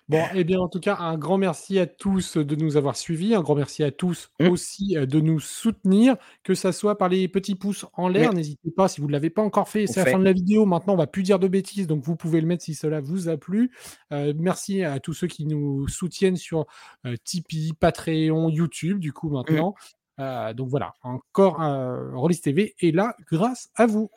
[0.10, 3.36] Bon et bien, en tout cas, un grand merci à tous de nous avoir suivis.
[3.36, 4.50] Un grand merci à tous Mmh.
[4.50, 8.28] aussi, heu, de nous soutenir, que ça soit par les petits pouces en Mmh.
[8.28, 8.34] l'air.
[8.34, 10.66] N'hésitez pas si vous ne l'avez pas encore fait, c'est la fin de la vidéo.
[10.66, 13.30] Maintenant, on va plus dire de bêtises, donc vous pouvez le mettre si cela vous
[13.30, 13.72] a plu.
[14.12, 16.66] Heu, merci à tous ceux qui nous soutiennent sur,
[17.06, 19.64] heu, Tipeee, Patreon, YouTube, du coup, Mmh.
[19.64, 19.74] maintenant.
[20.56, 21.58] Donc voilà, encore,
[22.14, 24.10] Rollis TV est là grâce à vous.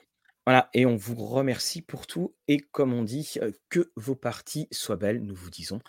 [0.47, 4.97] Voilà et on vous remercie pour tout et comme on dit, que vos parties soient
[4.97, 5.21] belles.
[5.21, 5.81] Nous vous disons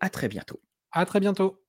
[0.00, 0.60] à très bientôt.
[0.90, 1.62] À très bientôt.